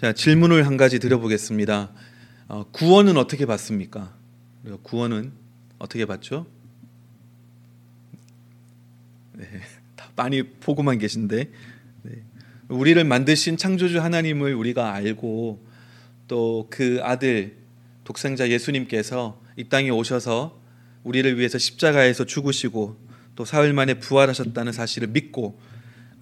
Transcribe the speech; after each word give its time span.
자, 0.00 0.14
질문을 0.14 0.64
한 0.66 0.78
가지 0.78 0.98
드려보겠습니다. 0.98 1.90
어, 2.48 2.64
구원은 2.72 3.18
어떻게 3.18 3.44
받습니까? 3.44 4.14
구원은 4.82 5.30
어떻게 5.78 6.06
받죠? 6.06 6.46
네, 9.34 9.44
다 9.96 10.10
많이 10.16 10.42
보고만 10.42 10.96
계신데 10.96 11.50
네. 12.04 12.12
우리를 12.68 13.04
만드신 13.04 13.58
창조주 13.58 14.00
하나님을 14.00 14.54
우리가 14.54 14.94
알고 14.94 15.62
또 16.28 16.66
그 16.70 17.00
아들 17.02 17.58
독생자 18.04 18.48
예수님께서 18.48 19.38
이 19.58 19.64
땅에 19.64 19.90
오셔서 19.90 20.58
우리를 21.04 21.36
위해서 21.38 21.58
십자가에서 21.58 22.24
죽으시고 22.24 22.96
또 23.36 23.44
사흘 23.44 23.74
만에 23.74 23.98
부활하셨다는 23.98 24.72
사실을 24.72 25.08
믿고 25.08 25.60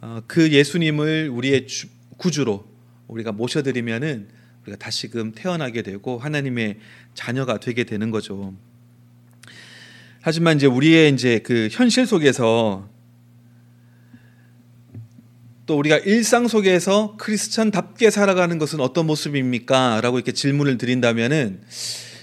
어, 0.00 0.22
그 0.26 0.50
예수님을 0.50 1.28
우리의 1.32 1.68
구주로 2.16 2.77
우리가 3.08 3.32
모셔드리면은 3.32 4.28
우리가 4.62 4.76
다시금 4.78 5.32
태어나게 5.32 5.82
되고 5.82 6.18
하나님의 6.18 6.78
자녀가 7.14 7.58
되게 7.58 7.84
되는 7.84 8.10
거죠. 8.10 8.54
하지만 10.20 10.56
이제 10.56 10.66
우리의 10.66 11.12
이제 11.12 11.40
그 11.40 11.68
현실 11.70 12.06
속에서 12.06 12.88
또 15.66 15.78
우리가 15.78 15.98
일상 15.98 16.48
속에서 16.48 17.16
크리스천답게 17.18 18.10
살아가는 18.10 18.58
것은 18.58 18.80
어떤 18.80 19.06
모습입니까? 19.06 20.00
라고 20.00 20.18
이렇게 20.18 20.32
질문을 20.32 20.78
드린다면은 20.78 21.60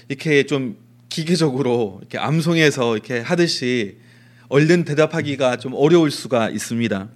이렇게 0.08 0.46
좀 0.46 0.76
기계적으로 1.08 1.98
이렇게 2.00 2.18
암송해서 2.18 2.94
이렇게 2.94 3.20
하듯이 3.20 3.98
얼른 4.48 4.84
대답하기가 4.84 5.56
좀 5.58 5.74
어려울 5.74 6.10
수가 6.10 6.50
있습니다. 6.50 7.08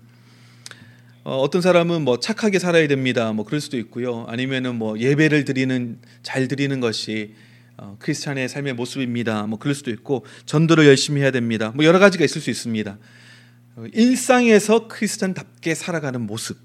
어, 1.22 1.50
떤 1.50 1.60
사람은 1.60 2.02
뭐 2.02 2.18
착하게 2.18 2.58
살아야 2.58 2.88
됩니다. 2.88 3.32
뭐 3.32 3.44
그럴 3.44 3.60
수도 3.60 3.76
있고요. 3.78 4.24
아니면은 4.28 4.76
뭐 4.76 4.98
예배를 4.98 5.44
드리는 5.44 5.98
잘 6.22 6.48
드리는 6.48 6.80
것이 6.80 7.34
어, 7.76 7.96
크리스찬의 7.98 8.48
삶의 8.48 8.72
모습입니다. 8.72 9.46
뭐 9.46 9.58
그럴 9.58 9.74
수도 9.74 9.90
있고 9.90 10.24
전도를 10.46 10.86
열심히 10.86 11.20
해야 11.20 11.30
됩니다. 11.30 11.72
뭐 11.74 11.84
여러 11.84 11.98
가지가 11.98 12.24
있을 12.24 12.40
수 12.40 12.48
있습니다. 12.48 12.98
어, 13.76 13.84
일상에서 13.92 14.88
크리스찬답게 14.88 15.74
살아가는 15.74 16.20
모습. 16.22 16.58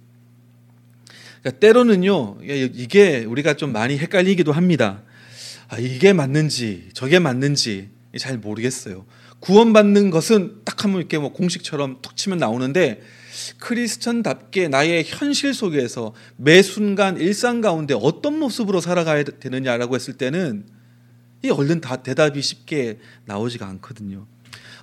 그러니까 1.41 1.59
때로는요 1.59 2.37
이게 2.41 3.25
우리가 3.25 3.55
좀 3.55 3.73
많이 3.73 3.97
헷갈리기도 3.97 4.53
합니다. 4.53 5.03
아, 5.67 5.77
이게 5.79 6.13
맞는지 6.13 6.89
저게 6.93 7.19
맞는지 7.19 7.89
잘 8.17 8.37
모르겠어요. 8.37 9.05
구원받는 9.41 10.11
것은 10.11 10.61
딱 10.63 10.85
하면 10.85 10.99
이렇게 10.99 11.17
뭐 11.17 11.33
공식처럼 11.33 11.99
툭 12.01 12.15
치면 12.15 12.37
나오는데 12.37 13.01
크리스천답게 13.57 14.67
나의 14.67 15.03
현실 15.05 15.53
속에서 15.53 16.13
매 16.37 16.61
순간 16.61 17.17
일상 17.17 17.61
가운데 17.61 17.93
어떤 17.93 18.39
모습으로 18.39 18.81
살아가야 18.81 19.23
되느냐라고 19.23 19.95
했을 19.95 20.13
때는 20.15 20.65
이 21.43 21.49
얼른 21.49 21.81
다 21.81 21.97
대답이 21.97 22.41
쉽게 22.41 22.99
나오지가 23.25 23.67
않거든요. 23.67 24.25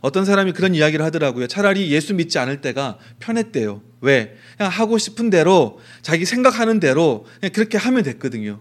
어떤 0.01 0.25
사람이 0.25 0.53
그런 0.53 0.75
이야기를 0.75 1.05
하더라고요. 1.05 1.47
차라리 1.47 1.91
예수 1.93 2.15
믿지 2.15 2.39
않을 2.39 2.61
때가 2.61 2.99
편했대요. 3.21 3.83
왜? 4.01 4.37
그냥 4.57 4.71
하고 4.71 4.99
싶은 4.99 5.31
대로 5.31 5.81
자기 6.03 6.25
생각하는 6.25 6.81
대로 6.81 7.25
그렇게 7.53 7.79
하면 7.79 8.03
됐거든요. 8.03 8.61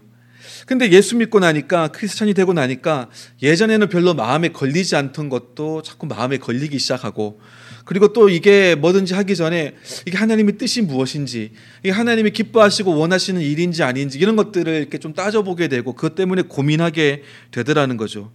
근데 0.66 0.90
예수 0.92 1.16
믿고 1.16 1.40
나니까 1.40 1.88
크리스천이 1.88 2.34
되고 2.34 2.52
나니까 2.52 3.10
예전에는 3.42 3.88
별로 3.88 4.14
마음에 4.14 4.48
걸리지 4.48 4.94
않던 4.94 5.28
것도 5.28 5.82
자꾸 5.82 6.06
마음에 6.06 6.38
걸리기 6.38 6.78
시작하고 6.78 7.40
그리고 7.84 8.12
또 8.12 8.28
이게 8.28 8.74
뭐든지 8.74 9.14
하기 9.14 9.34
전에 9.36 9.74
이게 10.06 10.16
하나님의 10.16 10.56
뜻이 10.58 10.82
무엇인지 10.82 11.52
이게 11.82 11.90
하나님이 11.90 12.30
기뻐하시고 12.30 12.96
원하시는 12.96 13.40
일인지 13.40 13.82
아닌지 13.82 14.18
이런 14.18 14.36
것들을 14.36 14.72
이렇게 14.72 14.98
좀 14.98 15.14
따져보게 15.14 15.68
되고 15.68 15.92
그것 15.94 16.14
때문에 16.14 16.42
고민하게 16.42 17.22
되더라는 17.50 17.96
거죠. 17.96 18.32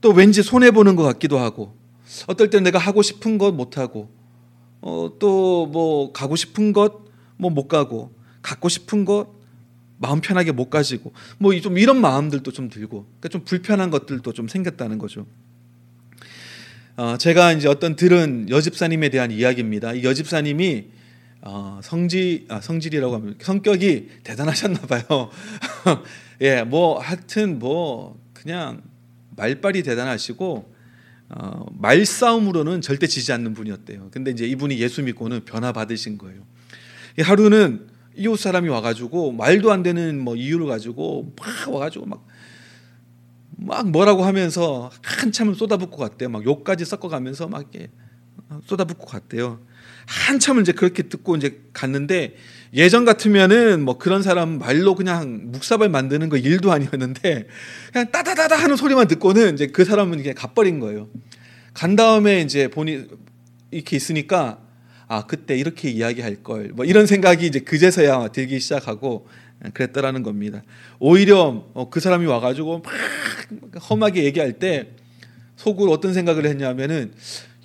또 0.00 0.10
왠지 0.10 0.42
손해 0.42 0.70
보는 0.70 0.94
것 0.96 1.02
같기도 1.02 1.38
하고 1.38 1.76
어떨 2.26 2.50
때 2.50 2.60
내가 2.60 2.78
하고 2.78 3.02
싶은 3.02 3.38
것 3.38 3.50
못 3.52 3.76
하고 3.78 4.08
어, 4.80 5.10
또 5.18 5.66
뭐 5.66 6.12
가고 6.12 6.36
싶은 6.36 6.72
것 6.72 7.02
뭐 7.36 7.50
못 7.50 7.68
가고 7.68 8.12
갖고 8.42 8.68
싶은 8.68 9.04
것 9.04 9.28
마음 9.98 10.20
편하게 10.20 10.52
못 10.52 10.70
가지고 10.70 11.12
뭐 11.38 11.58
좀 11.60 11.76
이런 11.78 12.00
마음들도 12.00 12.52
좀 12.52 12.68
들고 12.68 13.04
그러니까 13.04 13.28
좀 13.28 13.42
불편한 13.44 13.90
것들도 13.90 14.32
좀 14.32 14.46
생겼다는 14.48 14.98
거죠. 14.98 15.26
어, 16.98 17.16
제가 17.16 17.52
이제 17.52 17.68
어떤 17.68 17.94
들은 17.94 18.48
여집사님에 18.50 19.10
대한 19.10 19.30
이야기입니다. 19.30 19.92
이 19.92 20.02
여집사님이 20.02 20.86
어, 21.42 21.78
성지 21.80 22.44
아, 22.48 22.60
성질이라고 22.60 23.14
하면 23.14 23.36
성격이 23.40 24.08
대단하셨나 24.24 24.80
봐요. 24.80 25.30
예, 26.42 26.64
뭐 26.64 26.98
하여튼 26.98 27.60
뭐 27.60 28.20
그냥 28.32 28.82
말빨이 29.36 29.84
대단하시고 29.84 30.74
어, 31.28 31.66
말싸움으로는 31.78 32.80
절대 32.80 33.06
지지 33.06 33.30
않는 33.30 33.54
분이었대요. 33.54 34.08
근데 34.10 34.32
이제 34.32 34.44
이분이 34.48 34.80
예수 34.80 35.00
믿고는 35.04 35.44
변화 35.44 35.70
받으신 35.70 36.18
거예요. 36.18 36.42
하루는 37.20 37.86
이웃 38.16 38.36
사람이 38.40 38.68
와가지고 38.70 39.30
말도 39.34 39.70
안 39.70 39.84
되는 39.84 40.18
뭐 40.18 40.34
이유를 40.34 40.66
가지고 40.66 41.32
막 41.36 41.72
와가지고 41.72 42.06
막 42.06 42.26
막 43.60 43.90
뭐라고 43.90 44.24
하면서 44.24 44.90
한참을 45.02 45.54
쏟아붓고 45.54 45.96
갔대요. 45.96 46.28
막 46.28 46.44
욕까지 46.44 46.84
섞어가면서 46.84 47.48
막 47.48 47.68
이렇게 47.72 47.90
쏟아붓고 48.66 49.06
갔대요. 49.06 49.60
한참을 50.06 50.62
이제 50.62 50.72
그렇게 50.72 51.02
듣고 51.02 51.36
이제 51.36 51.60
갔는데 51.72 52.36
예전 52.72 53.04
같으면은 53.04 53.82
뭐 53.84 53.98
그런 53.98 54.22
사람 54.22 54.58
말로 54.58 54.94
그냥 54.94 55.50
묵사발 55.52 55.88
만드는 55.88 56.28
거 56.28 56.36
일도 56.36 56.70
아니었는데 56.72 57.46
그냥 57.92 58.10
따다다다 58.10 58.56
하는 58.56 58.76
소리만 58.76 59.08
듣고는 59.08 59.54
이제 59.54 59.66
그 59.66 59.84
사람은 59.84 60.18
그냥 60.18 60.34
가버린 60.34 60.78
거예요. 60.80 61.08
간 61.74 61.96
다음에 61.96 62.40
이제 62.40 62.68
보니 62.68 63.06
이렇게 63.70 63.96
있으니까 63.96 64.60
아 65.08 65.26
그때 65.26 65.56
이렇게 65.56 65.90
이야기할 65.90 66.42
걸 66.42 66.70
뭐 66.74 66.84
이런 66.84 67.06
생각이 67.06 67.46
이제 67.46 67.60
그제서야 67.60 68.28
들기 68.28 68.60
시작하고 68.60 69.26
그랬더라는 69.72 70.22
겁니다. 70.22 70.62
오히려 70.98 71.66
어, 71.74 71.90
그 71.90 72.00
사람이 72.00 72.26
와가지고 72.26 72.82
막 72.82 73.90
험하게 73.90 74.24
얘기할 74.24 74.54
때 74.54 74.90
속으로 75.56 75.90
어떤 75.92 76.14
생각을 76.14 76.46
했냐면은 76.46 77.12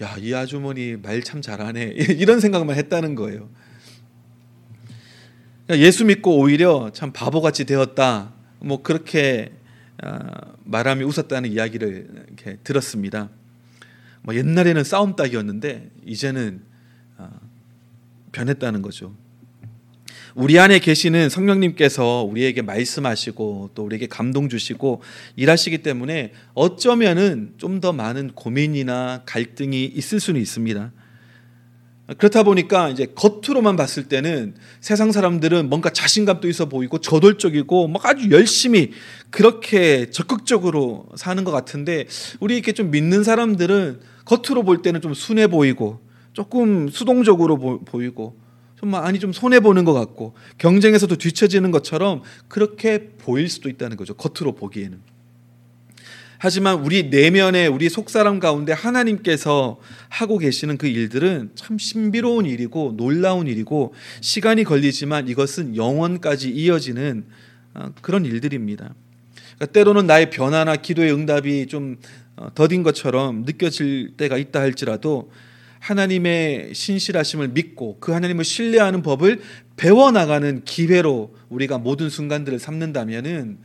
야 0.02 0.18
이 0.20 0.34
아주머니 0.34 0.98
말 0.98 1.22
참 1.24 1.42
잘하네 1.42 1.94
이런 2.18 2.40
생각만 2.40 2.76
했다는 2.76 3.16
거예요. 3.16 3.50
그러니까 5.66 5.86
예수 5.86 6.04
믿고 6.06 6.38
오히려 6.38 6.92
참 6.94 7.14
바보같이 7.14 7.66
되었다. 7.66 8.34
뭐 8.60 8.82
그렇게 8.82 9.54
아, 10.02 10.54
말하며 10.66 11.06
웃었다는 11.06 11.52
이야기를 11.52 12.26
이렇게 12.28 12.58
들었습니다. 12.64 13.30
뭐 14.24 14.36
옛날에는 14.36 14.84
싸움 14.84 15.16
딱이었는데 15.16 15.92
이제는 16.06 16.62
아, 17.18 17.30
변했다는 18.32 18.82
거죠. 18.82 19.16
우리 20.36 20.58
안에 20.58 20.80
계시는 20.80 21.30
성령님께서 21.30 22.24
우리에게 22.24 22.64
말씀하시고 22.64 23.72
또 23.76 23.84
우리에게 23.84 24.08
감동 24.08 24.50
주시고 24.50 25.04
일하시기 25.36 25.80
때문에 25.80 26.32
어쩌면은 26.54 27.54
좀 27.58 27.74
더 27.84 27.92
많은 27.92 28.32
고민이나 28.34 29.24
갈등이 29.26 29.84
있을 29.84 30.22
수는 30.22 30.40
있습니다. 30.40 30.92
그렇다 32.18 32.44
보니까 32.44 32.90
이제 32.90 33.08
겉으로만 33.14 33.76
봤을 33.76 34.04
때는 34.08 34.56
세상 34.80 35.12
사람들은 35.12 35.68
뭔가 35.70 35.90
자신감도 35.90 36.48
있어 36.48 36.70
보이고 36.70 37.00
저돌적이고 37.00 37.90
막 37.90 38.06
아주 38.06 38.30
열심히 38.32 38.92
그렇게 39.32 40.12
적극적으로 40.12 41.08
사는 41.16 41.44
것 41.44 41.52
같은데 41.52 42.06
우리 42.40 42.54
이렇게 42.54 42.72
좀 42.72 42.92
믿는 42.92 43.24
사람들은 43.24 44.00
겉으로 44.24 44.64
볼 44.64 44.82
때는 44.82 45.02
좀 45.02 45.14
순해 45.14 45.48
보이고 45.48 46.00
조금 46.32 46.88
수동적으로 46.88 47.58
보이고 47.84 48.43
좀 48.84 48.96
아니 48.96 49.18
좀 49.18 49.32
손해 49.32 49.62
보는 49.62 49.86
것 49.86 49.94
같고 49.94 50.34
경쟁에서도 50.58 51.16
뒤처지는 51.16 51.72
것처럼 51.72 52.22
그렇게 52.50 53.12
보일 53.18 53.48
수도 53.48 53.70
있다는 53.70 53.96
거죠. 53.96 54.14
겉으로 54.14 54.56
보기에는. 54.56 55.00
하지만 56.38 56.84
우리 56.84 57.04
내면에 57.04 57.68
우리 57.68 57.88
속사람 57.88 58.42
가운데 58.42 58.74
하나님께서 58.74 59.80
하고 60.10 60.38
계시는 60.38 60.78
그 60.78 60.88
일들은 60.88 61.52
참 61.56 61.78
신비로운 61.78 62.46
일이고 62.46 62.96
놀라운 62.98 63.48
일이고 63.48 63.94
시간이 64.20 64.66
걸리지만 64.66 65.30
이것은 65.30 65.78
영원까지 65.78 66.50
이어지는 66.50 67.24
어, 67.76 67.94
그런 68.02 68.26
일들입니다. 68.26 68.94
그러니까 69.56 69.66
때로는 69.68 70.08
나의 70.08 70.30
변화나 70.30 70.76
기도의 70.76 71.14
응답이 71.14 71.68
좀 71.68 71.96
어, 72.36 72.50
더딘 72.54 72.84
것처럼 72.84 73.44
느껴질 73.44 74.18
때가 74.18 74.38
있다 74.38 74.60
할지라도 74.60 75.32
하나님의 75.84 76.74
신실하심을 76.74 77.50
믿고 77.50 77.98
그 78.00 78.14
하나님을 78.14 78.46
신뢰하는 78.46 79.02
법을 79.02 79.42
배워나가는 79.76 80.64
기회로 80.64 81.36
우리가 81.50 81.78
모든 81.78 82.10
순간들을 82.10 82.58
삼는다면은 82.58 83.58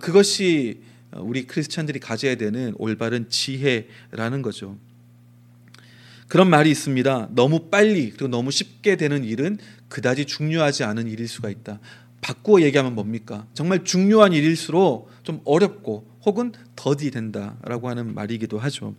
그것이 0.00 0.80
우리 1.12 1.48
크리스찬들이 1.48 1.98
가져야 1.98 2.36
되는 2.36 2.72
올바른 2.78 3.28
지혜라는 3.28 4.42
거죠. 4.42 4.78
그런 6.28 6.48
말이 6.48 6.70
있습니다. 6.70 7.30
너무 7.32 7.68
빨리 7.68 8.10
그리고 8.10 8.28
너무 8.28 8.52
쉽게 8.52 8.94
되는 8.96 9.24
일은 9.24 9.58
그다지 9.88 10.26
중요하지 10.26 10.84
않은 10.84 11.08
일일 11.08 11.26
수가 11.26 11.50
있다. 11.50 11.80
바꾸어 12.20 12.62
얘기하면 12.62 12.94
뭡니까? 12.94 13.48
정말 13.54 13.82
중요한 13.82 14.32
일일수록 14.32 15.10
좀 15.24 15.40
어렵고 15.44 16.09
혹은 16.24 16.52
더디 16.76 17.10
된다라고 17.10 17.88
하는 17.88 18.14
말이기도 18.14 18.58
하죠. 18.58 18.94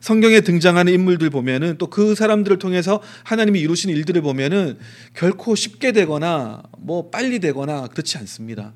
성경에 0.00 0.40
등장하는 0.40 0.92
인물들 0.92 1.30
보면은 1.30 1.76
또 1.78 1.86
그 1.94 2.14
사람들을 2.14 2.58
통해서 2.58 3.00
하나님이 3.22 3.60
이루신 3.60 3.90
일들을 3.90 4.20
보면은 4.22 4.78
결코 5.14 5.54
쉽게 5.54 5.92
되거나 5.92 6.62
뭐 6.78 7.10
빨리 7.10 7.38
되거나 7.38 7.86
그렇지 7.88 8.18
않습니다. 8.18 8.72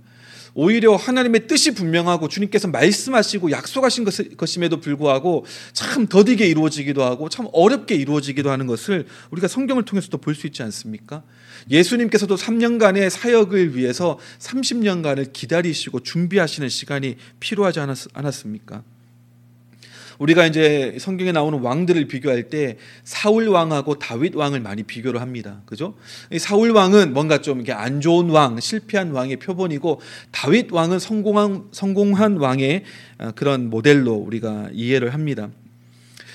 오히려 0.55 0.96
하나님의 0.96 1.46
뜻이 1.46 1.73
분명하고 1.73 2.29
주님께서 2.29 2.69
말씀하시고 2.69 3.50
약속하신 3.50 4.05
것임에도 4.37 4.81
불구하고 4.81 5.44
참 5.73 6.06
더디게 6.06 6.46
이루어지기도 6.46 7.02
하고 7.05 7.29
참 7.29 7.49
어렵게 7.52 7.94
이루어지기도 7.94 8.50
하는 8.50 8.67
것을 8.67 9.06
우리가 9.31 9.46
성경을 9.49 9.85
통해서도 9.85 10.19
볼 10.19 10.35
수 10.35 10.46
있지 10.46 10.62
않습니까? 10.62 11.23
예수님께서도 11.70 12.37
3년간의 12.37 13.10
사역을 13.10 13.76
위해서 13.76 14.19
30년간을 14.38 15.32
기다리시고 15.32 16.00
준비하시는 16.00 16.69
시간이 16.69 17.16
필요하지 17.40 17.81
않았 17.81 18.34
습니까? 18.34 18.82
우리가 20.19 20.46
이제 20.46 20.96
성경에 20.99 21.32
나오는 21.32 21.60
왕들을 21.60 22.06
비교할 22.08 22.50
때 22.50 22.76
사울 23.05 23.49
왕하고 23.49 23.99
다윗 23.99 24.34
왕을 24.34 24.60
많이 24.60 24.82
비교를 24.82 25.20
합니다. 25.20 25.62
그죠? 25.64 25.94
사울 26.38 26.70
왕은 26.70 27.12
뭔가 27.12 27.40
좀 27.40 27.58
이렇게 27.58 27.72
안 27.72 28.00
좋은 28.00 28.31
왕, 28.31 28.58
실패한 28.58 29.12
왕의 29.12 29.37
표본이고 29.37 30.00
다윗 30.32 30.72
왕은 30.72 30.99
성공한 30.99 31.69
성공한 31.70 32.37
왕의 32.37 32.84
어, 33.19 33.32
그런 33.34 33.70
모델로 33.70 34.12
우리가 34.14 34.70
이해를 34.72 35.14
합니다. 35.14 35.50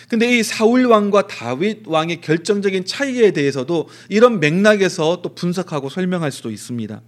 근데 0.10 0.38
이 0.38 0.44
사울 0.44 0.86
왕과 0.86 1.28
다윗 1.28 1.84
왕의 1.88 2.22
결정적인 2.22 2.86
차이에 2.86 3.32
대해서도 3.32 3.88
이런 4.10 4.40
맥락에서 4.40 5.22
또 5.22 5.34
분석하고 5.34 5.90
설명할 5.90 6.32
수도 6.32 6.52
있습니다. 6.52 7.02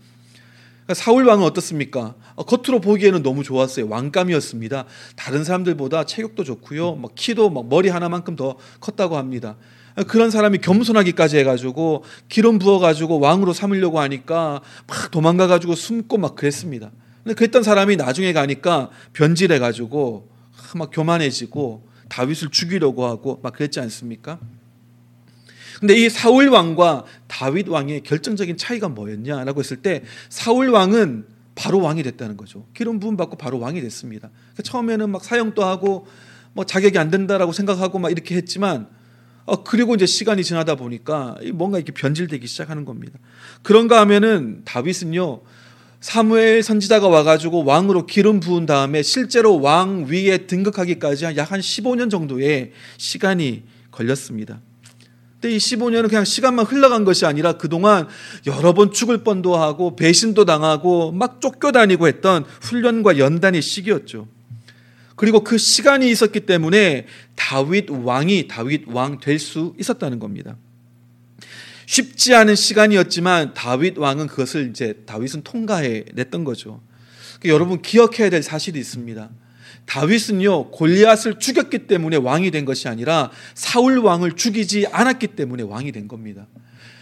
그러니까 0.86 0.94
사울 0.94 1.26
왕은 1.26 1.44
어떻습니까? 1.44 2.14
어, 2.36 2.44
겉으로 2.44 2.80
보기에는 2.80 3.24
너무 3.24 3.44
좋았어요. 3.44 3.90
왕감이었습니다. 3.90 4.86
다른 5.16 5.44
사람들보다 5.44 6.06
체격도 6.06 6.44
좋고요. 6.44 6.96
막 6.96 7.12
키도 7.16 7.50
막 7.50 7.68
머리 7.68 7.90
하나만큼 7.90 8.36
더 8.36 8.56
컸다고 8.80 9.18
합니다. 9.18 9.58
그런 10.08 10.30
사람이 10.30 10.60
겸손하기까지 10.60 11.38
해가지고 11.38 12.04
기름 12.28 12.60
부어가지고 12.60 13.20
왕으로 13.20 13.54
삼으려고 13.54 14.00
하니까 14.00 14.62
막 14.88 15.12
도망가가지고 15.12 15.74
숨고 15.74 16.18
막 16.18 16.36
그랬습니다. 16.36 16.92
근데 17.24 17.34
그랬던 17.34 17.64
사람이 17.64 17.96
나중에 17.96 18.34
가니까 18.34 18.90
변질해가지고 19.14 20.30
막 20.76 20.90
교만해지고 20.92 21.88
다윗을 22.10 22.50
죽이려고 22.50 23.06
하고 23.06 23.40
막 23.44 23.54
그랬지 23.54 23.80
않습니까? 23.80 24.40
근데 25.80 25.96
이 25.96 26.10
사울 26.10 26.50
왕과 26.50 27.06
다윗 27.28 27.68
왕의 27.68 28.04
결정적인 28.04 28.58
차이가 28.58 28.88
뭐였냐라고 28.88 29.60
했을 29.60 29.78
때 29.78 30.04
사울 30.30 30.70
왕은 30.70 31.26
바로 31.56 31.82
왕이 31.82 32.04
됐다는 32.04 32.38
거죠. 32.38 32.66
기름 32.74 33.00
부음 33.00 33.18
받고 33.18 33.38
바로 33.38 33.60
왕이 33.60 33.82
됐습니다. 33.82 34.30
그러니까 34.30 34.64
처음에는 34.64 35.10
막 35.10 35.24
사형도 35.24 35.64
하고 35.64 36.08
뭐 36.54 36.66
자격이 36.66 36.98
안 36.98 37.10
된다라고 37.12 37.52
생각하고 37.52 38.00
막 38.00 38.12
이렇게 38.12 38.36
했지만 38.36 38.88
어 39.46 39.64
그리고 39.64 39.96
이제 39.96 40.06
시간이 40.06 40.44
지나다 40.44 40.76
보니까 40.76 41.38
뭔가 41.54 41.78
이렇게 41.78 41.92
변질되기 41.92 42.48
시작하는 42.48 42.86
겁니다. 42.86 43.20
그런가 43.62 44.00
하면은 44.02 44.62
다윗은요 44.66 45.42
사무엘 46.06 46.62
선지자가 46.62 47.08
와가지고 47.08 47.66
왕으로 47.66 48.06
기름 48.06 48.40
부은 48.40 48.68
다음에 48.68 49.02
실제로 49.02 49.60
왕 49.60 50.06
위에 50.08 50.46
등극하기까지 50.46 51.26
약 51.36 51.52
한 51.52 51.60
15년 51.60 52.12
정도의 52.12 52.74
시간이 52.98 53.64
걸렸습니다. 53.90 54.62
근데 55.42 55.56
이 55.56 55.58
15년은 55.58 56.08
그냥 56.10 56.24
시간만 56.24 56.68
흘러간 56.68 57.06
것이 57.06 57.26
아니라 57.26 57.54
그동안 57.54 58.08
여러 58.46 58.76
번 58.76 58.92
죽을 58.92 59.24
뻔도 59.24 59.56
하고 59.56 59.96
배신도 59.96 60.46
당하고 60.46 61.12
막 61.12 61.42
쫓겨다니고 61.42 62.08
했던 62.08 62.46
훈련과 62.62 63.18
연단의 63.18 63.64
시기였죠. 63.64 64.28
그리고 65.16 65.44
그 65.44 65.58
시간이 65.58 66.12
있었기 66.12 66.42
때문에 66.42 67.08
다윗 67.36 67.90
왕이 67.90 68.48
다윗 68.48 68.84
왕 68.88 69.20
될 69.20 69.40
수 69.40 69.74
있었다는 69.80 70.20
겁니다. 70.20 70.56
쉽지 71.86 72.34
않은 72.36 72.56
시간이었지만 72.56 73.54
다윗 73.54 73.98
왕은 73.98 74.28
그것을 74.28 74.70
이제 74.70 75.04
다윗은 75.06 75.44
통과해 75.44 76.06
냈던 76.14 76.44
거죠. 76.44 76.82
그러니까 77.40 77.50
여러분 77.50 77.82
기억해야 77.82 78.30
될 78.30 78.42
사실이 78.42 78.80
있습니다. 78.80 79.30
다윗은요 79.86 80.72
골리앗을 80.72 81.40
죽였기 81.40 81.88
때문에 81.88 82.18
왕이 82.18 82.50
된 82.52 82.66
것이 82.66 82.88
아니라 82.88 83.32
사울 83.54 84.00
왕을 84.00 84.34
죽이지 84.34 84.88
않았기 84.92 85.28
때문에 85.28 85.64
왕이 85.64 85.92
된 85.92 86.08
겁니다. 86.08 86.48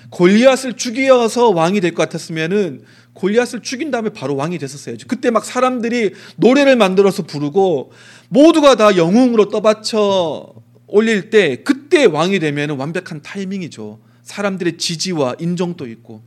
골리앗을 0.10 0.74
죽여서 0.74 1.50
왕이 1.50 1.82
될 1.82 1.96
것 1.96 2.04
같았으면은 2.04 2.84
골리앗을 3.14 3.62
죽인 3.62 3.90
다음에 3.90 4.10
바로 4.10 4.36
왕이 4.36 4.60
됐었어야죠. 4.60 5.08
그때 5.08 5.32
막 5.32 5.44
사람들이 5.46 6.14
노래를 6.36 6.76
만들어서 6.76 7.24
부르고 7.24 7.92
모두가 8.30 8.76
다 8.76 8.96
영웅으로 8.96 9.50
떠받쳐 9.50 10.54
올릴 10.88 11.30
때 11.30 11.64
그때 11.64 12.06
왕이 12.06 12.40
되면 12.40 12.72
완벽한 12.72 13.22
타이밍이죠. 13.22 14.00
사람들의 14.24 14.78
지지와 14.78 15.36
인정도 15.40 15.88
있고 15.88 16.24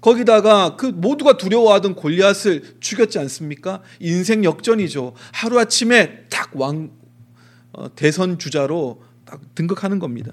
거기다가 0.00 0.76
그 0.76 0.86
모두가 0.86 1.36
두려워하던 1.36 1.94
골리앗을 1.94 2.76
죽였지 2.80 3.20
않습니까? 3.20 3.82
인생 4.00 4.42
역전이죠. 4.42 5.14
하루 5.32 5.60
아침에 5.60 6.24
딱왕 6.28 6.90
어, 7.72 7.94
대선 7.94 8.38
주자로 8.38 9.02
딱 9.24 9.40
등극하는 9.54 10.00
겁니다. 10.00 10.32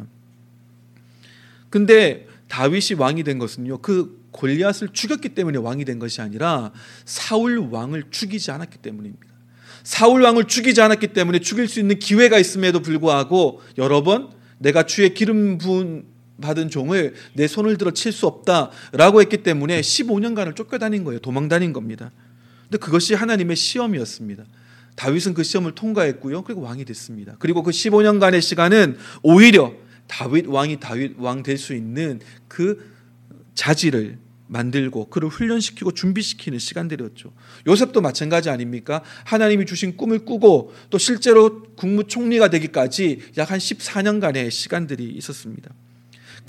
근데 1.70 2.28
다윗이 2.48 2.98
왕이 2.98 3.24
된 3.24 3.38
것은요. 3.38 3.78
그 3.78 4.20
골리앗을 4.32 4.90
죽였기 4.92 5.30
때문에 5.30 5.60
왕이 5.60 5.86
된 5.86 6.00
것이 6.00 6.20
아니라 6.20 6.72
사울 7.06 7.60
왕을 7.60 8.06
죽이지 8.10 8.50
않았기 8.50 8.80
때문입니다. 8.80 9.28
사울 9.84 10.24
왕을 10.24 10.46
죽이지 10.46 10.82
않았기 10.82 11.08
때문에 11.08 11.40
죽일 11.40 11.68
수 11.68 11.80
있는 11.80 12.00
기회가 12.00 12.40
있음에도 12.40 12.82
불구하고 12.82 13.62
여러 13.78 14.04
번 14.04 14.32
내가 14.58 14.84
주의 14.84 15.14
기름 15.14 15.58
부은 15.58 16.06
받은 16.42 16.70
종을 16.70 17.14
내 17.34 17.48
손을 17.48 17.78
들어 17.78 17.92
칠 17.92 18.12
수 18.12 18.28
없다라고 18.28 19.22
했기 19.22 19.44
때문에 19.44 19.82
15년간을 19.82 20.56
쫓겨다닌 20.56 21.04
거예요. 21.04 21.20
도망다닌 21.20 21.74
겁니다. 21.74 22.12
근데 22.64 22.78
그것이 22.78 23.14
하나님의 23.14 23.56
시험이었습니다. 23.56 24.44
다윗은 24.96 25.34
그 25.34 25.44
시험을 25.44 25.76
통과했고요. 25.76 26.44
그리고 26.44 26.62
왕이 26.62 26.86
됐습니다. 26.86 27.36
그리고 27.40 27.64
그 27.64 27.72
15년간의 27.72 28.42
시간은 28.42 28.98
오히려 29.24 29.74
다윗 30.08 30.48
왕이 30.48 30.80
다윗 30.80 31.16
왕 31.18 31.44
될 31.44 31.58
수 31.58 31.74
있는 31.74 32.20
그 32.48 32.84
자질을 33.54 34.18
만들고 34.48 35.10
그를 35.10 35.30
훈련시키고 35.30 35.92
준비시키는 35.92 36.58
시간들이었죠. 36.58 37.32
요셉도 37.68 38.02
마찬가지 38.02 38.50
아닙니까? 38.50 39.04
하나님이 39.26 39.68
주신 39.68 39.96
꿈을 39.96 40.26
꾸고 40.26 40.74
또 40.90 40.98
실제로 40.98 41.64
국무총리가 41.76 42.50
되기까지 42.50 43.20
약 43.38 43.52
한 43.52 43.60
14년간의 43.60 44.50
시간들이 44.50 45.06
있었습니다. 45.06 45.70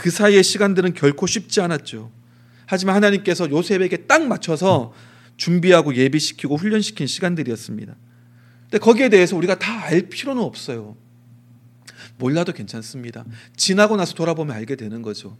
그 0.00 0.10
사이의 0.10 0.42
시간들은 0.42 0.94
결코 0.94 1.26
쉽지 1.26 1.60
않았죠. 1.60 2.10
하지만 2.64 2.94
하나님께서 2.96 3.50
요셉에게 3.50 4.06
딱 4.06 4.26
맞춰서 4.26 4.94
준비하고 5.36 5.94
예비시키고 5.94 6.56
훈련시킨 6.56 7.06
시간들이었습니다. 7.06 7.94
근데 8.62 8.78
거기에 8.78 9.10
대해서 9.10 9.36
우리가 9.36 9.58
다 9.58 9.80
알 9.90 10.02
필요는 10.02 10.40
없어요. 10.42 10.96
몰라도 12.16 12.52
괜찮습니다. 12.52 13.24
지나고 13.56 13.96
나서 13.96 14.14
돌아보면 14.14 14.54
알게 14.56 14.76
되는 14.76 15.02
거죠. 15.02 15.36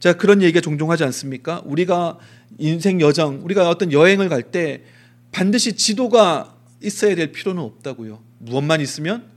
자, 0.00 0.14
그런 0.14 0.42
얘기가 0.42 0.60
종종 0.60 0.90
하지 0.90 1.04
않습니까? 1.04 1.62
우리가 1.64 2.18
인생 2.58 3.00
여정, 3.00 3.44
우리가 3.44 3.68
어떤 3.68 3.92
여행을 3.92 4.28
갈 4.28 4.50
때 4.50 4.82
반드시 5.30 5.74
지도가 5.74 6.56
있어야 6.82 7.14
될 7.14 7.30
필요는 7.32 7.62
없다고요. 7.62 8.20
무엇만 8.38 8.80
있으면 8.80 9.30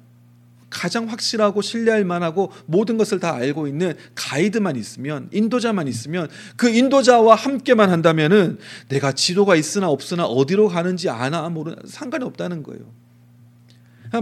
가장 0.69 1.07
확실하고 1.09 1.61
신뢰할 1.61 2.05
만하고 2.05 2.51
모든 2.65 2.97
것을 2.97 3.19
다 3.19 3.33
알고 3.33 3.67
있는 3.67 3.93
가이드만 4.15 4.75
있으면 4.75 5.29
인도자만 5.31 5.87
있으면 5.87 6.27
그 6.55 6.69
인도자와 6.69 7.35
함께만 7.35 7.89
한다면은 7.89 8.57
내가 8.89 9.11
지도가 9.11 9.55
있으나 9.55 9.89
없으나 9.89 10.25
어디로 10.25 10.67
가는지 10.67 11.09
아나 11.09 11.47
모르나 11.49 11.77
상관이 11.85 12.25
없다는 12.25 12.63
거예요. 12.63 12.81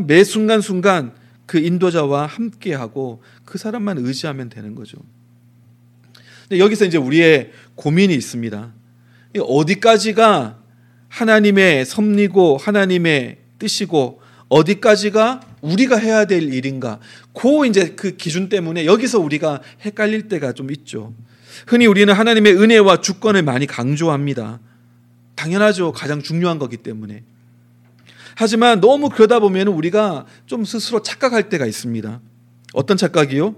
매 0.05 0.23
순간 0.23 0.61
순간 0.61 1.13
그 1.45 1.59
인도자와 1.59 2.25
함께하고 2.25 3.21
그 3.45 3.57
사람만 3.57 3.97
의지하면 3.99 4.49
되는 4.49 4.75
거죠. 4.75 4.97
근데 6.43 6.59
여기서 6.59 6.85
이제 6.85 6.97
우리의 6.97 7.51
고민이 7.75 8.13
있습니다. 8.13 8.73
어디까지가 9.39 10.59
하나님의 11.09 11.85
섭리고 11.85 12.57
하나님의 12.57 13.37
뜻이고 13.59 14.22
어디까지가 14.49 15.41
우리가 15.61 15.97
해야 15.97 16.25
될 16.25 16.53
일인가? 16.53 16.99
그 17.33 17.65
이제 17.65 17.93
그 17.95 18.15
기준 18.15 18.49
때문에 18.49 18.85
여기서 18.85 19.19
우리가 19.19 19.61
헷갈릴 19.85 20.27
때가 20.27 20.53
좀 20.53 20.71
있죠. 20.71 21.13
흔히 21.67 21.85
우리는 21.85 22.13
하나님의 22.13 22.55
은혜와 22.55 23.01
주권을 23.01 23.43
많이 23.43 23.65
강조합니다. 23.65 24.59
당연하죠. 25.35 25.91
가장 25.91 26.21
중요한 26.21 26.59
거기 26.59 26.77
때문에. 26.77 27.23
하지만 28.35 28.81
너무 28.81 29.09
그러다 29.09 29.39
보면 29.39 29.67
우리가 29.67 30.25
좀 30.45 30.65
스스로 30.65 31.01
착각할 31.01 31.49
때가 31.49 31.65
있습니다. 31.65 32.21
어떤 32.73 32.97
착각이요? 32.97 33.55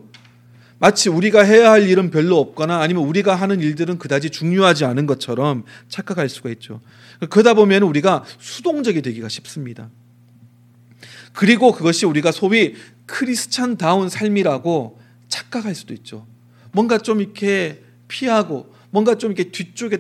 마치 0.78 1.10
우리가 1.10 1.42
해야 1.42 1.72
할 1.72 1.88
일은 1.88 2.12
별로 2.12 2.38
없거나 2.38 2.82
아니면 2.82 3.04
우리가 3.04 3.34
하는 3.34 3.62
일들은 3.62 3.98
그다지 3.98 4.30
중요하지 4.30 4.84
않은 4.86 5.06
것처럼 5.06 5.64
착각할 5.88 6.28
수가 6.28 6.50
있죠. 6.52 6.82
그러다 7.30 7.54
보면 7.54 7.84
우리가 7.84 8.26
수동적이 8.40 9.02
되기가 9.02 9.30
쉽습니다. 9.30 9.90
그리고 11.36 11.74
그것이 11.74 12.06
우리가 12.06 12.32
소위 12.32 12.76
크리스찬다운 13.06 14.10
삶이라고 14.10 15.00
착각할 15.28 15.76
수도 15.76 15.94
있죠. 15.94 16.26
뭔가 16.72 16.98
좀 16.98 17.22
이렇게 17.22 17.84
피하고 18.08 18.74
뭔가 18.90 19.16
좀 19.16 19.32
이렇게 19.32 19.52
뒤쪽에 19.52 19.98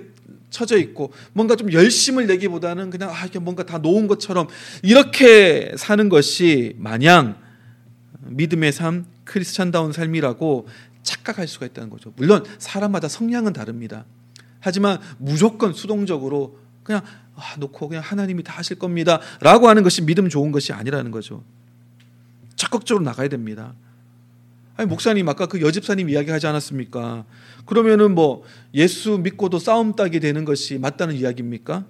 처져 0.50 0.78
있고 0.78 1.12
뭔가 1.34 1.58
좀 1.58 1.72
열심을 1.74 2.28
내기보다는 2.28 2.90
그냥 2.90 3.10
아 3.10 3.26
이게 3.26 3.40
뭔가 3.40 3.66
다 3.66 3.78
놓은 3.78 4.08
것처럼 4.08 4.48
이렇게 4.82 5.74
사는 5.78 6.08
것이 6.08 6.76
마냥 6.78 7.36
믿음의 8.22 8.72
삶, 8.72 9.06
크리스찬다운 9.26 9.92
삶이라고 9.92 10.68
착각할 11.04 11.48
수가 11.50 11.66
있다는 11.66 11.90
거죠. 11.90 12.14
물론 12.16 12.46
사람마다 12.58 13.10
성향은 13.10 13.52
다릅니다. 13.52 14.06
하지만 14.62 15.00
무조건 15.18 15.74
수동적으로 15.74 16.58
그냥 16.86 17.02
아, 17.36 17.56
놓고 17.58 17.90
그냥 17.90 18.02
하나님이 18.02 18.44
다 18.44 18.54
하실 18.54 18.80
겁니다라고 18.80 19.68
하는 19.68 19.84
것이 19.84 20.04
믿음 20.04 20.30
좋은 20.30 20.54
것이 20.54 20.72
아니라는 20.72 21.12
거죠. 21.12 21.44
적극적으로 22.56 23.04
나가야 23.04 23.28
됩니다. 23.28 23.74
아니 24.78 24.88
목사님 24.88 25.28
아까 25.28 25.48
그 25.48 25.62
여집사님 25.62 26.10
이야기하지 26.10 26.48
않았습니까? 26.48 27.26
그러면은 27.66 28.14
뭐 28.14 28.44
예수 28.74 29.18
믿고도 29.18 29.60
싸움 29.60 29.96
따게 29.96 30.20
되는 30.20 30.46
것이 30.46 30.78
맞다는 30.78 31.16
이야기입니까? 31.16 31.86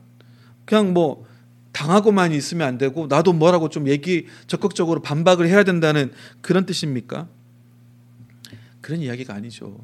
그냥 0.66 0.94
뭐 0.94 1.26
당하고만 1.74 2.32
있으면 2.32 2.68
안 2.68 2.78
되고 2.78 3.08
나도 3.08 3.34
뭐라고 3.34 3.70
좀 3.70 3.88
얘기 3.90 4.28
적극적으로 4.48 5.02
반박을 5.02 5.48
해야 5.48 5.64
된다는 5.64 6.12
그런 6.42 6.66
뜻입니까? 6.66 7.28
그런 8.80 9.02
이야기가 9.02 9.34
아니죠. 9.34 9.78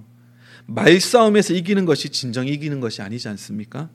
말싸움에서 0.68 1.54
이기는 1.54 1.86
것이 1.86 2.10
진정 2.10 2.48
이기는 2.48 2.80
것이 2.80 3.02
아니지 3.02 3.28
않습니까? 3.28 3.90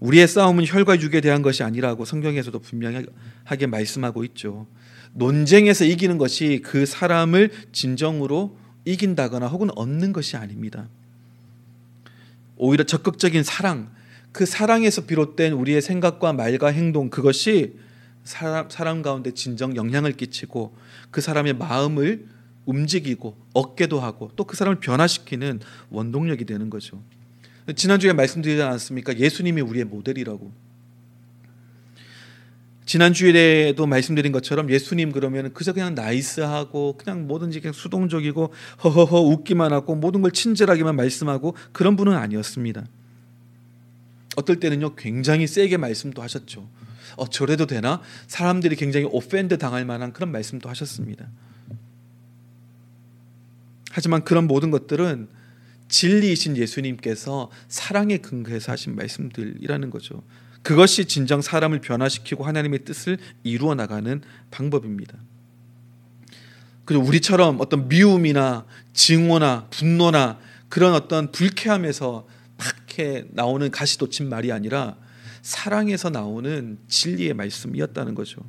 우리의 0.00 0.28
싸움은 0.28 0.64
혈과 0.66 1.00
육에 1.00 1.20
대한 1.20 1.42
것이 1.42 1.62
아니라고 1.62 2.04
성경에서도 2.04 2.58
분명하게 2.58 3.66
말씀하고 3.66 4.24
있죠. 4.24 4.66
논쟁에서 5.14 5.84
이기는 5.84 6.18
것이 6.18 6.60
그 6.62 6.86
사람을 6.86 7.50
진정으로 7.72 8.56
이긴다거나 8.84 9.48
혹은 9.48 9.70
얻는 9.74 10.12
것이 10.12 10.36
아닙니다. 10.36 10.88
오히려 12.56 12.84
적극적인 12.84 13.42
사랑, 13.42 13.90
그 14.32 14.46
사랑에서 14.46 15.06
비롯된 15.06 15.52
우리의 15.52 15.82
생각과 15.82 16.32
말과 16.32 16.68
행동 16.68 17.10
그것이 17.10 17.74
사람, 18.24 18.68
사람 18.68 19.02
가운데 19.02 19.32
진정 19.32 19.74
영향을 19.74 20.12
끼치고 20.12 20.76
그 21.10 21.20
사람의 21.20 21.54
마음을 21.54 22.26
움직이고 22.66 23.36
얻게도 23.54 24.00
하고 24.00 24.30
또 24.36 24.44
그 24.44 24.56
사람을 24.56 24.80
변화시키는 24.80 25.60
원동력이 25.90 26.44
되는 26.44 26.68
거죠. 26.68 27.02
지난주에 27.74 28.12
말씀드리지 28.12 28.62
않았습니까? 28.62 29.18
예수님이 29.18 29.60
우리의 29.60 29.84
모델이라고. 29.84 30.52
지난주에도 32.88 33.86
말씀드린 33.86 34.32
것처럼 34.32 34.70
예수님 34.70 35.12
그러면 35.12 35.52
그저 35.52 35.74
그냥 35.74 35.94
nice하고 35.94 36.96
그냥 36.96 37.26
뭐든지 37.26 37.60
그냥 37.60 37.74
수동적이고 37.74 38.50
허허허 38.82 39.20
웃기만 39.20 39.74
하고 39.74 39.94
모든 39.94 40.22
걸 40.22 40.30
친절하게만 40.32 40.96
말씀하고 40.96 41.54
그런 41.72 41.96
분은 41.96 42.14
아니었습니다. 42.14 42.86
어떨 44.36 44.58
때는요 44.58 44.94
굉장히 44.94 45.46
세게 45.46 45.76
말씀도 45.76 46.22
하셨죠. 46.22 46.66
어 47.16 47.28
저래도 47.28 47.66
되나? 47.66 48.00
사람들이 48.26 48.76
굉장히 48.76 49.06
offend 49.10 49.58
당할 49.58 49.84
만한 49.84 50.14
그런 50.14 50.32
말씀도 50.32 50.70
하셨습니다. 50.70 51.28
하지만 53.90 54.24
그런 54.24 54.46
모든 54.46 54.70
것들은 54.70 55.28
진리이신 55.88 56.56
예수님께서 56.56 57.50
사랑에 57.68 58.18
근거해서 58.18 58.72
하신 58.72 58.96
말씀들이라는 58.96 59.90
거죠. 59.90 60.22
그것이 60.62 61.06
진정 61.06 61.40
사람을 61.40 61.80
변화시키고 61.80 62.44
하나님의 62.44 62.84
뜻을 62.84 63.18
이루어 63.42 63.74
나가는 63.74 64.20
방법입니다. 64.50 65.16
그리고 66.84 67.04
우리처럼 67.04 67.60
어떤 67.60 67.88
미움이나 67.88 68.64
증오나 68.92 69.66
분노나 69.70 70.38
그런 70.68 70.94
어떤 70.94 71.32
불쾌함에서 71.32 72.26
팍해 72.56 73.26
나오는 73.30 73.70
가시돋친 73.70 74.28
말이 74.28 74.52
아니라 74.52 74.96
사랑에서 75.42 76.10
나오는 76.10 76.78
진리의 76.88 77.34
말씀이었다는 77.34 78.14
거죠. 78.14 78.40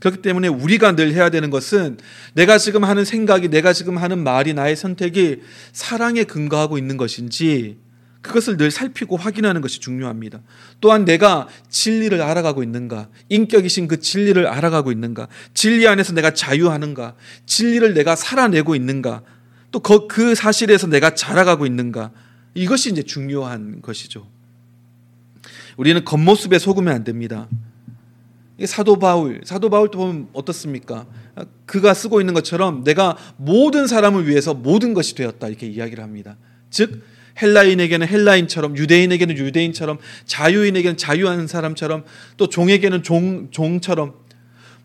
그렇기 0.00 0.22
때문에 0.22 0.48
우리가 0.48 0.94
늘 0.94 1.12
해야 1.14 1.30
되는 1.30 1.50
것은 1.50 1.98
내가 2.34 2.58
지금 2.58 2.84
하는 2.84 3.04
생각이 3.04 3.48
내가 3.48 3.72
지금 3.72 3.96
하는 3.96 4.22
말이 4.22 4.52
나의 4.54 4.76
선택이 4.76 5.40
사랑에 5.72 6.24
근거하고 6.24 6.78
있는 6.78 6.96
것인지 6.96 7.78
그것을 8.26 8.56
늘 8.56 8.70
살피고 8.70 9.16
확인하는 9.16 9.60
것이 9.60 9.80
중요합니다. 9.80 10.40
또한 10.80 11.04
내가 11.04 11.48
진리를 11.70 12.20
알아가고 12.20 12.62
있는가, 12.62 13.08
인격이신 13.28 13.86
그 13.86 14.00
진리를 14.00 14.46
알아가고 14.46 14.90
있는가, 14.90 15.28
진리 15.54 15.86
안에서 15.86 16.12
내가 16.12 16.34
자유하는가, 16.34 17.14
진리를 17.46 17.94
내가 17.94 18.16
살아내고 18.16 18.74
있는가, 18.74 19.22
또 19.70 19.80
그 20.08 20.34
사실에서 20.34 20.86
내가 20.88 21.14
자라가고 21.14 21.66
있는가, 21.66 22.10
이것이 22.54 22.90
이제 22.90 23.02
중요한 23.02 23.80
것이죠. 23.82 24.26
우리는 25.76 26.04
겉모습에 26.04 26.58
속으면 26.58 26.94
안 26.94 27.04
됩니다. 27.04 27.48
사도 28.64 28.98
바울, 28.98 29.42
사도 29.44 29.68
바울도 29.68 29.98
보면 29.98 30.28
어떻습니까? 30.32 31.06
그가 31.66 31.92
쓰고 31.92 32.20
있는 32.20 32.32
것처럼 32.32 32.84
내가 32.84 33.16
모든 33.36 33.86
사람을 33.86 34.26
위해서 34.26 34.54
모든 34.54 34.94
것이 34.94 35.14
되었다 35.14 35.48
이렇게 35.48 35.66
이야기를 35.66 36.02
합니다. 36.02 36.36
즉 36.70 37.02
헬라인에게는 37.40 38.08
헬라인처럼 38.08 38.78
유대인에게는 38.78 39.36
유대인처럼 39.36 39.98
자유인에게는 40.24 40.96
자유한 40.96 41.46
사람처럼 41.46 42.04
또 42.38 42.48
종에게는 42.48 43.02
종 43.02 43.48
종처럼 43.50 44.14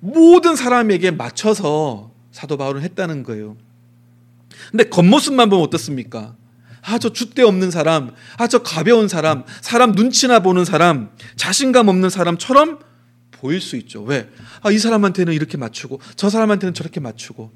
모든 0.02 0.56
사람에게 0.56 1.12
맞춰서 1.12 2.12
사도 2.32 2.58
바울은 2.58 2.82
했다는 2.82 3.24
거예요. 3.24 3.56
근데 4.72 4.84
겉모습만 4.86 5.50
보면 5.50 5.64
어떻습니까? 5.66 6.36
아, 6.82 6.98
저 6.98 7.10
줏대 7.10 7.46
없는 7.46 7.72
사람, 7.72 8.12
아, 8.38 8.48
저 8.48 8.64
가벼운 8.64 9.08
사람, 9.08 9.44
사람 9.62 9.92
눈치나 9.92 10.40
보는 10.40 10.66
사람, 10.66 11.12
자신감 11.36 11.88
없는 11.88 12.10
사람처럼 12.10 12.80
보일 13.42 13.60
수 13.60 13.76
있죠. 13.78 14.04
왜? 14.04 14.30
아, 14.62 14.70
이 14.70 14.78
사람한테는 14.78 15.34
이렇게 15.34 15.58
맞추고, 15.58 16.00
저 16.16 16.30
사람한테는 16.30 16.76
저렇게 16.76 17.00
맞추고. 17.00 17.52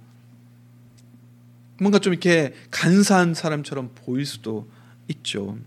뭔가 1.79 1.99
좀 1.99 2.11
이렇게 2.11 2.55
간사한 2.71 3.35
사람처럼 3.35 3.91
보일 3.93 4.25
수도 4.25 4.67
있죠. 5.09 5.59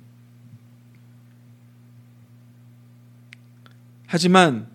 하지만 4.07 4.67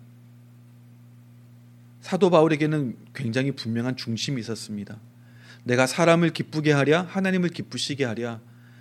사도 2.00 2.30
바울에게는 2.30 2.96
굉장히 3.14 3.50
분명한 3.50 3.96
중심이 3.96 4.40
있었습니다. 4.40 4.98
내가 5.64 5.86
사람을 5.86 6.30
기쁘게 6.30 6.72
하랴 6.72 7.02
하나님을 7.02 7.50
기쁘시게 7.50 8.04
하랴 8.04 8.40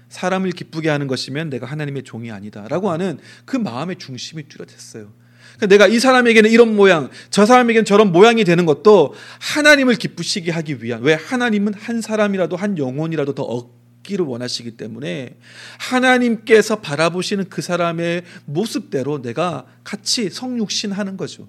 사람을 0.09 0.51
기쁘게 0.51 0.89
하는 0.89 1.07
것이면 1.07 1.49
내가 1.49 1.65
하나님의 1.65 2.03
종이 2.03 2.31
아니다라고 2.31 2.91
하는 2.91 3.19
그 3.45 3.57
마음의 3.57 3.97
중심이 3.97 4.47
뚜렷했어요. 4.47 5.11
그러니까 5.57 5.67
내가 5.67 5.87
이 5.87 5.99
사람에게는 5.99 6.49
이런 6.49 6.75
모양, 6.75 7.09
저 7.29 7.45
사람에게는 7.45 7.85
저런 7.85 8.11
모양이 8.11 8.43
되는 8.43 8.65
것도 8.65 9.13
하나님을 9.39 9.95
기쁘시게 9.95 10.51
하기 10.51 10.83
위한 10.83 11.01
왜 11.01 11.13
하나님은 11.13 11.73
한 11.73 12.01
사람이라도 12.01 12.55
한 12.55 12.77
영혼이라도 12.77 13.35
더 13.35 13.43
얻기를 13.43 14.25
원하시기 14.25 14.71
때문에 14.71 15.37
하나님께서 15.77 16.77
바라보시는 16.77 17.49
그 17.49 17.61
사람의 17.61 18.23
모습대로 18.45 19.21
내가 19.21 19.65
같이 19.83 20.29
성육신 20.29 20.91
하는 20.91 21.17
거죠. 21.17 21.47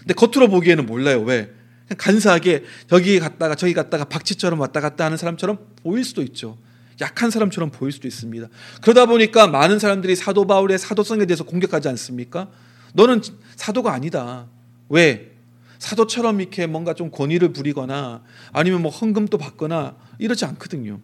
근데 0.00 0.14
겉으로 0.14 0.48
보기에는 0.48 0.86
몰라요. 0.86 1.20
왜? 1.22 1.50
간사하게 1.96 2.64
여기 2.92 3.18
갔다가 3.18 3.54
저기 3.54 3.74
갔다가 3.74 4.04
박쥐처럼 4.04 4.60
왔다 4.60 4.80
갔다 4.80 5.04
하는 5.04 5.16
사람처럼 5.16 5.58
보일 5.82 6.04
수도 6.04 6.22
있죠. 6.22 6.56
약한 7.00 7.30
사람처럼 7.30 7.70
보일 7.70 7.92
수도 7.92 8.06
있습니다. 8.06 8.48
그러다 8.82 9.06
보니까 9.06 9.46
많은 9.46 9.78
사람들이 9.78 10.16
사도 10.16 10.46
바울의 10.46 10.78
사도성에 10.78 11.26
대해서 11.26 11.44
공격하지 11.44 11.88
않습니까? 11.88 12.48
너는 12.94 13.22
사도가 13.56 13.92
아니다. 13.92 14.46
왜? 14.88 15.32
사도처럼 15.78 16.40
이렇게 16.40 16.66
뭔가 16.66 16.94
좀 16.94 17.10
권위를 17.10 17.52
부리거나 17.52 18.22
아니면 18.52 18.82
뭐 18.82 18.90
헌금도 18.90 19.38
받거나 19.38 19.96
이러지 20.18 20.44
않거든요. 20.44 21.00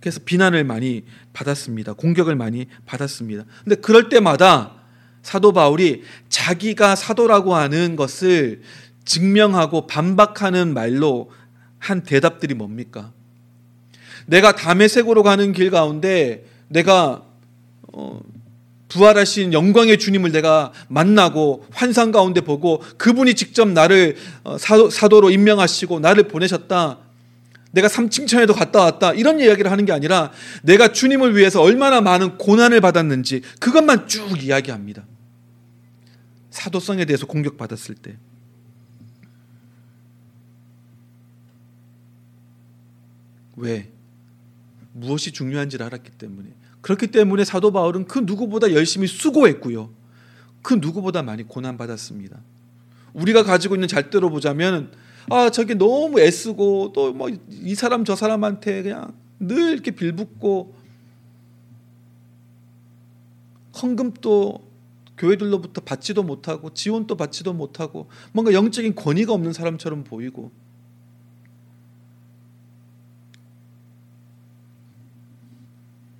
그래서 0.00 0.20
비난을 0.24 0.64
많이 0.64 1.04
받았습니다. 1.32 1.92
공격을 1.94 2.36
많이 2.36 2.66
받았습니다. 2.86 3.44
근데 3.64 3.76
그럴 3.76 4.08
때마다 4.08 4.76
사도 5.22 5.52
바울이 5.52 6.04
자기가 6.28 6.94
사도라고 6.94 7.54
하는 7.54 7.96
것을 7.96 8.62
증명하고 9.04 9.86
반박하는 9.86 10.72
말로 10.72 11.32
한 11.78 12.02
대답들이 12.02 12.54
뭡니까? 12.54 13.12
내가 14.26 14.52
담의색으로 14.52 15.22
가는 15.22 15.52
길 15.52 15.70
가운데 15.70 16.44
내가 16.68 17.24
어, 17.92 18.20
부활하신 18.88 19.52
영광의 19.52 19.98
주님을 19.98 20.32
내가 20.32 20.72
만나고 20.88 21.66
환상 21.70 22.12
가운데 22.12 22.40
보고 22.40 22.82
그분이 22.98 23.34
직접 23.34 23.68
나를 23.68 24.16
어, 24.44 24.58
사도, 24.58 24.90
사도 24.90 25.20
로 25.20 25.30
임명하시고 25.30 26.00
나를 26.00 26.28
보내셨다. 26.28 26.98
내가 27.72 27.88
삼층천에도 27.88 28.54
갔다 28.54 28.80
왔다 28.80 29.12
이런 29.12 29.38
이야기를 29.38 29.70
하는 29.70 29.84
게 29.84 29.92
아니라 29.92 30.32
내가 30.62 30.92
주님을 30.92 31.36
위해서 31.36 31.60
얼마나 31.60 32.00
많은 32.00 32.38
고난을 32.38 32.80
받았는지 32.80 33.42
그것만 33.60 34.08
쭉 34.08 34.42
이야기합니다. 34.42 35.04
사도성에 36.50 37.04
대해서 37.04 37.26
공격받았을 37.26 37.96
때 37.96 38.16
왜? 43.56 43.90
무엇이 44.98 45.32
중요한지를 45.32 45.84
알았기 45.86 46.12
때문에 46.12 46.48
그렇기 46.80 47.08
때문에 47.08 47.44
사도 47.44 47.72
바울은 47.72 48.06
그 48.06 48.20
누구보다 48.20 48.72
열심히 48.72 49.06
수고했고요. 49.06 49.90
그 50.62 50.74
누구보다 50.74 51.22
많이 51.22 51.42
고난 51.42 51.76
받았습니다. 51.76 52.40
우리가 53.12 53.42
가지고 53.42 53.74
있는 53.76 53.88
잣대로 53.88 54.30
보자면 54.30 54.90
아 55.30 55.50
저게 55.50 55.74
너무 55.74 56.20
애쓰고 56.20 56.92
또 56.94 57.12
뭐 57.12 57.28
이 57.50 57.74
사람 57.74 58.04
저 58.04 58.14
사람한테 58.14 58.82
그냥 58.82 59.12
늘 59.38 59.72
이렇게 59.72 59.90
빌붙고 59.90 60.74
헌금도 63.82 64.66
교회들로부터 65.18 65.80
받지도 65.82 66.22
못하고 66.22 66.72
지원도 66.72 67.16
받지도 67.16 67.52
못하고 67.52 68.08
뭔가 68.32 68.52
영적인 68.52 68.94
권위가 68.94 69.32
없는 69.32 69.52
사람처럼 69.52 70.04
보이고 70.04 70.50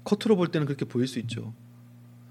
겉으로 0.07 0.37
볼 0.37 0.49
때는 0.49 0.67
그렇게 0.67 0.85
보일 0.85 1.07
수 1.07 1.19
있죠. 1.19 1.53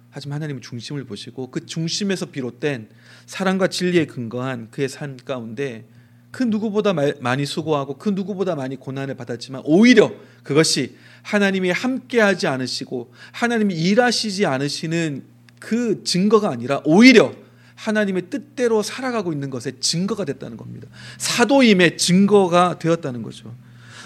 하지만 0.10 0.38
하나님은 0.38 0.62
중심을 0.62 1.04
보시고 1.04 1.52
그 1.52 1.66
중심에서 1.66 2.28
비롯된 2.28 2.88
사랑과 3.26 3.68
진리에 3.68 4.06
근거한 4.06 4.72
그의 4.72 4.88
삶 4.88 5.18
가운데 5.18 5.86
그 6.32 6.44
누구보다 6.44 6.94
많이 6.94 7.46
수고하고 7.46 7.98
그 7.98 8.10
누구보다 8.10 8.56
많이 8.56 8.78
고난을 8.78 9.16
받았지만 9.16 9.62
오히려 9.66 10.14
그것이 10.44 10.96
하나님이 11.22 11.72
함께하지 11.72 12.48
않으시고 12.48 13.14
하나님이 13.34 13.76
일하시지 13.76 14.46
않으시는 14.46 15.24
그 15.60 16.04
증거가 16.04 16.50
아니라 16.50 16.82
오히려 16.86 17.34
하나님의 17.76 18.30
뜻대로 18.30 18.84
살아가고 18.84 19.34
있는 19.34 19.50
것의 19.50 19.80
증거가 19.82 20.24
됐다는 20.24 20.56
겁니다. 20.56 20.88
사도임의 21.18 21.98
증거가 21.98 22.80
되었다는 22.80 23.22
거죠. 23.22 23.54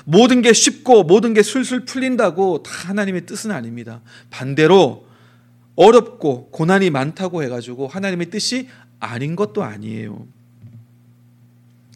모든 0.05 0.41
게 0.41 0.53
쉽고 0.53 1.03
모든 1.03 1.33
게 1.33 1.43
술술 1.43 1.85
풀린다고 1.85 2.63
다 2.63 2.71
하나님의 2.89 3.25
뜻은 3.25 3.51
아닙니다. 3.51 4.01
반대로 4.29 5.07
어렵고 5.75 6.49
고난이 6.51 6.89
많다고 6.89 7.43
해가지고 7.43 7.87
하나님의 7.87 8.29
뜻이 8.29 8.69
아닌 8.99 9.35
것도 9.35 9.63
아니에요. 9.63 10.27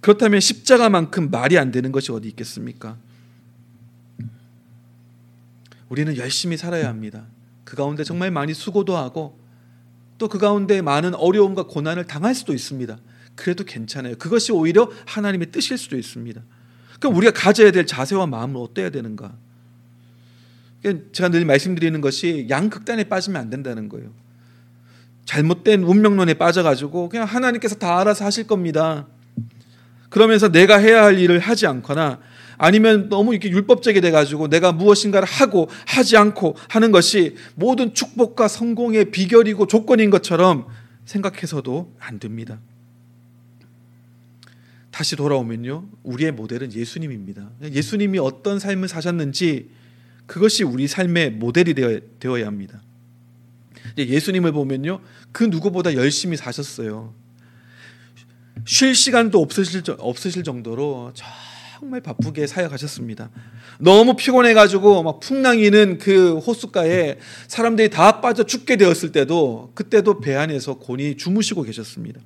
그렇다면 0.01 0.39
십자가만큼 0.39 1.31
말이 1.31 1.57
안 1.57 1.71
되는 1.71 1.91
것이 1.91 2.11
어디 2.11 2.27
있겠습니까? 2.29 2.97
우리는 5.89 6.15
열심히 6.17 6.57
살아야 6.57 6.87
합니다. 6.87 7.25
그 7.63 7.75
가운데 7.75 8.03
정말 8.03 8.31
많이 8.31 8.53
수고도 8.53 8.97
하고 8.97 9.43
또 10.17 10.29
그 10.29 10.37
가운데 10.37 10.81
많은 10.81 11.15
어려움과 11.15 11.63
고난을 11.63 12.07
당할 12.07 12.33
수도 12.33 12.53
있습니다. 12.53 12.97
그래도 13.35 13.63
괜찮아요. 13.65 14.15
그것이 14.15 14.51
오히려 14.53 14.89
하나님의 15.05 15.51
뜻일 15.51 15.77
수도 15.77 15.97
있습니다. 15.97 16.41
그럼 17.03 17.17
우리가 17.17 17.33
가져야 17.33 17.71
될 17.71 17.85
자세와 17.85 18.27
마음은 18.27 18.55
어때야 18.61 18.89
되는가? 18.89 19.33
그러니까 20.81 21.05
제가 21.11 21.27
늘 21.27 21.43
말씀드리는 21.43 21.99
것이 21.99 22.47
양극단에 22.49 23.03
빠지면 23.09 23.41
안 23.41 23.49
된다는 23.49 23.89
거예요. 23.89 24.09
잘못된 25.25 25.83
운명론에 25.83 26.35
빠져가지고 26.35 27.09
그냥 27.09 27.25
하나님께서 27.25 27.75
다 27.75 27.99
알아서 27.99 28.23
하실 28.23 28.47
겁니다. 28.47 29.05
그러면서 30.07 30.49
내가 30.49 30.77
해야 30.77 31.03
할 31.03 31.19
일을 31.19 31.39
하지 31.39 31.67
않거나 31.67 32.19
아니면 32.57 33.09
너무 33.09 33.33
이렇게 33.33 33.49
율법적이 33.49 33.99
돼가지고 33.99 34.47
내가 34.47 34.71
무엇인가를 34.71 35.27
하고 35.27 35.67
하지 35.85 36.15
않고 36.15 36.55
하는 36.69 36.93
것이 36.93 37.35
모든 37.55 37.93
축복과 37.93 38.47
성공의 38.47 39.11
비결이고 39.11 39.67
조건인 39.67 40.09
것처럼 40.09 40.67
생각해서도 41.03 41.95
안 41.99 42.19
됩니다. 42.19 42.59
다시 44.93 45.15
돌아오면요. 45.15 45.89
우리의 46.03 46.31
모델은 46.33 46.71
예수님입니다. 46.71 47.49
예수님이 47.63 48.19
어떤 48.19 48.59
삶을 48.59 48.87
사셨는지 48.87 49.71
그것이 50.27 50.63
우리 50.63 50.87
삶의 50.87 51.31
모델이 51.31 51.73
되어, 52.19 52.39
야 52.39 52.45
합니다. 52.45 52.79
예수님을 53.97 54.51
보면요. 54.51 55.01
그 55.31 55.45
누구보다 55.45 55.95
열심히 55.95 56.37
사셨어요. 56.37 57.15
쉴 58.65 58.93
시간도 58.93 59.41
없으실, 59.41 59.81
없으실 59.97 60.43
정도로 60.43 61.11
정말 61.79 61.99
바쁘게 61.99 62.45
사역하셨습니다. 62.45 63.31
너무 63.79 64.15
피곤해가지고 64.15 65.01
막 65.01 65.19
풍랑이는 65.21 65.97
그 65.97 66.37
호숫가에 66.37 67.17
사람들이 67.47 67.89
다 67.89 68.21
빠져 68.21 68.43
죽게 68.43 68.75
되었을 68.75 69.11
때도 69.11 69.71
그때도 69.73 70.19
배 70.19 70.35
안에서 70.35 70.75
곤히 70.75 71.17
주무시고 71.17 71.63
계셨습니다. 71.63 72.21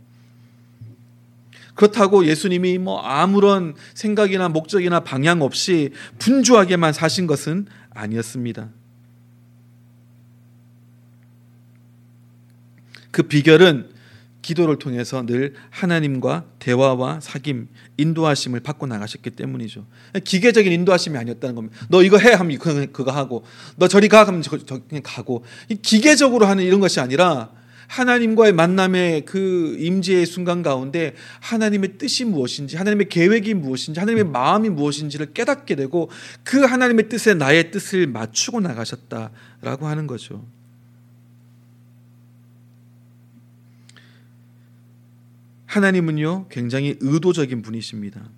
그렇다고 1.78 2.26
예수님이 2.26 2.80
뭐 2.80 3.00
아무런 3.00 3.76
생각이나 3.94 4.50
목적이나 4.50 5.02
방향 5.02 5.42
없이 5.42 5.92
분주하게만 6.18 6.92
사신 6.92 7.28
것은 7.28 7.68
아니었습니다. 7.92 8.70
그 13.12 13.24
비결은 13.24 13.92
기도를 14.42 14.80
통해서 14.80 15.24
늘 15.26 15.54
하나님과 15.70 16.46
대화와 16.60 17.20
사귐, 17.20 17.68
인도하심을 17.98 18.62
받고 18.62 18.88
나가셨기 18.88 19.32
때문이죠. 19.32 19.86
기계적인 20.24 20.72
인도하심이 20.72 21.18
아니었다는 21.18 21.54
겁니다. 21.54 21.78
너 21.90 22.02
이거 22.02 22.18
해 22.18 22.32
하면 22.32 22.58
그거 22.58 23.12
하고, 23.12 23.44
너 23.76 23.88
저리 23.88 24.08
가 24.08 24.26
하면 24.26 24.42
저, 24.42 24.58
저 24.66 24.82
가고, 25.04 25.44
기계적으로 25.82 26.46
하는 26.46 26.64
이런 26.64 26.80
것이 26.80 27.00
아니라 27.00 27.52
하나님과의 27.88 28.54
만남의 28.54 29.26
그 29.26 29.76
임재의 29.80 30.26
순간 30.26 30.62
가운데 30.62 31.16
하나님의 31.40 31.98
뜻이 31.98 32.26
무엇인지, 32.26 32.76
하나님의 32.76 33.10
계획이 33.10 33.54
무엇인지, 33.54 34.00
하나님의 34.00 34.26
마음이 34.26 34.70
무엇인지를 34.70 35.34
깨닫게 35.34 35.76
되고 35.76 36.10
그 36.44 36.62
하나님의 36.62 37.10
뜻에 37.10 37.34
나의 37.34 37.72
뜻을 37.72 38.08
맞추고 38.08 38.60
나가셨다라고 38.60 39.88
하는 39.88 40.06
거죠. 40.06 40.46
하나님은요, 45.66 46.48
굉장히 46.50 46.98
의도적인 47.00 47.62
분이십니다. 47.62 48.30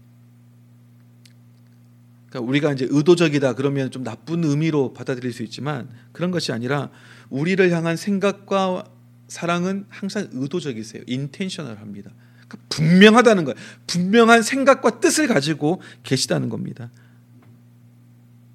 그러니까 2.30 2.48
우리가 2.48 2.74
이제 2.74 2.88
의도적이다 2.90 3.54
그러면 3.54 3.90
좀 3.90 4.04
나쁜 4.04 4.44
의미로 4.44 4.94
받아들일 4.94 5.34
수 5.34 5.42
있지만 5.44 5.90
그런 6.12 6.30
것이 6.32 6.52
아니라 6.52 6.92
우리를 7.30 7.72
향한 7.72 7.96
생각과 7.96 8.84
사랑은 9.30 9.86
항상 9.88 10.28
의도적이세요. 10.34 11.04
인텐셔널합니다. 11.08 12.12
그러니까 12.36 12.58
분명하다는 12.68 13.46
거예요. 13.46 13.56
분명한 13.88 14.42
생각과 14.42 15.00
뜻을 15.00 15.28
가지고 15.28 15.82
계시다는 16.04 16.50
겁니다. 16.50 16.92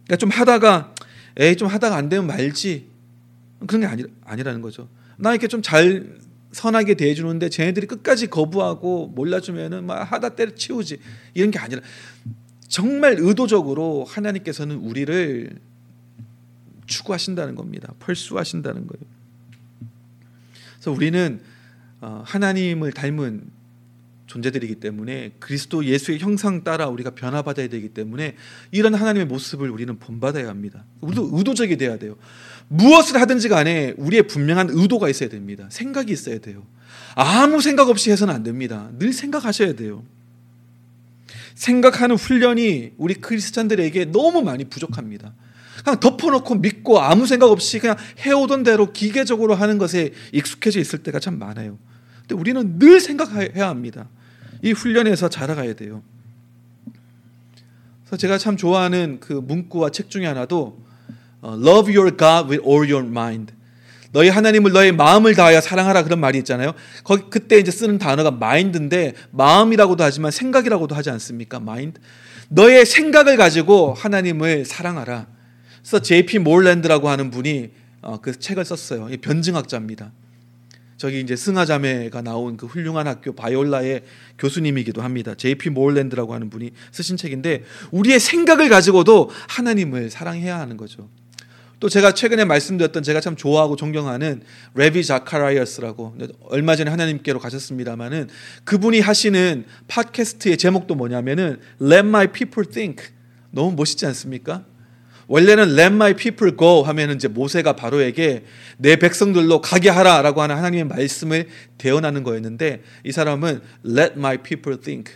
그러니까 0.05 0.17
좀 0.17 0.29
하다가 0.31 0.95
에이 1.39 1.57
좀 1.57 1.69
하다가 1.69 1.97
안 1.97 2.11
되면 2.11 2.27
말지 2.27 2.89
그런 3.67 3.81
게 3.81 3.87
아니, 3.87 4.05
아니라는 4.25 4.61
거죠. 4.61 4.89
나 5.17 5.31
이렇게 5.31 5.49
좀 5.49 5.63
잘 5.63 6.23
선하게 6.55 6.95
대해주는데 6.95 7.51
쟤네들이 7.51 7.87
끝까지 7.87 8.29
거부하고 8.29 9.09
몰라주면은 9.09 9.85
막 9.85 10.05
하다 10.05 10.31
때려치우지 10.31 10.99
이런 11.35 11.51
게 11.51 11.59
아니라 11.59 11.83
정말 12.69 13.17
의도적으로 13.19 14.05
하나님께서는 14.05 14.77
우리를 14.77 15.59
추구하신다는 16.87 17.55
겁니다. 17.55 17.93
펄수하신다는 17.99 18.87
거예요. 18.87 19.14
그래서 20.85 20.93
우리는 20.93 21.41
어, 22.03 22.23
하나님을 22.27 22.93
닮은 22.93 23.45
존재들이기 24.27 24.77
때문에 24.77 25.33
그리스도 25.39 25.87
예수의 25.87 26.19
형상 26.19 26.63
따라 26.63 26.89
우리가 26.89 27.11
변화받아야 27.11 27.69
되기 27.69 27.89
때문에 27.89 28.37
이런 28.71 28.95
하나님의 28.95 29.27
모습을 29.27 29.71
우리는 29.71 29.99
본받아야 29.99 30.49
합니다. 30.49 30.85
우리도 31.01 31.31
의도적이 31.33 31.79
돼야 31.79 31.97
돼요. 31.97 32.17
무엇을 32.69 33.19
하든지 33.19 33.49
간에 33.49 33.95
우리의 33.97 34.27
분명한 34.27 34.69
의도가 34.73 35.09
있어야 35.09 35.31
됩니다. 35.31 35.69
생각이 35.71 36.13
있어야 36.13 36.39
돼요. 36.39 36.67
아무 37.15 37.63
생각 37.63 37.89
없이 37.89 38.11
해서는 38.11 38.35
안 38.35 38.43
됩니다. 38.43 38.91
늘 38.99 39.15
생각하셔야 39.15 39.75
돼요. 39.75 40.05
생각하는 41.55 42.17
훈련이 42.17 42.93
우리 42.99 43.15
크리스찬들에게 43.15 44.07
너무 44.07 44.43
많이 44.43 44.65
부족합니다. 44.65 45.33
그냥 45.85 46.01
덮어놓고 46.01 46.55
믿고 46.57 46.99
아무 46.99 47.27
생각 47.27 47.51
없이 47.51 47.79
그냥 47.79 47.97
해오던 48.25 48.63
대로 48.63 48.93
기계적으로 48.93 49.55
하는 49.55 49.77
것에 49.77 50.13
익숙해져 50.33 50.81
있을 50.81 51.03
때가 51.03 51.21
참 51.21 51.39
많아요. 51.39 51.79
근데 52.21 52.35
우리는 52.35 52.79
늘 52.79 53.01
생각해야 53.01 53.69
합니다. 53.69 54.09
이 54.63 54.73
훈련에서 54.73 55.29
자라가야 55.29 55.75
돼요. 55.75 56.03
그래서 58.05 58.17
제가 58.17 58.39
참 58.39 58.57
좋아하는 58.57 59.19
그 59.21 59.35
문구와 59.35 59.91
책 59.91 60.09
중에 60.09 60.27
하나도 60.27 60.83
어, 61.43 61.55
Love 61.55 61.95
your 61.95 62.17
God 62.17 62.49
with 62.51 62.67
all 62.67 62.91
your 62.91 63.07
mind. 63.07 63.53
너희 64.13 64.31
하나님을 64.31 64.73
너의 64.73 64.93
마음을 64.93 65.35
다하여 65.35 65.61
사랑하라 65.61 66.05
그런 66.05 66.19
말이 66.19 66.39
있잖아요. 66.39 66.73
거기 67.03 67.25
그때 67.29 67.59
이제 67.59 67.71
쓰는 67.71 67.99
단어가 67.99 68.31
마인드인데 68.31 69.15
마음이라고도 69.33 70.03
하지만 70.03 70.31
생각이라고도 70.31 70.95
하지 70.95 71.11
않습니까? 71.11 71.61
마인드. 71.61 72.01
너의 72.49 72.87
생각을 72.87 73.37
가지고 73.37 73.93
하나님을 73.93 74.65
사랑하라. 74.65 75.34
그래서 75.85 76.01
J.P. 76.01 76.39
몰랜드라고 76.39 77.11
하는 77.11 77.31
분이 77.31 77.71
어, 78.01 78.19
그 78.19 78.39
책을 78.39 78.65
썼어요. 78.65 79.09
변증학자입니다. 79.21 80.13
저기 80.97 81.21
이제 81.21 81.37
승하자매가 81.37 82.23
나온 82.23 82.57
그 82.57 82.65
훌륭한 82.65 83.07
학교 83.07 83.35
바이올라의 83.35 84.03
교수님이기도 84.39 85.03
합니다. 85.03 85.35
J.P. 85.35 85.71
몰랜드라고 85.71 86.33
하는 86.33 86.49
분이 86.49 86.71
쓰신 86.91 87.19
책인데 87.19 87.65
우리의 87.91 88.19
생각을 88.19 88.71
가지고도 88.71 89.31
하나님을 89.49 90.09
사랑해야 90.09 90.59
하는 90.59 90.79
거죠. 90.79 91.11
또 91.81 91.91
제가 91.91 92.15
최근에 92.15 92.47
말씀드렸던 92.47 93.03
제가 93.03 93.21
참 93.21 93.37
좋아하고 93.37 93.77
존경하는 93.77 94.41
레비 94.75 95.05
자카라이어스라고 95.05 96.17
얼마 96.45 96.77
전에 96.77 96.91
하나님께로 96.91 97.39
가셨습니다마는 97.39 98.31
그분이 98.65 99.01
하시는 99.01 99.67
팟캐스트의 99.89 100.57
제목도 100.57 100.95
뭐냐면은 100.95 101.61
Let 101.83 102.07
My 102.07 102.29
People 102.29 102.71
Think 102.71 103.09
너무 103.51 103.77
멋있지 103.77 104.07
않습니까? 104.07 104.65
원래는 105.27 105.79
Let 105.79 105.95
My 105.95 106.15
People 106.15 106.57
Go 106.57 106.83
하면은 106.83 107.17
이제 107.17 107.29
모세가 107.29 107.75
바로에게 107.75 108.45
내 108.79 108.97
백성들로 108.97 109.61
가게 109.61 109.89
하라라고 109.89 110.43
하는 110.43 110.57
하나님의 110.57 110.85
말씀을 110.85 111.49
대언하는 111.79 112.23
거였는데 112.23 112.83
이 113.05 113.13
사람은 113.13 113.61
Let 113.87 114.15
My 114.17 114.39
People 114.39 114.81
Think 114.81 115.15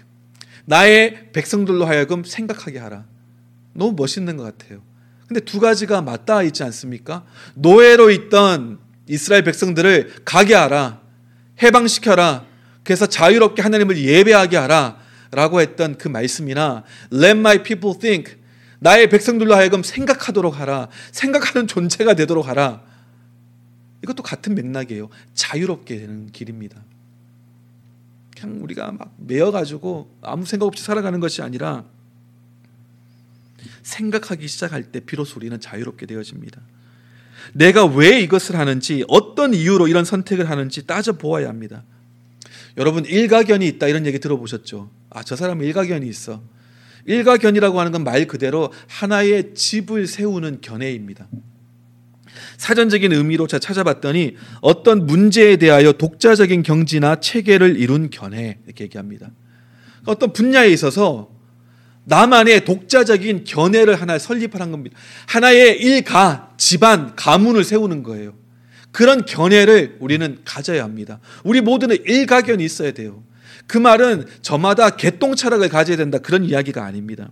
나의 0.65 1.33
백성들로 1.33 1.85
하여금 1.87 2.25
생각하게 2.25 2.79
하라. 2.79 3.05
너무 3.73 3.95
멋있는 3.97 4.37
것 4.37 4.45
같아요. 4.45 4.83
근데 5.27 5.41
두 5.41 5.61
가지가 5.61 6.03
맞닿아 6.03 6.43
있지 6.43 6.63
않습니까? 6.63 7.25
노예로 7.55 8.11
있던 8.11 8.79
이스라엘 9.07 9.45
백성들을 9.45 10.25
가게 10.25 10.55
하라. 10.55 11.01
해방시켜라. 11.63 12.47
그래서 12.83 13.07
자유롭게 13.07 13.61
하나님을 13.63 13.99
예배하게 13.99 14.57
하라. 14.57 14.99
라고 15.31 15.61
했던 15.61 15.97
그 15.99 16.09
말씀이나 16.09 16.85
Let 17.13 17.39
my 17.39 17.63
people 17.63 17.99
think. 17.99 18.38
나의 18.81 19.09
백성들로 19.09 19.55
하여금 19.55 19.83
생각하도록 19.83 20.59
하라. 20.59 20.89
생각하는 21.13 21.67
존재가 21.67 22.15
되도록 22.15 22.47
하라. 22.47 22.83
이것도 24.03 24.23
같은 24.23 24.55
맥락이에요. 24.55 25.09
자유롭게 25.35 25.99
되는 25.99 26.31
길입니다. 26.31 26.81
그냥 28.39 28.63
우리가 28.63 28.93
막 28.93 29.13
매여가지고 29.19 30.19
아무 30.23 30.47
생각 30.47 30.67
없이 30.67 30.85
살아가는 30.85 31.19
것이 31.19 31.43
아니라 31.43 31.85
생각하기 33.83 34.47
시작할 34.47 34.85
때 34.93 35.01
비로소 35.01 35.37
우리는 35.39 35.59
자유롭게 35.59 36.07
되어집니다. 36.07 36.61
내가 37.55 37.85
왜 37.87 38.21
이것을 38.21 38.57
하는지 38.57 39.05
어떤 39.09 39.55
이유로 39.55 39.89
이런 39.89 40.05
선택을 40.05 40.49
하는지 40.49 40.87
따져 40.87 41.13
보아야 41.15 41.49
합니다. 41.49 41.83
여러분 42.77 43.05
일가견이 43.05 43.67
있다 43.67 43.89
이런 43.89 44.07
얘기 44.07 44.21
들어보셨죠? 44.21 44.91
아 45.11 45.23
저 45.25 45.35
사람은 45.35 45.65
일가견이 45.67 46.07
있어. 46.07 46.41
일가견이라고 47.09 47.81
하는 47.81 47.93
건 47.93 48.05
말 48.05 48.27
그대로 48.27 48.73
하나의 48.87 49.55
집을 49.55 50.07
세우는 50.07 50.61
견해입니다. 50.61 51.27
사전적인 52.57 53.13
의미로 53.13 53.47
제가 53.47 53.59
찾아봤더니 53.59 54.37
어떤 54.61 55.07
문제에 55.07 55.57
대하여 55.57 55.93
독자적인 55.93 56.63
경지나 56.63 57.17
체계를 57.17 57.77
이룬 57.77 58.11
견해 58.11 58.59
이렇게 58.67 58.85
얘기합니다. 58.85 59.31
어떤 60.07 60.33
분야에 60.33 60.69
있어서 60.71 61.31
나만의 62.05 62.65
독자적인 62.65 63.45
견해를 63.45 64.01
하나 64.01 64.19
설립하는 64.19 64.71
겁니다. 64.71 64.97
하나의 65.27 65.81
일가, 65.83 66.53
집안, 66.57 67.15
가문을 67.17 67.65
세우는 67.65 68.03
거예요. 68.03 68.35
그런 68.91 69.27
견해를 69.27 69.97
우리는 70.01 70.39
가져야 70.45 70.85
합니다. 70.85 71.21
우리 71.45 71.61
모두는 71.61 71.99
일가견이 72.07 72.65
있어야 72.65 72.93
돼요. 72.93 73.23
그 73.69 73.79
말은 73.79 74.27
저마다 74.43 74.91
개똥차락을 74.91 75.69
가져야 75.69 75.97
된다 75.97 76.19
그런 76.19 76.45
이야기가 76.45 76.85
아닙니다. 76.85 77.31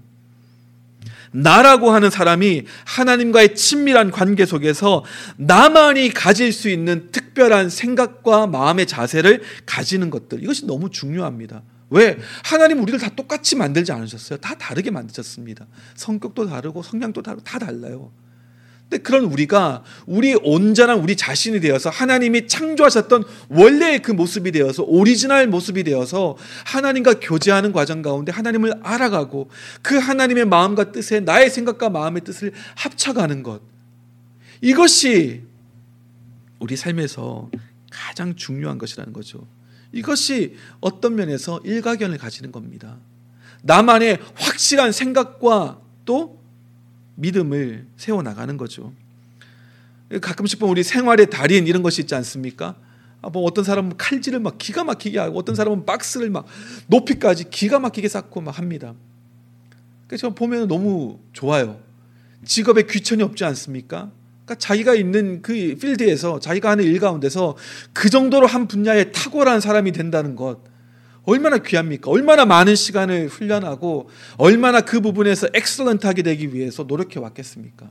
나라고 1.33 1.91
하는 1.91 2.09
사람이 2.09 2.65
하나님과의 2.85 3.57
친밀한 3.57 4.11
관계 4.11 4.47
속에서 4.47 5.05
나만이 5.37 6.11
가질 6.11 6.53
수 6.53 6.69
있는 6.69 7.11
특별한 7.11 7.69
생각과 7.69 8.47
마음의 8.47 8.87
자세를 8.87 9.43
가지는 9.65 10.11
것들 10.11 10.43
이것이 10.43 10.67
너무 10.67 10.91
중요합니다. 10.91 11.63
왜? 11.91 12.19
하나님 12.45 12.83
우리를 12.83 12.99
다 13.01 13.11
똑같이 13.15 13.57
만들지 13.57 13.93
않으셨어요. 13.93 14.39
다 14.39 14.55
다르게 14.57 14.91
만드셨습니다. 14.91 15.67
성격도 15.95 16.49
다르고 16.49 16.83
성향도 16.83 17.23
다르고 17.23 17.43
다 17.43 17.59
달라요. 17.59 18.13
근데 18.89 19.03
그런 19.03 19.25
우리가 19.25 19.83
우리 20.07 20.35
온전한 20.35 21.01
우리 21.01 21.17
자신이 21.17 21.61
되어서 21.61 21.91
하나님이 21.91 22.47
창조하셨던 22.47 23.25
원래의 23.49 24.01
그 24.01 24.13
모습이 24.13 24.53
되어서 24.53 24.85
오리지널 24.85 25.49
모습이 25.49 25.83
되어서 25.83 26.37
하나님과 26.65 27.15
교제하는 27.21 27.73
과정 27.73 28.01
가운데 28.01 28.31
하나님을 28.31 28.75
알아가고 28.83 29.51
그 29.83 29.99
하나님의 29.99 30.45
마음과 30.47 30.93
뜻에 30.93 31.19
나의 31.19 31.51
생각과 31.51 31.91
마음의 31.91 32.23
뜻을 32.23 32.53
합쳐가는 32.77 33.43
것. 33.43 33.61
이것이 34.61 35.43
우리 36.61 36.77
삶에서 36.77 37.51
가장 37.91 38.37
중요한 38.37 38.79
것이라는 38.79 39.13
거죠. 39.13 39.49
이것이 39.91 40.57
어떤 40.81 41.17
면에서 41.17 41.61
일가견을 41.65 42.19
가지는 42.19 42.53
겁니다. 42.53 42.99
나만의 43.63 44.21
확실한 44.37 44.93
생각과 44.93 45.81
또 46.05 46.46
믿음을 47.17 47.87
세워 47.97 48.23
나가는 48.23 48.57
거죠. 48.57 48.93
가끔씩 50.21 50.59
보면 50.61 50.71
우리 50.71 50.83
생활의 50.83 51.31
달인 51.31 51.67
이런 51.67 51.83
것이 51.83 52.03
있지 52.03 52.15
않습니까? 52.15 52.77
아, 53.23 53.31
뭐 53.31 53.43
어떤 53.43 53.65
사람은 53.65 53.97
칼질을 53.97 54.39
막 54.39 54.57
기가 54.59 54.85
막히게 54.85 55.19
하고 55.19 55.39
어떤 55.39 55.55
사람은 55.55 55.85
박스를 55.85 56.31
막 56.31 56.47
높이까지 56.87 57.51
기가 57.51 57.81
막히게 57.81 58.09
쌓고 58.09 58.41
막 58.41 58.57
합니다. 58.59 58.95
그래서 60.07 60.33
보면 60.35 60.69
너무 60.69 61.19
좋아요. 61.33 61.81
직업에 62.45 62.85
귀천이 62.89 63.23
없지 63.23 63.45
않습니까? 63.45 64.13
그러니까 64.45 64.55
자기가 64.61 64.95
있는 64.95 65.43
그 65.43 65.53
필드에서 65.53 66.39
자기가 66.39 66.71
하는 66.71 66.85
일 66.85 67.01
가운데서 67.01 67.57
그 67.93 68.09
정도로 68.09 68.47
한 68.47 68.69
분야에 68.69 69.11
탁월한 69.11 69.61
사람이 69.61 69.91
된다는 69.91 70.37
것 70.37 70.61
얼마나 71.27 71.59
귀합니까? 71.59 72.11
얼마나 72.11 72.47
많은 72.47 72.75
시간을 72.77 73.29
훈련하고 73.29 74.09
얼마나 74.39 74.81
그 74.81 75.01
부분에서 75.01 75.49
엑셀런트하게 75.53 76.23
되기 76.23 76.55
위해서 76.55 76.85
노력해 76.85 77.21
왔겠습니까? 77.21 77.91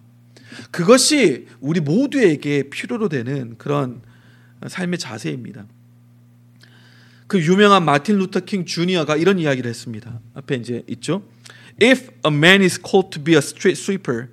그것이 0.71 1.48
우리 1.60 1.82
모두에게 1.82 2.69
필요로 2.69 3.10
되는 3.10 3.56
그런 3.58 4.02
삶의 4.65 5.00
자세입니다. 5.00 5.67
그 7.28 7.41
유명한 7.41 7.84
마틴 7.84 8.17
루터 8.17 8.41
킹 8.41 8.65
주니어가 8.65 9.17
이런 9.17 9.38
이야기를 9.38 9.69
했습니다. 9.69 10.19
앞에 10.34 10.56
이제 10.56 10.84
있죠. 10.88 11.24
If 11.82 12.10
a 12.26 12.32
man 12.32 12.62
is 12.62 12.80
called 12.80 13.10
to 13.12 13.21
be 13.21 13.34
a 13.34 13.39
street 13.39 13.80
sweeper, 13.80 14.30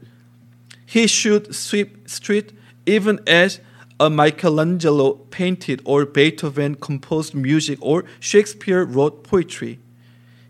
He 0.94 1.04
should 1.04 1.50
sweep 1.50 2.04
street 2.06 2.54
even 2.86 3.18
as 3.26 3.60
a 4.02 4.10
Michelangelo 4.10 5.14
painted 5.30 5.80
or 5.84 6.04
Beethoven 6.04 6.74
composed 6.74 7.34
music 7.34 7.78
or 7.80 8.04
Shakespeare 8.18 8.84
wrote 8.84 9.22
poetry. 9.22 9.78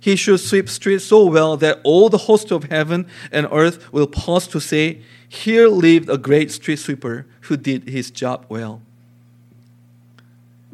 He 0.00 0.16
should 0.16 0.40
sweep 0.40 0.70
streets 0.70 1.04
so 1.04 1.26
well 1.26 1.58
that 1.58 1.78
all 1.84 2.08
the 2.08 2.16
hosts 2.16 2.50
of 2.50 2.64
heaven 2.64 3.06
and 3.30 3.46
earth 3.52 3.92
will 3.92 4.06
pause 4.06 4.48
to 4.48 4.58
say, 4.58 5.02
Here 5.28 5.68
lived 5.68 6.08
a 6.08 6.16
great 6.16 6.50
street 6.50 6.78
sweeper 6.78 7.26
who 7.42 7.58
did 7.58 7.90
his 7.90 8.10
job 8.10 8.46
well. 8.48 8.80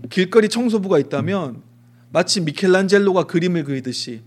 길거리 0.08 0.48
청소부가 0.48 1.00
있다면 1.00 1.62
마치 2.12 2.40
미켈란젤로가 2.40 3.24
그림을 3.24 3.64
그리듯이 3.64 4.22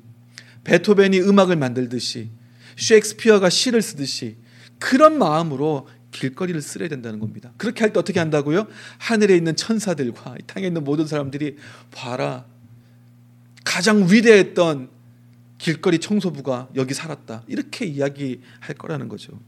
베토벤이 0.65 1.21
음악을 1.21 1.55
만들듯이 1.55 2.29
셰익스피어가 2.75 3.49
시를 3.49 3.81
쓰듯이 3.81 4.35
그런 4.77 5.17
마음으로 5.17 5.87
길거리를 6.11 6.61
쓸어야 6.61 6.89
된다는 6.89 7.19
겁니다. 7.19 7.53
그렇게 7.57 7.81
할 7.81 7.93
때 7.93 7.99
어떻게 7.99 8.19
한다고요? 8.19 8.67
하늘에 8.97 9.35
있는 9.35 9.55
천사들과 9.55 10.35
이 10.39 10.43
땅에 10.45 10.67
있는 10.67 10.83
모든 10.83 11.07
사람들이 11.07 11.57
봐라. 11.91 12.45
가장 13.63 14.07
위대했던 14.09 14.89
길거리 15.57 15.99
청소부가 15.99 16.69
여기 16.75 16.93
살았다. 16.93 17.43
이렇게 17.47 17.85
이야기할 17.85 18.75
거라는 18.77 19.07
거죠. 19.07 19.39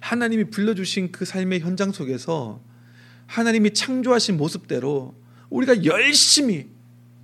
하나님이 0.00 0.44
불러주신 0.44 1.12
그 1.12 1.24
삶의 1.24 1.60
현장 1.60 1.92
속에서 1.92 2.60
하나님이 3.26 3.72
창조하신 3.72 4.36
모습대로 4.36 5.14
우리가 5.50 5.84
열심히 5.84 6.68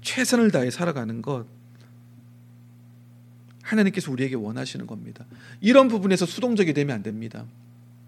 최선을 0.02 0.50
다해 0.50 0.70
살아가는 0.70 1.20
것 1.22 1.46
하나님께서 3.62 4.11
우리에게 4.12 4.34
원하시는 4.37 4.87
겁니다. 4.87 5.26
이런 5.61 5.88
부분에서 5.88 6.24
수동적이 6.24 6.72
되면 6.72 6.94
안 6.94 7.02
됩니다. 7.02 7.46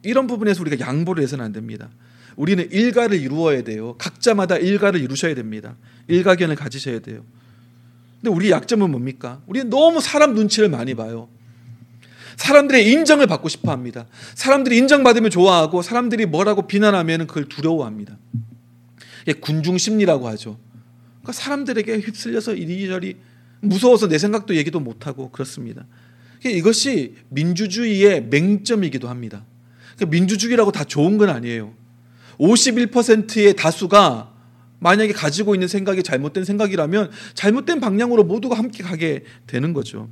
이런 0.03 0.27
부분에서 0.27 0.63
우리가 0.63 0.87
양보를 0.87 1.23
해서는 1.23 1.45
안 1.45 1.53
됩니다. 1.53 1.91
우리는 2.37 2.71
일가를 2.71 3.21
이루어야 3.21 3.63
돼요. 3.63 3.95
각자마다 3.99 4.57
일가를 4.57 5.01
이루셔야 5.01 5.35
됩니다. 5.35 5.77
일가견을 6.09 6.57
가지셔야 6.57 7.01
돼요. 7.01 7.25
근데 8.21 8.35
우리 8.35 8.51
약점은 8.51 8.91
뭡니까? 8.91 9.43
우리는 9.47 9.69
너무 9.71 10.01
사람 10.01 10.35
눈치를 10.35 10.69
많이 10.69 10.95
봐요. 10.95 11.29
사람들의 12.37 12.91
인정을 12.91 13.27
받고 13.27 13.49
싶어 13.49 13.71
합니다. 13.71 14.07
사람들이 14.35 14.79
인정받으면 14.79 15.31
좋아하고 15.31 15.83
사람들이 15.83 16.27
뭐라고 16.27 16.67
비난하면 16.67 17.27
그걸 17.27 17.47
두려워합니다. 17.47 18.17
군중 19.41 19.77
심리라고 19.77 20.27
하죠. 20.29 20.59
그러니까 21.21 21.33
사람들에게 21.33 21.99
휩쓸려서 21.99 22.55
이리저리 22.55 23.17
무서워서 23.61 24.09
내 24.09 24.17
생각도 24.17 24.57
얘기도 24.57 24.81
못하고 24.81 25.31
그렇습니다. 25.31 25.85
이것이 26.45 27.17
민주주의의 27.29 28.25
맹점이기도 28.25 29.09
합니다. 29.09 29.45
그러니까 30.01 30.07
민주주의라고 30.07 30.73
다 30.73 30.85
좋은 30.85 31.19
건 31.19 31.29
아니에요. 31.29 31.75
51%의 32.39 33.55
다수가 33.55 34.33
만약에 34.79 35.13
가지고 35.13 35.55
있는 35.55 35.69
생각이 35.69 36.03
잘못된 36.03 36.45
생각이라면 36.45 37.11
잘못된 37.35 37.81
방향으로 37.81 38.25
모두가 38.25 38.57
함께 38.57 38.83
가게 38.83 39.25
되는 39.47 39.75
거죠. 39.75 40.09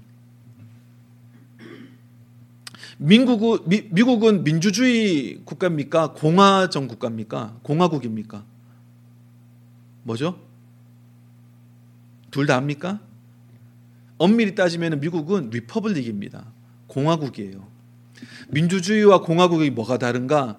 민국은 2.99 3.61
미, 3.67 3.89
미국은 3.91 4.45
민주주의 4.45 5.41
국가입니까? 5.45 6.13
공화정 6.13 6.87
국가입니까? 6.87 7.61
공화국입니까? 7.63 8.45
뭐죠? 10.03 10.39
둘 12.31 12.47
다 12.47 12.57
합니까? 12.57 13.01
엄밀히 14.19 14.55
따지면 14.55 15.01
미국은 15.01 15.49
리퍼블릭입니다. 15.49 16.45
공화국이에요. 16.89 17.78
민주주의와 18.49 19.21
공화국이 19.23 19.71
뭐가 19.71 19.99
다른가? 19.99 20.59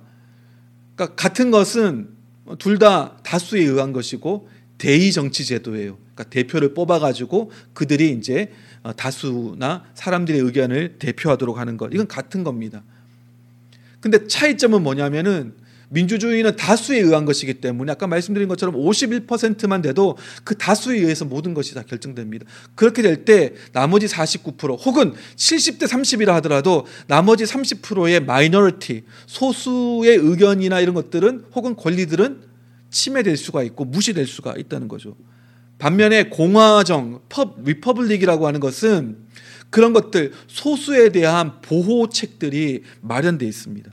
그러니까 0.95 1.15
같은 1.15 1.51
것은 1.51 2.09
둘 2.57 2.79
다 2.79 3.17
다수에 3.23 3.61
의한 3.61 3.93
것이고 3.93 4.49
대의 4.77 5.11
정치 5.11 5.45
제도예요. 5.45 5.97
그러니까 6.15 6.23
대표를 6.25 6.73
뽑아 6.73 6.99
가지고 6.99 7.51
그들이 7.73 8.11
이제 8.11 8.51
다수나 8.97 9.83
사람들의 9.93 10.39
의견을 10.41 10.97
대표하도록 10.99 11.57
하는 11.57 11.77
것. 11.77 11.93
이건 11.93 12.07
같은 12.07 12.43
겁니다. 12.43 12.83
근데 13.99 14.25
차이점은 14.27 14.81
뭐냐면은 14.81 15.53
민주주의는 15.89 16.55
다수에 16.55 16.99
의한 16.99 17.25
것이기 17.25 17.55
때문에 17.55 17.91
아까 17.91 18.07
말씀드린 18.07 18.47
것처럼 18.47 18.75
51%만 18.75 19.81
돼도 19.81 20.17
그 20.43 20.55
다수에 20.57 20.97
의해서 20.97 21.25
모든 21.25 21.53
것이 21.53 21.73
다 21.73 21.83
결정됩니다. 21.83 22.45
그렇게 22.75 23.01
될 23.01 23.19
때 23.25 23.53
나머지 23.73 24.07
49% 24.07 24.85
혹은 24.85 25.13
70대 25.35 25.83
30이라 25.83 26.27
하더라도 26.35 26.85
나머지 27.07 27.43
30%의 27.43 28.21
마이너리티 28.21 29.03
소수의 29.27 30.17
의견이나 30.17 30.79
이런 30.79 30.95
것들은 30.95 31.45
혹은 31.53 31.75
권리들은 31.75 32.41
침해될 32.89 33.37
수가 33.37 33.63
있고 33.63 33.85
무시될 33.85 34.25
수가 34.25 34.55
있다는 34.57 34.87
거죠. 34.87 35.15
반면에 35.77 36.29
공화정, 36.29 37.21
pub, 37.29 37.63
republic이라고 37.63 38.47
하는 38.47 38.59
것은 38.59 39.17
그런 39.69 39.93
것들 39.93 40.33
소수에 40.47 41.09
대한 41.09 41.61
보호책들이 41.61 42.83
마련되어 43.01 43.47
있습니다. 43.47 43.91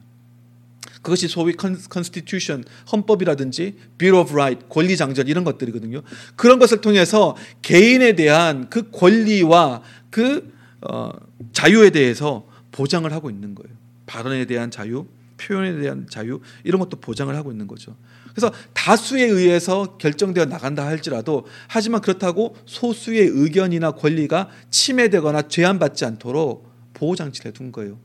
그것이 1.07 1.29
소위 1.29 1.55
constitution 1.55 2.65
헌법이라든지 2.91 3.77
Bill 3.97 4.19
of 4.19 4.33
Right 4.33 4.67
권리 4.69 4.97
장전 4.97 5.29
이런 5.29 5.45
것들이거든요. 5.45 6.03
그런 6.35 6.59
것을 6.59 6.81
통해서 6.81 7.37
개인에 7.63 8.17
대한 8.17 8.69
그 8.71 8.91
권리와 8.91 9.83
그 10.11 10.53
어, 10.81 11.11
자유에 11.53 11.91
대해서 11.91 12.49
보장을 12.73 13.11
하고 13.13 13.31
있는 13.31 13.55
거예요. 13.55 13.73
발언에 14.07 14.47
대한 14.47 14.73
자유, 14.73 15.07
표현에 15.37 15.81
대한 15.81 16.09
자유 16.11 16.41
이런 16.65 16.81
것도 16.81 16.99
보장을 16.99 17.33
하고 17.37 17.53
있는 17.53 17.69
거죠. 17.69 17.95
그래서 18.35 18.53
다수에 18.73 19.23
의해서 19.23 19.99
결정되어 19.99 20.47
나간다 20.47 20.87
할지라도 20.87 21.47
하지만 21.69 22.01
그렇다고 22.01 22.57
소수의 22.67 23.29
의견이나 23.29 23.93
권리가 23.93 24.49
침해되거나 24.71 25.43
제한받지 25.43 26.05
않도록 26.05 26.69
보호 26.95 27.15
장치를 27.15 27.53
둔 27.53 27.71
거예요. 27.71 27.97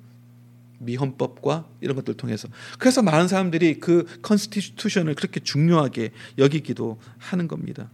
미 0.84 0.96
헌법과 0.96 1.67
이런 1.80 1.96
것들 1.96 2.12
을 2.12 2.17
통해서 2.17 2.48
그래서 2.80 3.02
많은 3.02 3.28
사람들이 3.28 3.80
그 3.80 4.06
constitution을 4.21 5.15
그렇게 5.15 5.39
중요하게 5.39 6.12
여기기도 6.38 7.00
하는 7.17 7.48
겁니다. 7.48 7.89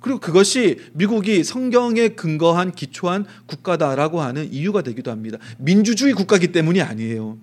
그리고 0.00 0.20
그것이 0.20 0.78
미국이 0.92 1.42
성경에 1.42 2.10
근거한 2.10 2.72
기초한 2.72 3.26
국가다라고 3.46 4.20
하는 4.20 4.52
이유가 4.52 4.82
되기도 4.82 5.10
합니다. 5.10 5.38
민주주의 5.58 6.12
국가기 6.12 6.52
때문이 6.52 6.80
아니에요. 6.80 7.38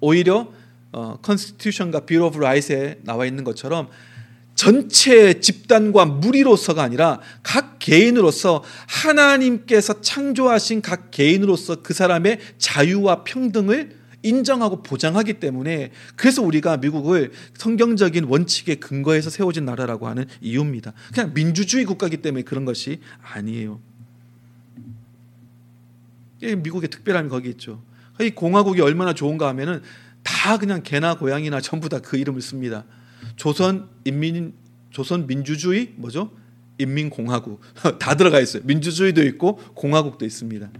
오히려 0.00 0.52
어, 0.92 1.18
constitution과 1.22 2.06
Bill 2.06 2.26
of 2.26 2.38
Right에 2.38 3.00
나와 3.04 3.26
있는 3.26 3.44
것처럼 3.44 3.88
전체 4.60 5.40
집단과 5.40 6.04
무리로서가 6.04 6.82
아니라 6.82 7.18
각 7.42 7.78
개인으로서 7.78 8.62
하나님께서 8.88 10.02
창조하신 10.02 10.82
각 10.82 11.10
개인으로서 11.10 11.76
그 11.76 11.94
사람의 11.94 12.40
자유와 12.58 13.24
평등을 13.24 13.96
인정하고 14.22 14.82
보장하기 14.82 15.40
때문에 15.40 15.92
그래서 16.14 16.42
우리가 16.42 16.76
미국을 16.76 17.32
성경적인 17.54 18.24
원칙에 18.24 18.74
근거해서 18.74 19.30
세워진 19.30 19.64
나라라고 19.64 20.08
하는 20.08 20.26
이유입니다. 20.42 20.92
그냥 21.14 21.32
민주주의 21.32 21.86
국가이기 21.86 22.18
때문에 22.18 22.42
그런 22.42 22.66
것이 22.66 23.00
아니에요. 23.32 23.80
미국의 26.42 26.90
특별함이 26.90 27.30
거기 27.30 27.48
있죠. 27.48 27.82
이 28.20 28.28
공화국이 28.28 28.82
얼마나 28.82 29.14
좋은가 29.14 29.48
하면은 29.48 29.80
다 30.22 30.58
그냥 30.58 30.82
개나 30.82 31.14
고양이나 31.16 31.62
전부 31.62 31.88
다 31.88 32.00
그 32.00 32.18
이름을 32.18 32.42
씁니다. 32.42 32.84
조선 33.40 33.88
인민 34.04 34.52
조선 34.90 35.26
민주주의 35.26 35.94
뭐죠? 35.96 36.30
인민공화국 36.76 37.62
다 37.98 38.14
들어가 38.14 38.38
있어요. 38.38 38.62
민주주의도 38.66 39.22
있고 39.28 39.56
공화국도 39.56 40.26
있습니다. 40.26 40.70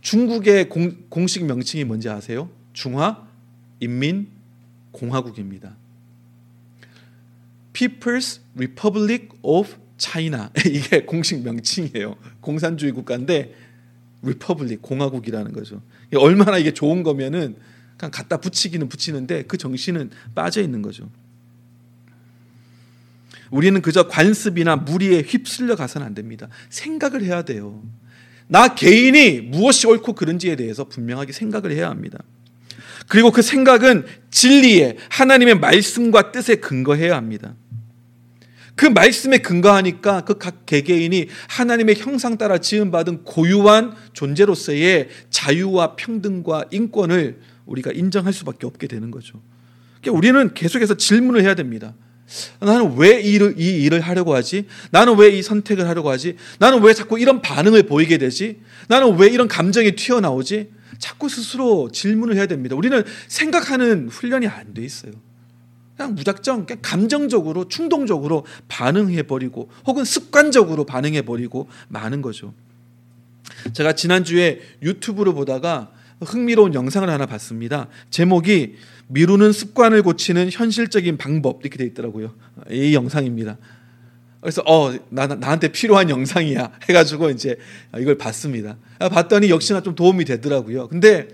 중국의 0.00 0.70
공, 0.70 0.96
공식 1.10 1.44
명칭이 1.44 1.84
뭔지 1.84 2.08
아세요? 2.08 2.48
중화 2.72 3.28
인민 3.80 4.30
공화국입니다. 4.92 5.76
People's 7.74 8.40
Republic 8.56 9.28
of 9.42 9.74
China 9.98 10.48
이게 10.64 11.04
공식 11.04 11.42
명칭이에요. 11.42 12.16
공산주의 12.40 12.92
국가인데 12.92 13.54
republic 14.22 14.80
공화국이라는 14.80 15.52
거죠. 15.52 15.82
얼마나 16.16 16.56
이게 16.56 16.72
좋은 16.72 17.02
거면은 17.02 17.56
그냥 17.98 18.10
갖다 18.10 18.38
붙이기는 18.38 18.88
붙이는데 18.88 19.42
그 19.42 19.58
정신은 19.58 20.08
빠져 20.34 20.62
있는 20.62 20.80
거죠. 20.80 21.10
우리는 23.50 23.80
그저 23.82 24.08
관습이나 24.08 24.76
무리에 24.76 25.22
휩쓸려 25.22 25.76
가서는 25.76 26.06
안 26.06 26.14
됩니다. 26.14 26.48
생각을 26.68 27.22
해야 27.22 27.42
돼요. 27.42 27.82
나 28.46 28.74
개인이 28.74 29.40
무엇이 29.42 29.86
옳고 29.86 30.14
그른지에 30.14 30.56
대해서 30.56 30.84
분명하게 30.84 31.32
생각을 31.32 31.72
해야 31.72 31.90
합니다. 31.90 32.18
그리고 33.08 33.30
그 33.30 33.42
생각은 33.42 34.04
진리에 34.30 34.96
하나님의 35.10 35.58
말씀과 35.58 36.32
뜻에 36.32 36.56
근거해야 36.56 37.16
합니다. 37.16 37.54
그 38.74 38.86
말씀에 38.86 39.38
근거하니까 39.38 40.20
그 40.20 40.38
각 40.38 40.64
개개인이 40.66 41.28
하나님의 41.48 41.96
형상 41.96 42.38
따라 42.38 42.58
지음받은 42.58 43.24
고유한 43.24 43.94
존재로서의 44.12 45.08
자유와 45.30 45.96
평등과 45.96 46.66
인권을 46.70 47.40
우리가 47.66 47.90
인정할 47.92 48.32
수밖에 48.32 48.66
없게 48.66 48.86
되는 48.86 49.10
거죠. 49.10 49.40
그러니까 50.00 50.16
우리는 50.16 50.54
계속해서 50.54 50.96
질문을 50.96 51.42
해야 51.42 51.54
됩니다. 51.54 51.94
나는 52.60 52.96
왜 52.96 53.20
이 53.22 53.32
일을, 53.32 53.54
이 53.58 53.82
일을 53.84 54.00
하려고 54.00 54.34
하지? 54.34 54.66
나는 54.90 55.16
왜 55.16 55.28
이 55.36 55.42
선택을 55.42 55.88
하려고 55.88 56.10
하지? 56.10 56.36
나는 56.58 56.82
왜 56.82 56.92
자꾸 56.94 57.18
이런 57.18 57.40
반응을 57.40 57.84
보이게 57.84 58.18
되지? 58.18 58.60
나는 58.88 59.16
왜 59.18 59.28
이런 59.28 59.48
감정이 59.48 59.92
튀어나오지? 59.92 60.70
자꾸 60.98 61.28
스스로 61.28 61.90
질문을 61.92 62.36
해야 62.36 62.46
됩니다. 62.46 62.74
우리는 62.76 63.02
생각하는 63.28 64.08
훈련이 64.08 64.46
안 64.46 64.74
돼 64.74 64.82
있어요. 64.84 65.12
그냥 65.96 66.14
무작정, 66.14 66.66
그냥 66.66 66.78
감정적으로, 66.82 67.68
충동적으로 67.68 68.44
반응해버리고, 68.68 69.70
혹은 69.86 70.04
습관적으로 70.04 70.84
반응해버리고 70.84 71.68
많은 71.88 72.22
거죠. 72.22 72.54
제가 73.72 73.94
지난주에 73.94 74.60
유튜브로 74.82 75.34
보다가 75.34 75.90
흥미로운 76.20 76.74
영상을 76.74 77.08
하나 77.08 77.26
봤습니다. 77.26 77.88
제목이 78.10 78.76
미루는 79.08 79.52
습관을 79.52 80.02
고치는 80.02 80.50
현실적인 80.50 81.16
방법 81.16 81.60
이렇게 81.62 81.78
돼 81.78 81.84
있더라고요. 81.84 82.34
이 82.70 82.94
영상입니다. 82.94 83.58
그래서 84.40 84.62
어 84.66 84.94
나, 85.08 85.26
나한테 85.26 85.68
필요한 85.68 86.10
영상이야 86.10 86.72
해가지고 86.88 87.30
이제 87.30 87.56
이걸 87.98 88.16
봤습니다. 88.16 88.76
봤더니 88.98 89.50
역시나 89.50 89.82
좀 89.82 89.94
도움이 89.94 90.24
되더라고요. 90.24 90.88
근데 90.88 91.28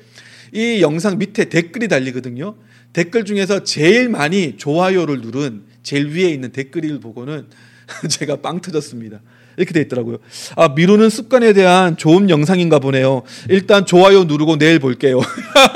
이 0.52 0.80
영상 0.80 1.18
밑에 1.18 1.48
댓글이 1.48 1.88
달리거든요. 1.88 2.56
댓글 2.92 3.24
중에서 3.24 3.64
제일 3.64 4.08
많이 4.08 4.56
좋아요를 4.56 5.20
누른 5.20 5.64
제일 5.82 6.06
위에 6.14 6.30
있는 6.30 6.52
댓글을 6.52 7.00
보고는 7.00 7.46
제가 8.08 8.36
빵 8.36 8.60
터졌습니다. 8.60 9.20
이렇게 9.56 9.72
돼 9.72 9.80
있더라고요. 9.82 10.18
아, 10.56 10.68
미루는 10.68 11.10
습관에 11.10 11.52
대한 11.52 11.96
좋은 11.96 12.30
영상인가 12.30 12.78
보네요. 12.78 13.22
일단 13.48 13.86
좋아요 13.86 14.24
누르고 14.24 14.58
내일 14.58 14.78
볼게요. 14.78 15.20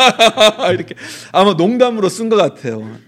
이렇게 0.73 0.95
아마 1.33 1.55
농담으로 1.55 2.09
쓴 2.09 2.29
것 2.29 2.37
같아요. 2.37 2.99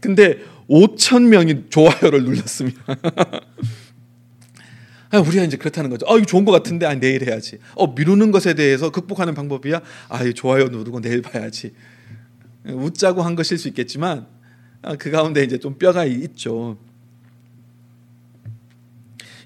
근데 0.00 0.38
5천 0.68 1.28
명이 1.28 1.64
좋아요를 1.70 2.24
눌렀습니다. 2.24 2.82
아, 5.10 5.18
우리가 5.20 5.44
이제 5.44 5.56
그렇다는 5.56 5.88
거죠. 5.90 6.04
아, 6.08 6.16
이거 6.16 6.24
좋은 6.24 6.44
것 6.44 6.50
같은데, 6.50 6.84
아, 6.84 6.94
내일 6.94 7.28
해야지. 7.28 7.58
어, 7.76 7.94
미루는 7.94 8.32
것에 8.32 8.54
대해서 8.54 8.90
극복하는 8.90 9.34
방법이야. 9.34 9.80
아, 10.08 10.24
이 10.24 10.34
좋아요 10.34 10.64
누르고 10.64 11.00
내일 11.00 11.22
봐야지. 11.22 11.72
웃자고 12.64 13.22
한 13.22 13.36
것일 13.36 13.58
수 13.58 13.68
있겠지만 13.68 14.26
아, 14.82 14.96
그 14.96 15.10
가운데 15.10 15.42
이제 15.42 15.58
좀 15.58 15.78
뼈가 15.78 16.04
있죠. 16.04 16.78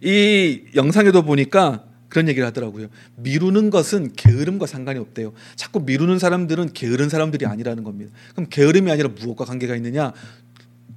이 0.02 0.62
영상에도 0.74 1.22
보니까 1.22 1.84
그런 2.08 2.28
얘기를 2.28 2.46
하더라고요. 2.46 2.88
미루는 3.16 3.70
것은 3.70 4.12
게으름과 4.14 4.66
상관이 4.66 4.98
없대요. 4.98 5.32
자꾸 5.56 5.80
미루는 5.80 6.18
사람들은 6.18 6.72
게으른 6.72 7.08
사람들이 7.08 7.46
아니라는 7.46 7.84
겁니다. 7.84 8.12
그럼 8.34 8.48
게으름이 8.50 8.90
아니라 8.90 9.08
무엇과 9.08 9.44
관계가 9.44 9.76
있느냐? 9.76 10.12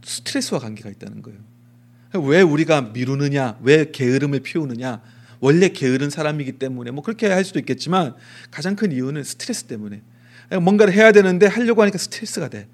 스트레스와 0.04 0.60
관계가 0.60 0.89
있다는 0.89 1.22
거예요. 1.22 1.39
왜 2.26 2.42
우리가 2.42 2.82
미루느냐? 2.94 3.60
왜 3.62 3.92
게으름을 3.92 4.39
피우느냐? 4.39 5.02
원래 5.39 5.70
게으른 5.70 6.10
사람이기 6.10 6.54
때문에 6.54 6.92
뭐 6.92 7.04
그렇게 7.04 7.28
할 7.28 7.44
수도 7.44 7.60
있겠지만 7.60 8.16
가장 8.50 8.76
큰 8.76 8.92
이유는 8.92 9.24
스트레스 9.24 9.66
때문에 9.66 10.02
뭔가를 10.62 10.94
해야 10.94 11.12
되는데 11.12 11.48
하려고 11.48 11.82
하니까 11.82 11.98
스트레스가 11.98 12.48
돼. 12.50 12.68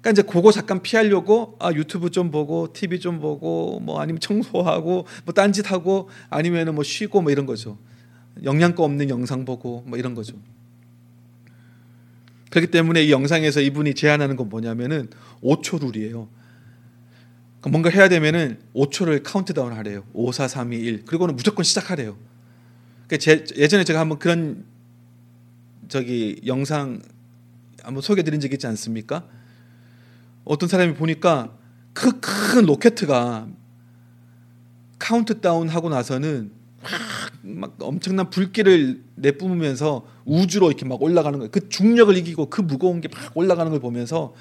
그러니까 0.00 0.10
이제 0.12 0.22
그거 0.22 0.50
잠깐 0.50 0.82
피하려고 0.82 1.56
아 1.60 1.72
유튜브 1.72 2.10
좀 2.10 2.30
보고 2.30 2.72
TV 2.72 3.00
좀 3.00 3.20
보고 3.20 3.80
뭐 3.80 4.00
아니면 4.00 4.20
청소하고 4.20 5.06
뭐 5.24 5.34
딴짓 5.34 5.70
하고 5.70 6.08
아니면은 6.30 6.74
뭐 6.74 6.82
쉬고 6.82 7.20
뭐 7.20 7.30
이런 7.30 7.46
거죠. 7.46 7.78
영양가 8.42 8.82
없는 8.82 9.10
영상 9.10 9.44
보고 9.44 9.84
뭐 9.86 9.98
이런 9.98 10.14
거죠. 10.14 10.36
그렇기 12.50 12.70
때문에 12.70 13.04
이 13.04 13.12
영상에서 13.12 13.60
이분이 13.60 13.94
제안하는 13.94 14.36
건 14.36 14.48
뭐냐면은 14.48 15.08
5초 15.42 15.82
룰이에요. 15.82 16.28
그러니까 17.60 17.70
뭔가 17.70 17.90
해야 17.90 18.08
되면은 18.08 18.58
5초를 18.74 19.22
카운트다운 19.22 19.72
하래요. 19.72 20.04
5, 20.14 20.32
4, 20.32 20.48
3, 20.48 20.72
2, 20.72 20.76
1. 20.76 21.04
그리고는 21.04 21.36
무조건 21.36 21.62
시작하래요. 21.62 22.16
그러니까 23.06 23.18
제, 23.18 23.44
예전에 23.56 23.84
제가 23.84 24.00
한번 24.00 24.18
그런 24.18 24.64
저기 25.88 26.40
영상 26.46 27.02
한번 27.82 28.02
소개해 28.02 28.24
드린 28.24 28.40
적 28.40 28.52
있지 28.52 28.66
않습니까? 28.66 29.26
어떤 30.50 30.68
사람이 30.68 30.94
보니까 30.94 31.50
그 31.92 32.20
큰 32.20 32.66
로켓가 32.66 33.46
카운트다운 34.98 35.68
하고 35.68 35.88
나서는 35.88 36.50
막 37.42 37.76
엄청난 37.80 38.28
불길을 38.30 39.02
내뿜으면서 39.16 40.04
우주로 40.24 40.68
이렇게 40.68 40.84
막 40.84 41.00
올라가는 41.02 41.38
거예요. 41.38 41.50
그 41.50 41.68
중력을 41.68 42.14
이기고 42.16 42.50
그 42.50 42.60
무거운 42.62 43.00
게 43.00 43.08
막 43.08 43.36
올라가는 43.36 43.70
걸 43.70 43.80
보면서 43.80 44.34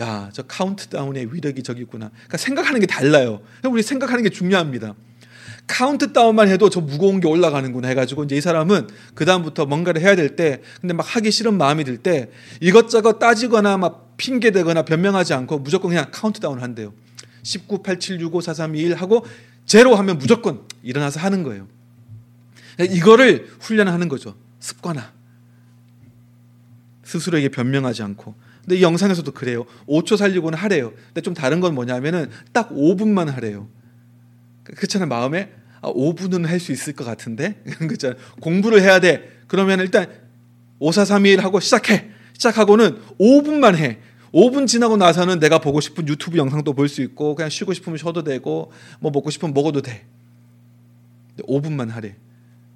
야, 0.00 0.28
저 0.32 0.42
카운트다운의 0.42 1.32
위력이 1.32 1.62
저기 1.62 1.82
있구나. 1.82 2.10
그러니까 2.10 2.36
생각하는 2.36 2.80
게 2.80 2.86
달라요. 2.86 3.40
우리 3.64 3.82
생각하는 3.82 4.22
게 4.22 4.30
중요합니다. 4.30 4.94
카운트다운만 5.66 6.48
해도 6.48 6.68
저 6.70 6.80
무거운 6.80 7.20
게 7.20 7.28
올라가는구나 7.28 7.88
해가지고 7.88 8.24
이제 8.24 8.36
이 8.36 8.40
사람은 8.40 8.88
그 9.14 9.24
다음부터 9.24 9.66
뭔가를 9.66 10.00
해야 10.02 10.14
될 10.14 10.36
때 10.36 10.60
근데 10.80 10.92
막 10.94 11.04
하기 11.16 11.30
싫은 11.30 11.56
마음이 11.56 11.84
들 11.84 11.98
때 11.98 12.30
이것저것 12.60 13.18
따지거나 13.18 13.78
막 13.78 14.05
핑계 14.16 14.50
대거나 14.50 14.82
변명하지 14.82 15.34
않고 15.34 15.58
무조건 15.58 15.90
그냥 15.90 16.06
카운트다운 16.10 16.60
한대요. 16.60 16.92
19, 17.42 17.82
8, 17.82 18.00
7, 18.00 18.20
6, 18.20 18.34
5, 18.34 18.40
4, 18.40 18.54
3, 18.54 18.74
2, 18.74 18.80
1 18.80 18.94
하고 18.94 19.24
제로 19.66 19.94
하면 19.96 20.18
무조건 20.18 20.62
일어나서 20.82 21.20
하는 21.20 21.42
거예요. 21.42 21.68
이거를 22.78 23.48
훈련하는 23.60 24.08
거죠. 24.08 24.36
습관화. 24.60 25.12
스스로에게 27.04 27.48
변명하지 27.50 28.02
않고. 28.02 28.34
근데 28.62 28.76
이 28.76 28.82
영상에서도 28.82 29.30
그래요. 29.32 29.64
5초 29.88 30.16
살리고는 30.16 30.58
하래요. 30.58 30.92
근데 31.06 31.20
좀 31.20 31.34
다른 31.34 31.60
건 31.60 31.74
뭐냐면은 31.74 32.30
딱 32.52 32.70
5분만 32.70 33.26
하래요. 33.26 33.68
그렇잖아요. 34.64 35.08
마음에 35.08 35.52
아, 35.80 35.92
5분은 35.92 36.46
할 36.46 36.58
수 36.58 36.72
있을 36.72 36.94
것 36.94 37.04
같은데. 37.04 37.62
그렇잖아요. 37.78 38.18
공부를 38.40 38.82
해야 38.82 38.98
돼. 38.98 39.40
그러면 39.46 39.78
일단 39.80 40.08
5, 40.80 40.90
4, 40.90 41.04
3, 41.04 41.26
2, 41.26 41.30
1 41.30 41.44
하고 41.44 41.60
시작해. 41.60 42.10
시작하고는 42.32 42.98
5분만 43.20 43.76
해. 43.76 44.00
5분 44.36 44.66
지나고 44.66 44.98
나서는 44.98 45.38
내가 45.40 45.58
보고 45.58 45.80
싶은 45.80 46.06
유튜브 46.08 46.36
영상도 46.36 46.74
볼 46.74 46.88
수 46.88 47.00
있고 47.00 47.34
그냥 47.34 47.48
쉬고 47.48 47.72
싶으면 47.72 47.96
쉬어도 47.96 48.22
되고 48.22 48.70
뭐 49.00 49.10
먹고 49.10 49.30
싶으면 49.30 49.54
먹어도 49.54 49.80
돼. 49.80 50.06
5분만 51.38 51.88
하래. 51.88 52.16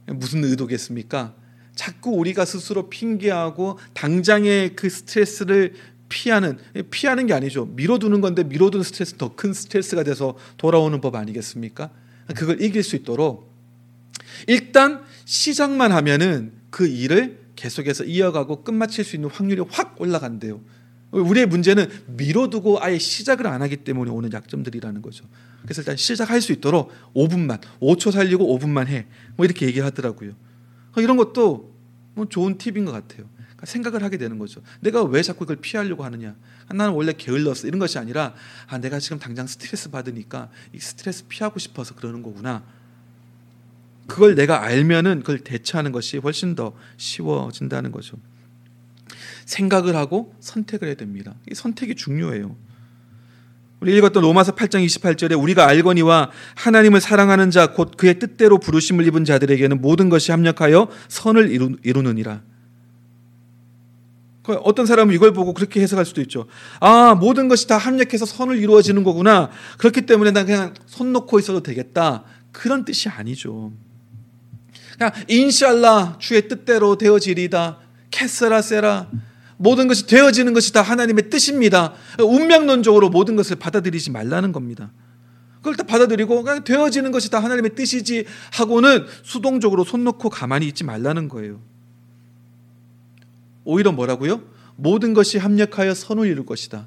무슨 0.06 0.42
의도겠습니까? 0.42 1.34
자꾸 1.74 2.12
우리가 2.12 2.46
스스로 2.46 2.88
핑계하고 2.88 3.78
당장의 3.92 4.74
그 4.74 4.88
스트레스를 4.88 5.74
피하는 6.08 6.58
피하는 6.90 7.26
게 7.26 7.34
아니죠. 7.34 7.66
미뤄두는 7.66 8.22
건데 8.22 8.42
미뤄둔 8.42 8.82
스트레스 8.82 9.14
더 9.16 9.36
큰 9.36 9.52
스트레스가 9.52 10.02
돼서 10.02 10.36
돌아오는 10.56 10.98
법 11.02 11.14
아니겠습니까? 11.14 11.90
그걸 12.36 12.62
이길 12.62 12.82
수 12.82 12.96
있도록 12.96 13.52
일단 14.46 15.02
시작만 15.26 15.92
하면은 15.92 16.52
그 16.70 16.86
일을 16.88 17.38
계속해서 17.54 18.04
이어가고 18.04 18.64
끝마칠 18.64 19.04
수 19.04 19.16
있는 19.16 19.28
확률이 19.28 19.62
확 19.68 20.00
올라간대요. 20.00 20.60
우리의 21.10 21.46
문제는 21.46 21.88
미뤄두고 22.06 22.82
아예 22.82 22.98
시작을 22.98 23.46
안 23.46 23.62
하기 23.62 23.78
때문에 23.78 24.10
오는 24.10 24.32
약점들이라는 24.32 25.02
거죠. 25.02 25.24
그래서 25.62 25.82
일단 25.82 25.96
시작할 25.96 26.40
수 26.40 26.52
있도록 26.52 26.92
5분만, 27.14 27.60
5초 27.80 28.12
살리고 28.12 28.58
5분만 28.58 28.86
해. 28.86 29.06
뭐 29.36 29.44
이렇게 29.44 29.66
얘기를 29.66 29.84
하더라고요. 29.86 30.32
이런 30.96 31.16
것도 31.16 31.74
뭐 32.14 32.26
좋은 32.28 32.58
팁인 32.58 32.84
것 32.84 32.92
같아요. 32.92 33.28
그러니까 33.36 33.66
생각을 33.66 34.02
하게 34.02 34.16
되는 34.16 34.38
거죠. 34.38 34.62
내가 34.80 35.02
왜 35.02 35.22
자꾸 35.22 35.44
이걸 35.44 35.56
피하려고 35.56 36.04
하느냐? 36.04 36.34
나는 36.68 36.92
원래 36.92 37.12
게을렀어. 37.12 37.66
이런 37.66 37.78
것이 37.78 37.98
아니라 37.98 38.34
아, 38.68 38.78
내가 38.78 38.98
지금 38.98 39.18
당장 39.18 39.46
스트레스 39.46 39.90
받으니까 39.90 40.48
이 40.72 40.78
스트레스 40.78 41.24
피하고 41.28 41.58
싶어서 41.58 41.94
그러는 41.94 42.22
거구나. 42.22 42.62
그걸 44.06 44.34
내가 44.34 44.62
알면은 44.62 45.20
그걸 45.20 45.40
대처하는 45.40 45.92
것이 45.92 46.18
훨씬 46.18 46.54
더 46.54 46.74
쉬워진다는 46.96 47.92
거죠. 47.92 48.16
생각을 49.50 49.96
하고 49.96 50.32
선택을 50.38 50.88
해야 50.88 50.94
됩니다. 50.94 51.34
이 51.50 51.54
선택이 51.54 51.96
중요해요. 51.96 52.54
우리 53.80 53.96
읽었던 53.96 54.22
로마서 54.22 54.54
8장 54.54 54.84
28절에 54.84 55.40
우리가 55.42 55.66
알거니와 55.66 56.30
하나님을 56.54 57.00
사랑하는 57.00 57.50
자 57.50 57.68
곧 57.68 57.96
그의 57.96 58.18
뜻대로 58.18 58.58
부르심을 58.58 59.06
입은 59.06 59.24
자들에게는 59.24 59.80
모든 59.80 60.08
것이 60.08 60.30
합력하여 60.30 60.88
선을 61.08 61.50
이루, 61.50 61.76
이루느니라. 61.82 62.42
그 64.44 64.52
어떤 64.54 64.86
사람은 64.86 65.14
이걸 65.14 65.32
보고 65.32 65.52
그렇게 65.52 65.80
해석할 65.80 66.04
수도 66.04 66.20
있죠. 66.20 66.46
아, 66.78 67.14
모든 67.14 67.48
것이 67.48 67.66
다 67.66 67.76
합력해서 67.76 68.26
선을 68.26 68.58
이루어지는 68.58 69.02
거구나. 69.02 69.50
그렇기 69.78 70.02
때문에 70.02 70.30
난 70.30 70.46
그냥 70.46 70.74
손 70.86 71.12
놓고 71.12 71.38
있어도 71.40 71.62
되겠다. 71.62 72.24
그런 72.52 72.84
뜻이 72.84 73.08
아니죠. 73.08 73.72
그냥 74.96 75.12
인샬라 75.28 76.18
주의 76.20 76.46
뜻대로 76.46 76.96
되어지리다. 76.96 77.78
캐스라 78.10 78.62
세라 78.62 79.08
모든 79.62 79.88
것이 79.88 80.06
되어지는 80.06 80.54
것이 80.54 80.72
다 80.72 80.80
하나님의 80.80 81.28
뜻입니다. 81.28 81.92
운명론적으로 82.18 83.10
모든 83.10 83.36
것을 83.36 83.56
받아들이지 83.56 84.10
말라는 84.10 84.52
겁니다. 84.52 84.90
그걸 85.58 85.76
다 85.76 85.84
받아들이고 85.84 86.42
그냥 86.42 86.64
되어지는 86.64 87.12
것이 87.12 87.30
다 87.30 87.40
하나님의 87.40 87.74
뜻이지 87.74 88.24
하고는 88.54 89.04
수동적으로 89.22 89.84
손 89.84 90.02
놓고 90.04 90.30
가만히 90.30 90.66
있지 90.66 90.82
말라는 90.82 91.28
거예요. 91.28 91.60
오히려 93.64 93.92
뭐라고요? 93.92 94.40
모든 94.76 95.12
것이 95.12 95.36
합력하여 95.36 95.92
선을 95.92 96.26
이룰 96.26 96.46
것이다. 96.46 96.86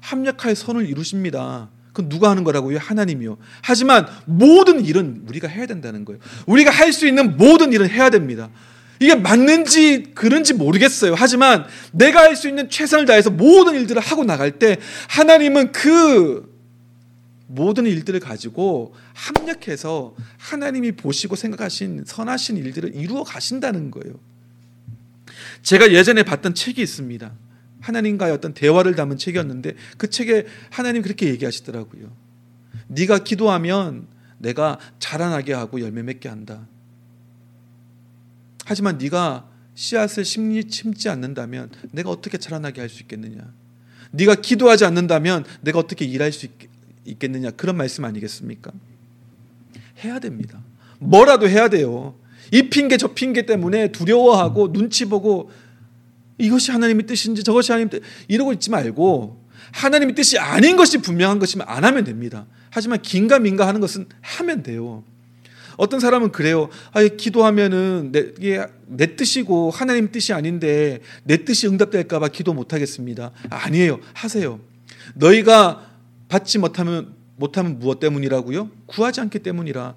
합력하여 0.00 0.56
선을 0.56 0.86
이루십니다. 0.88 1.70
그건 1.92 2.08
누가 2.08 2.28
하는 2.30 2.42
거라고요? 2.42 2.78
하나님이요. 2.78 3.38
하지만 3.62 4.08
모든 4.24 4.84
일은 4.84 5.22
우리가 5.28 5.46
해야 5.46 5.66
된다는 5.66 6.04
거예요. 6.04 6.20
우리가 6.46 6.72
할 6.72 6.92
수 6.92 7.06
있는 7.06 7.36
모든 7.36 7.72
일은 7.72 7.88
해야 7.88 8.10
됩니다. 8.10 8.50
이게 9.00 9.14
맞는지 9.14 10.12
그런지 10.14 10.52
모르겠어요. 10.52 11.14
하지만 11.16 11.64
내가 11.92 12.20
할 12.20 12.36
수 12.36 12.48
있는 12.48 12.68
최선을 12.70 13.06
다해서 13.06 13.30
모든 13.30 13.74
일들을 13.74 14.00
하고 14.00 14.24
나갈 14.24 14.58
때 14.58 14.76
하나님은 15.08 15.72
그 15.72 16.48
모든 17.46 17.86
일들을 17.86 18.20
가지고 18.20 18.94
합력해서 19.14 20.14
하나님이 20.38 20.92
보시고 20.92 21.34
생각하신 21.34 22.04
선하신 22.06 22.56
일들을 22.58 22.94
이루어 22.94 23.24
가신다는 23.24 23.90
거예요. 23.90 24.14
제가 25.62 25.92
예전에 25.92 26.22
봤던 26.22 26.54
책이 26.54 26.80
있습니다. 26.80 27.32
하나님과의 27.80 28.32
어떤 28.32 28.54
대화를 28.54 28.94
담은 28.94 29.16
책이었는데 29.16 29.74
그 29.96 30.08
책에 30.10 30.46
하나님 30.70 31.02
그렇게 31.02 31.26
얘기하시더라고요. 31.26 32.12
네가 32.88 33.24
기도하면 33.24 34.06
내가 34.38 34.78
자라나게 34.98 35.52
하고 35.52 35.80
열매 35.80 36.02
맺게 36.02 36.28
한다. 36.28 36.66
하지만 38.64 38.98
네가 38.98 39.48
씨앗을 39.74 40.24
심리 40.24 40.64
심지 40.68 41.08
않는다면 41.08 41.70
내가 41.92 42.10
어떻게 42.10 42.38
자라나게 42.38 42.80
할 42.80 42.90
수 42.90 43.02
있겠느냐? 43.02 43.40
네가 44.12 44.36
기도하지 44.36 44.84
않는다면 44.84 45.44
내가 45.60 45.78
어떻게 45.78 46.04
일할 46.04 46.32
수 46.32 46.46
있, 46.46 47.18
겠느냐 47.18 47.52
그런 47.52 47.76
말씀 47.76 48.04
아니겠습니까? 48.04 48.72
해야 50.04 50.18
됩니다. 50.18 50.62
뭐라도 50.98 51.48
해야 51.48 51.68
돼요. 51.68 52.14
이 52.52 52.68
핑계 52.68 52.96
저 52.96 53.08
핑계 53.08 53.46
때문에 53.46 53.92
두려워하고 53.92 54.72
눈치 54.72 55.04
보고 55.04 55.50
이것이 56.38 56.72
하나님의 56.72 57.06
뜻인지 57.06 57.44
저것이 57.44 57.72
하나님의 57.72 57.90
뜻 57.90 58.02
이러고 58.28 58.52
있지 58.54 58.70
말고 58.70 59.40
하나님의 59.72 60.14
뜻이 60.14 60.38
아닌 60.38 60.76
것이 60.76 60.98
분명한 60.98 61.38
것이면 61.38 61.66
안 61.68 61.84
하면 61.84 62.04
됩니다. 62.04 62.46
하지만 62.70 63.00
긴가민가 63.02 63.66
하는 63.66 63.80
것은 63.80 64.06
하면 64.20 64.62
돼요. 64.62 65.04
어떤 65.80 65.98
사람은 65.98 66.30
그래요. 66.30 66.68
아, 66.92 67.02
기도하면은 67.02 68.10
내, 68.12 68.32
이게 68.38 68.62
내 68.86 69.16
뜻이고 69.16 69.70
하나님 69.70 70.12
뜻이 70.12 70.34
아닌데 70.34 71.00
내 71.24 71.46
뜻이 71.46 71.66
응답될까봐 71.68 72.28
기도 72.28 72.52
못하겠습니다. 72.52 73.30
아니에요. 73.48 73.98
하세요. 74.12 74.60
너희가 75.14 75.86
받지 76.28 76.58
못하면 76.58 77.14
못하면 77.36 77.78
무엇 77.78 77.98
때문이라고요? 77.98 78.70
구하지 78.84 79.22
않기 79.22 79.38
때문이라. 79.38 79.94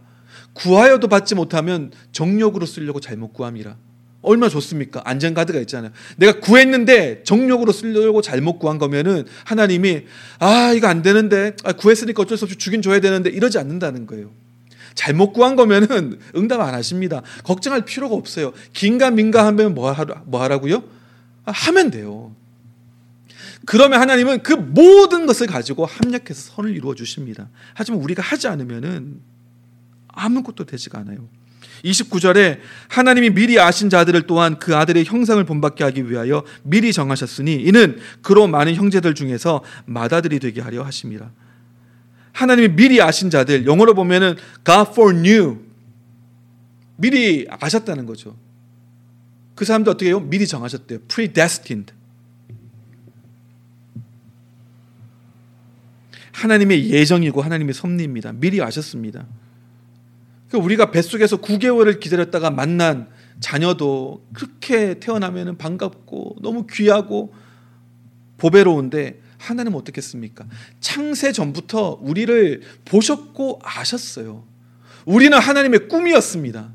구하여도 0.54 1.10
받지 1.10 1.36
못하면 1.36 1.92
정욕으로 2.14 2.66
쓰려고 2.66 3.02
잘못 3.02 3.34
구함이라. 3.34 3.76
얼마나 4.22 4.50
좋습니까? 4.50 5.02
안전가드가 5.04 5.60
있잖아요. 5.60 5.92
내가 6.16 6.40
구했는데 6.40 7.24
정욕으로 7.26 7.74
쓰려고 7.74 8.22
잘못 8.22 8.58
구한 8.58 8.78
거면은 8.78 9.26
하나님이 9.44 10.06
아 10.40 10.72
이거 10.72 10.88
안 10.88 11.02
되는데 11.02 11.58
아, 11.66 11.74
구했으니까 11.74 12.22
어쩔 12.22 12.38
수 12.38 12.46
없이 12.46 12.58
주긴 12.58 12.82
줘야 12.82 13.02
되는데 13.02 13.30
이러지 13.30 13.58
않는다는 13.58 14.08
거예요. 14.08 14.32
잘못 14.96 15.34
구한 15.34 15.56
거면은 15.56 16.20
응답 16.36 16.62
안 16.62 16.74
하십니다. 16.74 17.22
걱정할 17.44 17.86
필요가 17.86 18.16
없어요. 18.16 18.54
긴가 18.74 19.12
민가 19.12 19.46
하면 19.48 19.74
뭐, 19.74 19.94
뭐 20.26 20.42
하라고요? 20.42 20.84
아, 21.46 21.52
하면 21.52 21.92
돼요. 21.92 22.36
그러면 23.66 24.02
하나님은 24.02 24.44
그 24.44 24.54
모든 24.54 25.26
것을 25.26 25.48
가지고 25.48 25.86
합력해서 25.86 26.54
선을 26.56 26.76
이루어 26.76 26.96
주십니다. 26.96 27.50
하지만 27.74 28.02
우리가 28.02 28.22
하지 28.22 28.48
않으면은 28.48 29.22
아무것도 30.08 30.66
되지가 30.66 31.00
않아요. 31.00 31.28
29절에 31.86 32.60
하나님이 32.88 33.32
미리 33.32 33.60
아신 33.60 33.90
자들을 33.90 34.24
또한 34.24 34.58
그 34.58 34.76
아들의 34.76 35.06
형상을 35.06 35.44
본받게 35.44 35.84
하기 35.84 36.10
위하여 36.10 36.44
미리 36.64 36.94
정하셨으니 36.94 37.56
이는 37.56 38.00
그로 38.22 38.48
많은 38.48 38.76
형제들 38.76 39.16
중에서 39.16 39.64
맏아들이 39.86 40.40
되게 40.40 40.62
하려 40.62 40.84
하심이라. 40.84 41.30
하나님이 42.34 42.76
미리 42.76 43.02
아신 43.02 43.30
자들 43.30 43.66
영어로 43.66 43.94
보면은 43.94 44.36
God 44.66 44.92
foreknew 44.92 45.60
미리 46.98 47.48
아셨다는 47.50 48.06
거죠. 48.06 48.36
그 49.56 49.66
사람도 49.66 49.92
어떻게 49.92 50.08
해요? 50.08 50.20
미리 50.20 50.48
정하셨대요. 50.48 51.00
predestined. 51.08 51.94
하나님의 56.32 56.90
예정이고 56.90 57.42
하나님의 57.42 57.74
섭리입니다. 57.74 58.34
미리 58.34 58.62
아셨습니다. 58.62 59.28
그 60.50 60.58
우리가 60.58 60.92
뱃속에서 60.92 61.38
9개월을 61.38 62.00
기다렸다가 62.00 62.50
만난 62.50 63.08
자녀도 63.40 64.26
그렇게 64.34 65.00
태어나면 65.00 65.58
반갑고 65.58 66.38
너무 66.42 66.66
귀하고 66.68 67.34
보배로운데 68.38 69.23
하나님은 69.44 69.78
어떻겠습니까? 69.78 70.48
창세 70.80 71.34
전부터 71.34 72.00
우리를 72.02 72.62
보셨고 72.86 73.60
아셨어요. 73.62 74.46
우리는 75.06 75.38
하나님의 75.38 75.90
꿈이었습니다. 75.90 76.72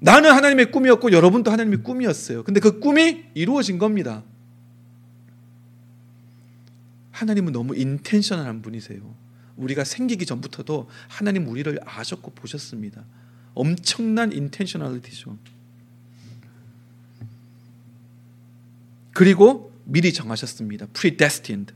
나는 0.00 0.32
하나님의 0.32 0.70
꿈이었고 0.70 1.12
여러분도 1.12 1.50
하나님의 1.50 1.82
꿈이었어요. 1.82 2.42
근데 2.44 2.60
그 2.60 2.78
꿈이 2.78 3.24
이루어진 3.34 3.78
겁니다. 3.78 4.22
하나님은 7.12 7.52
너무 7.52 7.74
인텐셔널한 7.74 8.60
분이세요. 8.62 9.00
우리가 9.56 9.84
생기기 9.84 10.26
전부터도 10.26 10.88
하나님 11.08 11.48
우리를 11.48 11.78
아셨고 11.84 12.32
보셨습니다. 12.32 13.04
엄청난 13.54 14.32
인텐셔널리티죠. 14.32 15.38
그리고 19.12 19.71
미리 19.92 20.12
정하셨습니다. 20.12 20.86
predestined. 20.94 21.74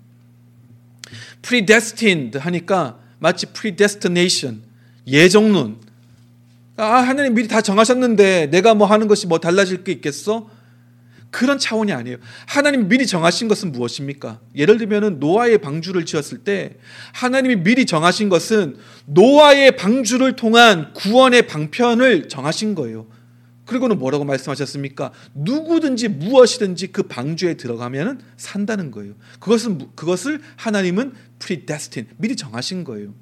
predestined 1.43 2.39
하니까 2.39 2.99
마치 3.19 3.47
predestination 3.47 4.62
예정론. 5.07 5.77
아, 6.79 6.85
하나님 6.85 7.35
미리 7.35 7.47
다 7.47 7.61
정하셨는데 7.61 8.47
내가 8.47 8.75
뭐 8.75 8.87
하는 8.87 9.07
것이 9.07 9.27
뭐 9.27 9.39
달라질 9.39 9.85
게 9.85 9.93
있겠어? 9.93 10.51
그런 11.31 11.59
차원이 11.59 11.93
아니에요. 11.93 12.17
하나님 12.47 12.89
미리 12.89 13.07
정하신 13.07 13.49
것은 13.49 13.73
무엇입니까? 13.73 14.41
예를 14.55 14.79
들면 14.79 15.21
노아의 15.21 15.59
방주를 15.59 16.07
지었을 16.07 16.39
때 16.39 16.77
하나님이 17.12 17.57
미리 17.57 17.85
정하신 17.85 18.31
것은 18.31 18.77
노아의 19.05 19.77
방주를 19.77 20.37
통한 20.37 20.95
구원의 20.95 21.47
방편을 21.47 22.29
정하신 22.29 22.75
거예요. 22.75 23.07
그리고는 23.67 23.99
뭐라고 23.99 24.25
말씀하셨습니까? 24.25 25.12
누구든지 25.35 26.09
무엇이든지 26.09 26.89
그 26.89 27.03
방주에 27.03 27.55
들어가면 27.55 28.23
산다는 28.37 28.91
거예요. 28.91 29.14
그것은 29.41 29.91
그것을 29.95 30.41
하나님은 30.57 31.12
predestined 31.41 32.14
미리 32.17 32.37
정하신 32.37 32.85
거예요. 32.85 33.12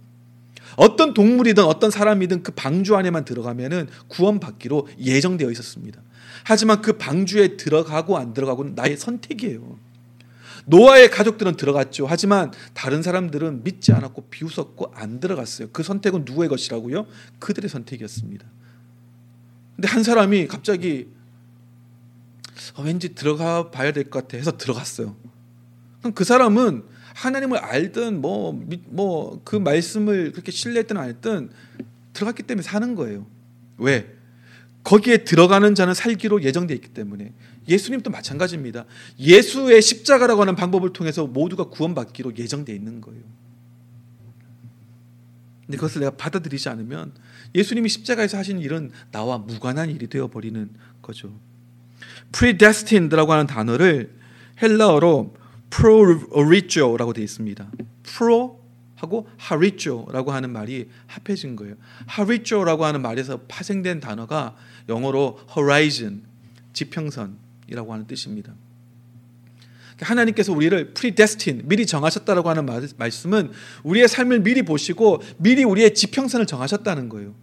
어떤 0.77 1.15
동물이든 1.15 1.65
어떤 1.65 1.91
사람이든 1.91 2.43
그 2.43 2.53
방주 2.53 2.97
안에만 2.97 3.25
들어가면은 3.25 3.89
구원받기로 4.09 4.89
예정되어 4.99 5.51
있었습니다. 5.51 6.01
하지만 6.45 6.83
그 6.83 6.95
방주에 6.95 7.57
들어가고 7.57 8.19
안 8.19 8.35
들어가고는 8.35 8.75
나의 8.75 8.97
선택이에요. 8.97 9.79
노아의 10.67 11.11
가족들은 11.11 11.57
들어갔죠. 11.57 12.07
하지만 12.07 12.53
다른 12.73 13.03
사람들은 13.03 13.65
믿지 13.65 13.93
않았고 13.93 14.29
비웃었고 14.31 14.93
안 14.95 15.21
들어갔어요. 15.21 15.69
그 15.73 15.83
선택은 15.83 16.25
누구의 16.25 16.49
것이라고요? 16.49 17.07
그들의 17.39 17.69
선택이었습니다. 17.69 18.47
근데 19.77 19.89
한 19.89 20.03
사람이 20.03 20.47
갑자기 20.47 21.09
어, 22.77 22.83
왠지 22.83 23.15
들어가 23.15 23.71
봐야 23.71 23.93
될 23.93 24.05
것 24.05 24.23
같아 24.23 24.37
해서 24.37 24.57
들어갔어요. 24.57 25.17
그럼 26.01 26.15
그 26.15 26.25
사람은 26.25 26.85
하나님을 27.15 27.59
알든 27.59 28.21
뭐 28.21 28.53
뭐 28.91 29.41
그 29.45 29.57
말씀을 29.57 30.33
그렇게 30.33 30.51
신뢰했든 30.53 30.97
안 30.97 31.09
했든 31.09 31.51
들어갔기 32.13 32.43
때문에 32.45 32.63
사는 32.63 32.95
거예요. 32.95 33.27
왜? 33.79 34.13
거기에 34.85 35.19
들어가는 35.25 35.75
자는 35.75 35.95
살기로 35.95 36.43
예정되어 36.43 36.75
있기 36.77 36.89
때문에 36.91 37.33
예수님도 37.69 38.11
마찬가지입니다. 38.11 38.85
예수의 39.19 39.81
십자가라고 39.81 40.43
하는 40.43 40.55
방법을 40.57 40.93
통해서 40.93 41.27
모두가 41.27 41.65
구원받기로 41.65 42.37
예정되어 42.37 42.75
있는 42.75 43.01
거예요. 43.01 43.23
근데 45.65 45.79
그것을 45.79 46.01
내가 46.01 46.11
받아들이지 46.17 46.69
않으면 46.69 47.13
예수님이 47.55 47.89
십자가에서 47.89 48.37
하신 48.39 48.59
일은 48.59 48.91
나와 49.13 49.39
무관한 49.39 49.91
일이 49.91 50.09
되어 50.09 50.29
버리는 50.29 50.69
거죠. 51.03 51.33
predestined라고 52.33 53.33
하는 53.33 53.47
단어를 53.47 54.13
헬라어로 54.61 55.35
proritio라고 55.71 57.13
되어 57.13 57.25
있습니다. 57.25 57.71
pro 58.03 58.59
하고 58.97 59.29
하리쪼라고 59.37 60.33
하는 60.33 60.51
말이 60.51 60.89
합해진 61.07 61.57
거예요. 61.57 61.75
하리쪼라고 62.07 62.85
하는 62.85 63.03
말에서 63.03 63.41
파생된 63.49 64.01
단어가 64.01 64.57
영어로 64.89 65.41
horizon, 65.57 66.23
지평선이라고 66.73 67.93
하는 67.93 68.07
뜻입니다. 68.07 68.55
하나님께서 70.01 70.53
우리를 70.53 70.95
predestined, 70.95 71.69
미리 71.69 71.87
정하셨다라고 71.87 72.49
하는 72.49 72.67
말씀은 72.97 73.53
우리의 73.85 74.09
삶을 74.09 74.41
미리 74.41 74.63
보시고 74.63 75.23
미리 75.39 75.65
우리의 75.65 75.95
지평선을 75.95 76.47
정하셨다는 76.47 77.09
거예요. 77.09 77.35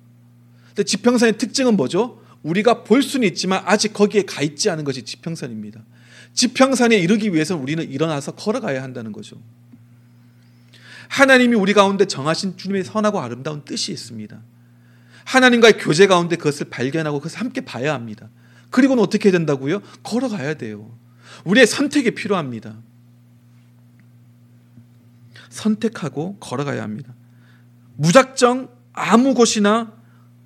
근데 0.71 0.83
지평선의 0.83 1.37
특징은 1.37 1.75
뭐죠? 1.75 2.21
우리가 2.43 2.83
볼 2.83 3.03
수는 3.03 3.27
있지만 3.27 3.61
아직 3.65 3.93
거기에 3.93 4.23
가 4.23 4.41
있지 4.41 4.69
않은 4.69 4.83
것이 4.83 5.03
지평선입니다. 5.03 5.81
지평선에 6.33 6.97
이르기 6.97 7.33
위해서는 7.33 7.61
우리는 7.61 7.89
일어나서 7.89 8.31
걸어가야 8.33 8.81
한다는 8.81 9.11
거죠. 9.11 9.37
하나님이 11.09 11.55
우리 11.55 11.73
가운데 11.73 12.05
정하신 12.05 12.57
주님의 12.57 12.85
선하고 12.85 13.19
아름다운 13.19 13.65
뜻이 13.65 13.91
있습니다. 13.91 14.41
하나님과의 15.25 15.77
교제 15.77 16.07
가운데 16.07 16.37
그것을 16.37 16.69
발견하고 16.69 17.19
그것을 17.19 17.39
함께 17.39 17.61
봐야 17.61 17.93
합니다. 17.93 18.29
그리고는 18.69 19.03
어떻게 19.03 19.29
해야 19.29 19.33
된다고요? 19.33 19.81
걸어가야 20.03 20.53
돼요. 20.55 20.97
우리의 21.43 21.67
선택이 21.67 22.11
필요합니다. 22.11 22.77
선택하고 25.49 26.37
걸어가야 26.39 26.81
합니다. 26.81 27.13
무작정 27.97 28.69
아무 28.93 29.33
곳이나 29.33 29.93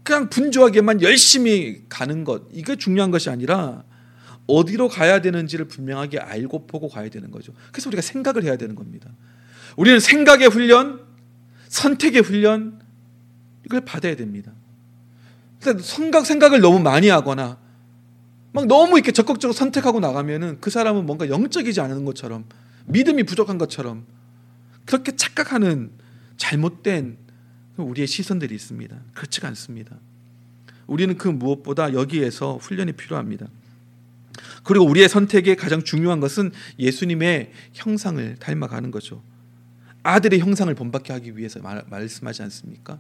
그냥 0.06 0.30
분주하게만 0.30 1.02
열심히 1.02 1.82
가는 1.90 2.24
것 2.24 2.44
이게 2.52 2.76
중요한 2.76 3.10
것이 3.10 3.32
아니라 3.32 3.84
어디로 4.46 4.88
가야 4.88 5.20
되는지를 5.20 5.68
분명하게 5.68 6.20
알고 6.20 6.68
보고 6.68 6.88
가야 6.88 7.10
되는 7.10 7.32
거죠. 7.32 7.54
그래서 7.72 7.90
우리가 7.90 8.04
생각을 8.04 8.44
해야 8.44 8.56
되는 8.56 8.76
겁니다. 8.76 9.10
우리는 9.76 10.00
생각의 10.00 10.50
훈련, 10.50 11.02
선택의 11.70 12.22
훈련 12.22 12.80
이걸 13.66 13.82
받아야 13.82 14.16
됩니다. 14.16 14.52
생각 15.82 16.28
생각을 16.28 16.62
너무 16.62 16.80
많이 16.80 17.10
하거나 17.10 17.58
막 18.52 18.68
너무 18.68 18.98
이렇게 18.98 19.12
적극적으로 19.12 19.54
선택하고 19.54 20.00
나가면은 20.00 20.60
그 20.62 20.70
사람은 20.70 21.08
뭔가 21.08 21.30
영적이지 21.30 21.82
않은 21.82 22.06
것처럼 22.06 22.46
믿음이 22.86 23.24
부족한 23.24 23.58
것처럼 23.58 24.06
그렇게 24.86 25.16
착각하는 25.16 25.90
잘못된 26.38 27.25
우리의 27.78 28.08
시선들이 28.08 28.56
있습니다. 28.56 28.96
그렇지가 29.14 29.48
않습니다. 29.50 29.98
우리는 30.88 31.18
그 31.18 31.28
무엇보다 31.28 31.94
여기에서 31.94 32.58
훈련이 32.58 32.94
필요합니다. 32.94 33.48
그리고 34.64 34.86
우리의 34.86 35.10
선택의 35.10 35.56
가장 35.56 35.84
중요한 35.84 36.20
것은 36.20 36.52
예수님의 36.80 37.52
형상을 37.74 38.36
닮아가는 38.38 38.92
거죠. 38.92 39.22
아들의 40.04 40.40
형상을 40.40 40.74
본받게 40.74 41.14
하기 41.14 41.38
위해서 41.38 41.60
말, 41.60 41.84
말씀하지 41.90 42.44
않습니까? 42.44 43.00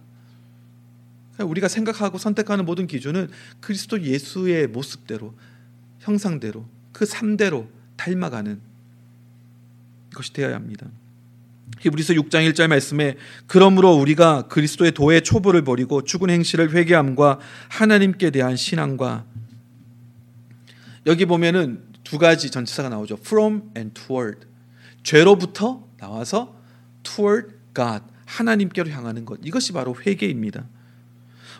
우리가 1.39 1.67
생각하고 1.67 2.17
선택하는 2.17 2.65
모든 2.65 2.87
기준은 2.87 3.29
그리스도 3.59 4.01
예수의 4.01 4.67
모습대로 4.67 5.33
형상대로 5.99 6.65
그 6.93 7.05
삶대로 7.05 7.69
닮아가는 7.97 8.59
것이 10.13 10.33
되어야 10.33 10.55
합니다. 10.55 10.87
히브리서 11.81 12.13
6장 12.13 12.49
1절 12.51 12.67
말씀에 12.67 13.15
그러므로 13.47 13.93
우리가 13.93 14.43
그리스도의 14.47 14.91
도의 14.91 15.23
초보를 15.23 15.63
버리고 15.63 16.03
죽은 16.03 16.29
행실을 16.29 16.71
회개함과 16.73 17.39
하나님께 17.69 18.31
대한 18.31 18.55
신앙과 18.55 19.25
여기 21.05 21.25
보면은 21.25 21.83
두 22.03 22.17
가지 22.17 22.49
전치사가 22.49 22.89
나오죠. 22.89 23.17
from 23.21 23.63
and 23.77 23.99
toward. 23.99 24.47
죄로부터 25.03 25.83
나와서 25.99 26.55
toward 27.03 27.49
God. 27.75 28.03
하나님께로 28.25 28.89
향하는 28.89 29.25
것. 29.25 29.39
이것이 29.43 29.71
바로 29.71 29.95
회개입니다. 29.95 30.65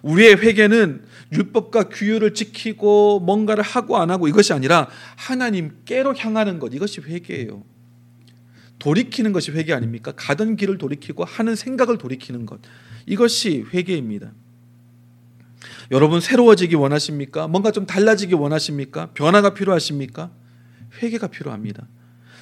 우리의 0.01 0.35
회개는 0.35 1.03
율법과 1.31 1.89
규율을 1.89 2.33
지키고 2.33 3.19
뭔가를 3.19 3.63
하고 3.63 3.97
안 3.97 4.11
하고 4.11 4.27
이것이 4.27 4.53
아니라 4.53 4.87
하나님께로 5.15 6.15
향하는 6.15 6.59
것. 6.59 6.73
이것이 6.73 7.01
회개예요. 7.01 7.63
돌이키는 8.85 9.33
것이 9.33 9.51
회개 9.51 9.73
아닙니까? 9.73 10.13
가던 10.15 10.57
길을 10.57 10.77
돌이키고 10.77 11.23
하는 11.25 11.55
생각을 11.55 11.97
돌이키는 11.97 12.45
것. 12.45 12.59
이것이 13.07 13.65
회개입니다. 13.73 14.31
여러분 15.89 16.21
새로워지기 16.21 16.75
원하십니까? 16.75 17.47
뭔가 17.47 17.71
좀 17.71 17.87
달라지기 17.87 18.35
원하십니까? 18.35 19.07
변화가 19.15 19.55
필요하십니까? 19.55 20.29
회개가 21.01 21.29
필요합니다. 21.29 21.87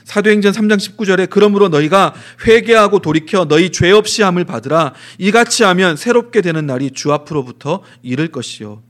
사도행전 0.04 0.52
3장 0.52 0.80
19절에 0.80 1.30
그러므로 1.30 1.70
너희가 1.70 2.14
회개하고 2.46 3.00
돌이켜 3.00 3.46
너희 3.46 3.72
죄 3.72 3.92
없이 3.92 4.22
함을 4.22 4.44
받으라 4.44 4.94
이같이 5.20 5.64
하면 5.64 5.96
새롭게 5.96 6.42
되는 6.42 6.66
날이 6.66 6.92
주 6.92 7.14
앞으로부터 7.14 7.84
이를 8.02 8.28
것이요 8.28 8.84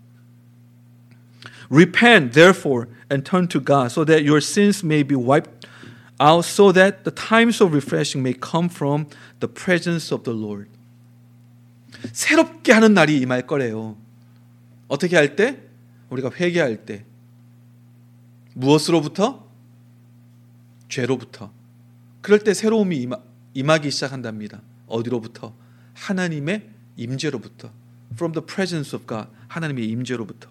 Repent 1.69 2.33
therefore 2.33 2.87
and 3.11 3.29
turn 3.29 3.47
to 3.47 3.63
God 3.63 3.91
so 3.91 4.03
that 4.05 4.27
your 4.27 4.37
sins 4.37 4.83
may 4.83 5.07
be 5.07 5.15
wiped 5.15 5.63
out 6.23 6.45
so 6.45 6.71
that 6.71 7.03
the 7.03 7.11
times 7.11 7.61
of 7.61 7.73
refreshing 7.73 8.23
may 8.23 8.33
come 8.33 8.69
from 8.69 9.07
the 9.39 9.51
presence 9.51 10.13
of 10.13 10.23
the 10.23 10.37
Lord. 10.37 10.69
새롭게 12.11 12.71
하는 12.71 12.93
날이 12.93 13.19
임할 13.19 13.45
거래요. 13.45 13.97
어떻게 14.87 15.15
할 15.15 15.35
때? 15.35 15.59
우리가 16.09 16.31
회개할 16.31 16.85
때. 16.85 17.05
무엇으로부터? 18.53 19.47
죄로부터. 20.87 21.51
그럴 22.21 22.39
때 22.39 22.53
새로움이 22.53 22.97
임하, 22.97 23.19
임하기 23.53 23.91
시작한답니다. 23.91 24.61
어디로부터? 24.87 25.53
하나님의 25.95 26.69
임재로부터. 26.95 27.71
From 28.13 28.33
the 28.33 28.45
presence 28.45 28.95
of 28.95 29.07
God. 29.07 29.27
하나님의 29.47 29.89
임재로부터. 29.89 30.49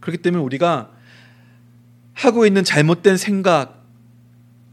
그렇기 0.00 0.20
때문에 0.20 0.42
우리가 0.42 0.90
하고 2.14 2.46
있는 2.46 2.64
잘못된 2.64 3.16
생각, 3.16 3.82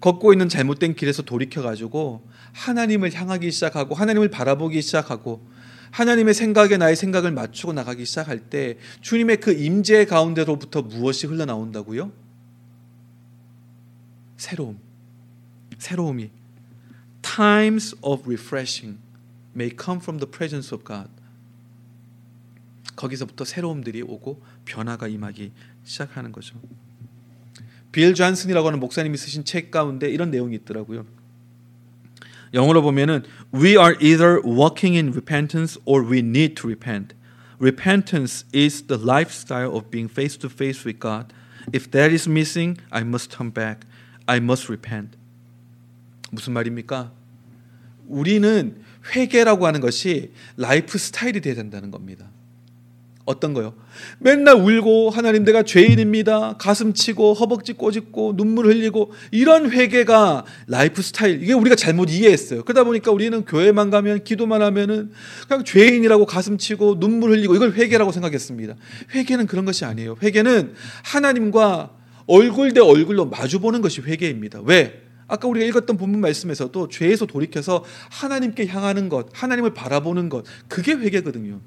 걷고 0.01 0.33
있는 0.33 0.49
잘못된 0.49 0.95
길에서 0.95 1.23
돌이켜 1.23 1.61
가지고 1.61 2.27
하나님을 2.53 3.13
향하기 3.13 3.51
시작하고 3.51 3.95
하나님을 3.95 4.29
바라보기 4.29 4.81
시작하고 4.81 5.45
하나님의 5.91 6.33
생각에 6.33 6.77
나의 6.77 6.95
생각을 6.95 7.31
맞추고 7.31 7.73
나가기 7.73 8.05
시작할 8.05 8.39
때 8.49 8.77
주님의 9.01 9.37
그 9.37 9.51
임재 9.51 10.05
가운데로부터 10.05 10.81
무엇이 10.81 11.27
흘러나온다고요? 11.27 12.11
새로움. 14.37 14.79
새로움이 15.77 16.29
times 17.21 17.95
of 18.01 18.23
refreshing 18.25 18.99
may 19.55 19.75
come 19.75 19.99
from 19.99 20.19
the 20.19 20.29
presence 20.29 20.73
of 20.73 20.85
God. 20.85 21.09
거기서부터 22.95 23.45
새로움들이 23.45 24.01
오고 24.01 24.41
변화가 24.65 25.07
임하기 25.07 25.51
시작하는 25.83 26.31
거죠. 26.31 26.59
빌 27.91 28.13
존슨이라고 28.13 28.67
하는 28.67 28.79
목사님이 28.79 29.17
쓰신 29.17 29.45
책 29.45 29.71
가운데 29.71 30.09
이런 30.09 30.31
내용이 30.31 30.55
있더라고요. 30.57 31.05
영어로 32.53 32.81
보면은 32.81 33.23
we 33.53 33.71
are 33.71 33.95
either 34.01 34.41
walking 34.43 34.95
in 34.95 35.09
repentance 35.09 35.79
or 35.85 36.03
we 36.03 36.19
need 36.19 36.55
to 36.55 36.67
repent. 36.67 37.15
Repentance 37.59 38.45
is 38.53 38.83
the 38.87 39.01
lifestyle 39.01 39.75
of 39.75 39.89
being 39.91 40.09
face 40.09 40.37
to 40.39 40.49
face 40.49 40.85
with 40.85 40.99
God. 40.99 41.33
If 41.73 41.91
that 41.91 42.11
is 42.11 42.27
missing, 42.27 42.79
I 42.89 43.01
must 43.01 43.35
turn 43.35 43.51
back. 43.51 43.85
I 44.25 44.37
must 44.37 44.71
repent. 44.71 45.17
무슨 46.31 46.53
말입니까? 46.53 47.11
우리는 48.07 48.81
회개라고 49.13 49.67
하는 49.67 49.81
것이 49.81 50.31
라이프 50.57 50.97
스타일이 50.97 51.41
되어야 51.41 51.55
된다는 51.55 51.91
겁니다. 51.91 52.29
어떤 53.29 53.53
거요? 53.53 53.75
맨날 54.17 54.55
울고 54.55 55.11
하나님 55.11 55.43
내가 55.43 55.61
죄인입니다. 55.61 56.55
가슴 56.57 56.93
치고 56.93 57.35
허벅지 57.35 57.73
꼬집고 57.73 58.35
눈물 58.35 58.65
흘리고 58.65 59.11
이런 59.29 59.69
회개가 59.69 60.45
라이프 60.65 61.03
스타일. 61.03 61.43
이게 61.43 61.53
우리가 61.53 61.75
잘못 61.75 62.09
이해했어요. 62.09 62.63
그러다 62.63 62.83
보니까 62.85 63.11
우리는 63.11 63.45
교회만 63.45 63.91
가면 63.91 64.23
기도만 64.23 64.63
하면은 64.63 65.11
그냥 65.47 65.63
죄인이라고 65.63 66.25
가슴 66.25 66.57
치고 66.57 66.99
눈물 66.99 67.29
흘리고 67.29 67.53
이걸 67.53 67.73
회개라고 67.73 68.11
생각했습니다. 68.11 68.73
회개는 69.13 69.45
그런 69.45 69.63
것이 69.63 69.85
아니에요. 69.85 70.17
회개는 70.23 70.73
하나님과 71.03 71.91
얼굴 72.25 72.73
대 72.73 72.79
얼굴로 72.79 73.27
마주 73.27 73.59
보는 73.59 73.81
것이 73.81 74.01
회개입니다. 74.01 74.61
왜? 74.65 75.03
아까 75.27 75.47
우리가 75.47 75.67
읽었던 75.67 75.97
본문 75.97 76.19
말씀에서도 76.21 76.87
죄에서 76.87 77.27
돌이켜서 77.27 77.85
하나님께 78.09 78.65
향하는 78.65 79.07
것, 79.07 79.27
하나님을 79.33 79.75
바라보는 79.75 80.29
것, 80.29 80.45
그게 80.67 80.93
회개거든요. 80.93 81.61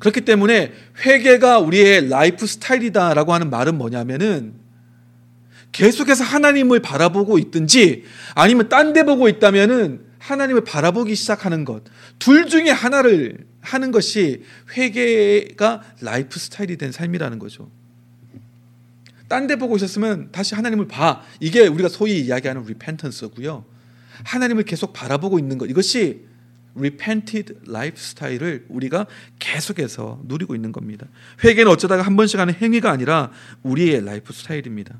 그렇기 0.00 0.22
때문에 0.22 0.72
회개가 1.04 1.60
우리의 1.60 2.08
라이프 2.08 2.46
스타일이다라고 2.46 3.32
하는 3.32 3.50
말은 3.50 3.76
뭐냐면은 3.78 4.54
계속해서 5.72 6.24
하나님을 6.24 6.80
바라보고 6.80 7.38
있든지 7.38 8.04
아니면 8.34 8.68
딴 8.68 8.92
데 8.92 9.04
보고 9.04 9.28
있다면은 9.28 10.00
하나님을 10.18 10.64
바라보기 10.64 11.14
시작하는 11.14 11.64
것. 11.64 11.84
둘 12.18 12.46
중에 12.46 12.70
하나를 12.70 13.46
하는 13.60 13.90
것이 13.92 14.42
회개가 14.76 15.82
라이프 16.00 16.38
스타일이 16.40 16.76
된 16.76 16.92
삶이라는 16.92 17.38
거죠. 17.38 17.70
딴 19.28 19.46
데 19.46 19.56
보고 19.56 19.76
있었으면 19.76 20.30
다시 20.32 20.54
하나님을 20.54 20.88
봐. 20.88 21.22
이게 21.38 21.66
우리가 21.68 21.88
소위 21.88 22.20
이야기하는 22.20 22.64
repentance고요. 22.64 23.64
하나님을 24.24 24.64
계속 24.64 24.92
바라보고 24.92 25.38
있는 25.38 25.56
것. 25.56 25.70
이것이 25.70 26.29
repented 26.76 27.54
lifestyle을 27.68 28.66
우리가 28.68 29.06
계속해서 29.38 30.20
누리고 30.24 30.54
있는 30.54 30.72
겁니다. 30.72 31.06
회개는 31.44 31.70
어쩌다가 31.70 32.02
한 32.02 32.16
번씩 32.16 32.38
하는 32.38 32.54
행위가 32.54 32.90
아니라 32.90 33.30
우리의 33.62 34.04
라이프 34.04 34.32
스타일입니다. 34.32 34.98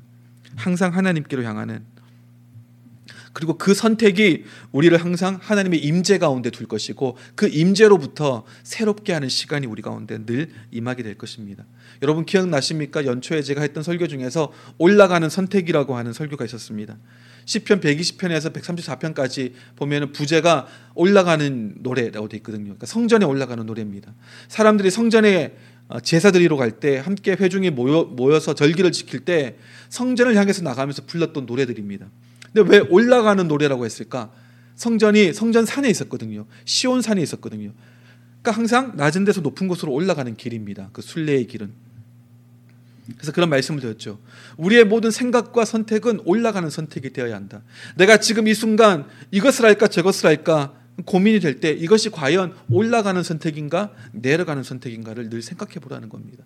항상 0.55 0.95
하나님께로 0.95 1.43
향하는 1.43 1.83
그리고 3.33 3.57
그 3.57 3.73
선택이 3.73 4.43
우리를 4.71 4.97
항상 4.97 5.39
하나님의 5.41 5.79
임재 5.79 6.17
가운데 6.17 6.49
둘 6.49 6.67
것이고 6.67 7.17
그 7.35 7.47
임재로부터 7.47 8.43
새롭게 8.63 9.13
하는 9.13 9.29
시간이 9.29 9.67
우리 9.67 9.81
가운데 9.81 10.25
늘 10.25 10.51
임하게 10.71 11.03
될 11.03 11.15
것입니다. 11.15 11.63
여러분 12.01 12.25
기억나십니까? 12.25 13.05
연초에 13.05 13.41
제가 13.41 13.61
했던 13.61 13.83
설교 13.83 14.07
중에서 14.07 14.51
올라가는 14.77 15.27
선택이라고 15.29 15.95
하는 15.95 16.11
설교가 16.11 16.43
있었습니다. 16.45 16.97
시편 17.51 17.81
120편에서 17.81 18.53
134편까지 18.53 19.51
보면은 19.75 20.13
부제가 20.13 20.67
올라가는 20.95 21.75
노래라고 21.79 22.29
돼 22.29 22.37
있거든요. 22.37 22.63
그러니까 22.63 22.85
성전에 22.85 23.25
올라가는 23.25 23.65
노래입니다. 23.65 24.13
사람들이 24.47 24.89
성전에 24.89 25.57
어, 25.89 25.99
제사 25.99 26.31
드리러 26.31 26.55
갈 26.55 26.79
때 26.79 26.97
함께 26.99 27.31
회중이 27.33 27.71
모여, 27.71 28.03
모여 28.03 28.39
서 28.39 28.55
절기를 28.55 28.93
지킬 28.93 29.25
때 29.25 29.57
성전을 29.89 30.37
향해서 30.37 30.63
나가면서 30.63 31.01
불렀던 31.05 31.45
노래들입니다. 31.45 32.09
근데 32.53 32.77
왜 32.77 32.79
올라가는 32.89 33.45
노래라고 33.45 33.83
했을까? 33.83 34.31
성전이 34.75 35.33
성전 35.33 35.65
산에 35.65 35.89
있었거든요. 35.89 36.45
시온 36.63 37.01
산에 37.01 37.21
있었거든요. 37.21 37.73
그러니까 38.41 38.51
항상 38.57 38.93
낮은 38.95 39.25
데서 39.25 39.41
높은 39.41 39.67
곳으로 39.67 39.91
올라가는 39.91 40.33
길입니다. 40.37 40.89
그 40.93 41.01
순례의 41.01 41.47
길은. 41.47 41.73
그래서 43.15 43.31
그런 43.31 43.49
말씀을 43.49 43.81
드렸죠. 43.81 44.19
우리의 44.57 44.85
모든 44.85 45.11
생각과 45.11 45.65
선택은 45.65 46.21
올라가는 46.25 46.69
선택이 46.69 47.11
되어야 47.11 47.35
한다. 47.35 47.61
내가 47.95 48.17
지금 48.17 48.47
이 48.47 48.53
순간 48.53 49.05
이것을 49.31 49.65
할까 49.65 49.87
저것을 49.87 50.27
할까 50.27 50.73
고민이 51.05 51.39
될 51.39 51.59
때 51.59 51.71
이것이 51.71 52.09
과연 52.09 52.53
올라가는 52.69 53.21
선택인가 53.21 53.91
내려가는 54.11 54.63
선택인가를 54.63 55.29
늘 55.29 55.41
생각해 55.41 55.75
보라는 55.75 56.09
겁니다. 56.09 56.43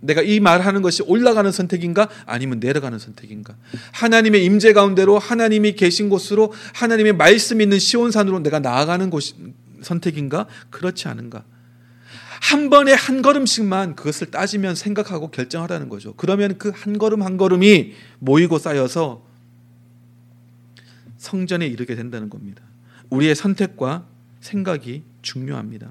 내가 0.00 0.22
이 0.22 0.40
말하는 0.40 0.82
것이 0.82 1.02
올라가는 1.02 1.50
선택인가 1.50 2.08
아니면 2.26 2.60
내려가는 2.60 2.98
선택인가? 2.98 3.56
하나님의 3.92 4.44
임재 4.44 4.72
가운데로 4.72 5.18
하나님이 5.18 5.72
계신 5.72 6.08
곳으로 6.08 6.52
하나님의 6.74 7.14
말씀 7.14 7.60
있는 7.60 7.78
시온산으로 7.78 8.40
내가 8.40 8.60
나아가는 8.60 9.08
곳 9.10 9.22
선택인가? 9.82 10.46
그렇지 10.70 11.08
않은가? 11.08 11.44
한 12.40 12.70
번에 12.70 12.92
한 12.92 13.22
걸음씩만 13.22 13.96
그것을 13.96 14.30
따지면 14.30 14.74
생각하고 14.74 15.30
결정하라는 15.30 15.88
거죠. 15.88 16.14
그러면 16.16 16.58
그 16.58 16.70
한 16.70 16.98
걸음 16.98 17.22
한 17.22 17.36
걸음이 17.36 17.94
모이고 18.18 18.58
쌓여서 18.58 19.24
성전에 21.16 21.66
이르게 21.66 21.94
된다는 21.96 22.30
겁니다. 22.30 22.62
우리의 23.10 23.34
선택과 23.34 24.06
생각이 24.40 25.02
중요합니다. 25.22 25.90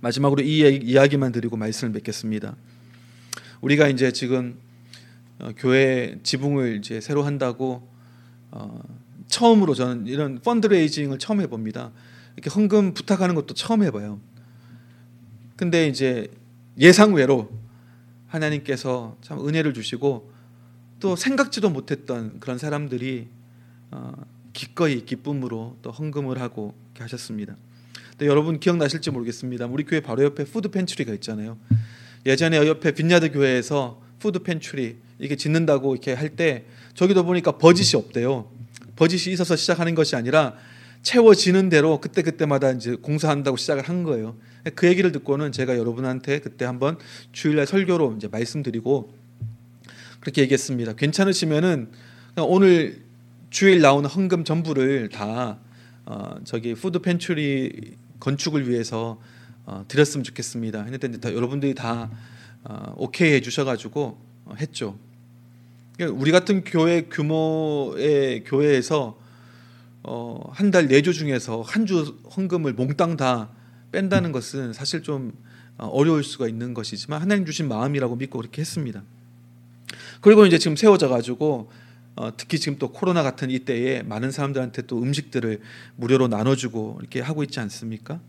마지막으로 0.00 0.42
이 0.42 0.58
이야기만 0.82 1.32
드리고 1.32 1.56
말씀을 1.56 1.92
맺겠습니다. 1.92 2.56
우리가 3.60 3.88
이제 3.88 4.12
지금 4.12 4.56
어, 5.38 5.50
교회 5.56 6.18
지붕을 6.22 6.76
이제 6.76 7.00
새로 7.00 7.22
한다고 7.22 7.88
어, 8.50 8.80
처음으로 9.28 9.74
저는 9.74 10.06
이런 10.06 10.40
펀드레이징을 10.40 11.18
처음 11.18 11.40
해봅니다. 11.40 11.92
이렇게 12.36 12.50
헌금 12.50 12.94
부탁하는 12.94 13.34
것도 13.34 13.54
처음 13.54 13.82
해봐요. 13.82 14.20
근데 15.56 15.86
이제 15.86 16.28
예상 16.78 17.14
외로 17.14 17.50
하나님께서 18.26 19.16
참 19.20 19.46
은혜를 19.46 19.74
주시고 19.74 20.32
또 21.00 21.16
생각지도 21.16 21.70
못했던 21.70 22.40
그런 22.40 22.58
사람들이 22.58 23.28
어, 23.90 24.12
기꺼이 24.52 25.04
기쁨으로 25.04 25.76
또 25.82 25.90
헌금을 25.90 26.40
하고 26.40 26.74
하셨습니다. 26.98 27.56
근데 28.10 28.26
여러분 28.26 28.58
기억나실지 28.58 29.10
모르겠습니다. 29.10 29.66
우리 29.66 29.84
교회 29.84 30.00
바로 30.00 30.24
옆에 30.24 30.44
food 30.44 30.68
pantry가 30.70 31.12
있잖아요. 31.14 31.58
예전에 32.26 32.56
옆에 32.56 32.92
빈야드 32.92 33.32
교회에서 33.32 34.00
food 34.18 34.40
pantry 34.40 34.96
이게 35.18 35.36
짓는다고 35.36 35.94
이렇게 35.94 36.12
할 36.14 36.30
때 36.36 36.64
저기도 36.94 37.24
보니까 37.24 37.58
버짓이 37.58 37.96
없대요. 37.96 38.50
버짓이 38.96 39.32
있어서 39.32 39.56
시작하는 39.56 39.94
것이 39.94 40.16
아니라 40.16 40.54
채워지는 41.02 41.68
대로 41.68 42.00
그때 42.00 42.22
그때마다 42.22 42.70
이제 42.70 42.94
공사한다고 42.94 43.56
시작을 43.56 43.88
한 43.88 44.04
거예요. 44.04 44.36
그 44.74 44.86
얘기를 44.86 45.12
듣고는 45.12 45.52
제가 45.52 45.76
여러분한테 45.76 46.40
그때 46.40 46.64
한번 46.64 46.98
주일날 47.32 47.66
설교로 47.66 48.14
이제 48.16 48.28
말씀드리고 48.28 49.12
그렇게 50.20 50.42
얘기했습니다. 50.42 50.94
괜찮으시면은 50.94 51.90
오늘 52.38 53.02
주일 53.50 53.80
나오는 53.82 54.08
헌금 54.08 54.44
전부를 54.44 55.10
다 55.10 55.58
어, 56.06 56.36
저기 56.44 56.74
food 56.74 57.00
pantry 57.00 57.96
건축을 58.20 58.68
위해서 58.68 59.20
어, 59.66 59.84
드렸으면 59.88 60.24
좋겠습니다. 60.24 60.82
했는데 60.84 61.20
다, 61.20 61.32
여러분들이 61.32 61.74
다 61.74 62.10
어, 62.64 62.94
오케이 62.96 63.32
해주셔가지고 63.34 64.18
어, 64.46 64.54
했죠. 64.58 64.98
그러니까 65.96 66.20
우리 66.20 66.32
같은 66.32 66.64
교회 66.64 67.02
규모의 67.02 68.44
교회에서 68.44 69.18
어, 70.02 70.50
한달 70.52 70.86
네 70.88 71.00
주 71.00 71.12
중에서 71.12 71.62
한 71.62 71.86
주 71.86 72.18
헌금을 72.36 72.72
몽땅 72.72 73.16
다 73.16 73.50
뺀다는 73.94 74.32
것은 74.32 74.72
사실 74.72 75.04
좀 75.04 75.32
어, 75.78 75.86
어려울 75.86 76.24
수가 76.24 76.48
있는 76.48 76.74
것이지만 76.74 77.22
하나님 77.22 77.46
주신 77.46 77.68
마음이라고 77.68 78.16
믿고 78.16 78.38
그렇게 78.38 78.60
했습니다. 78.60 79.04
그리고 80.20 80.46
이제 80.46 80.58
지금 80.58 80.76
세워져 80.76 81.08
가지고 81.08 81.70
어, 82.16 82.36
특히 82.36 82.58
지금 82.58 82.78
또 82.78 82.90
코로나 82.90 83.22
같은 83.22 83.50
이때에 83.50 84.02
많은 84.02 84.32
사람들한테 84.32 84.82
또 84.82 85.00
음식들을 85.00 85.60
무료로 85.96 86.26
나눠주고 86.26 86.98
이렇게 87.00 87.20
하고 87.20 87.44
있지 87.44 87.60
않습니까? 87.60 88.20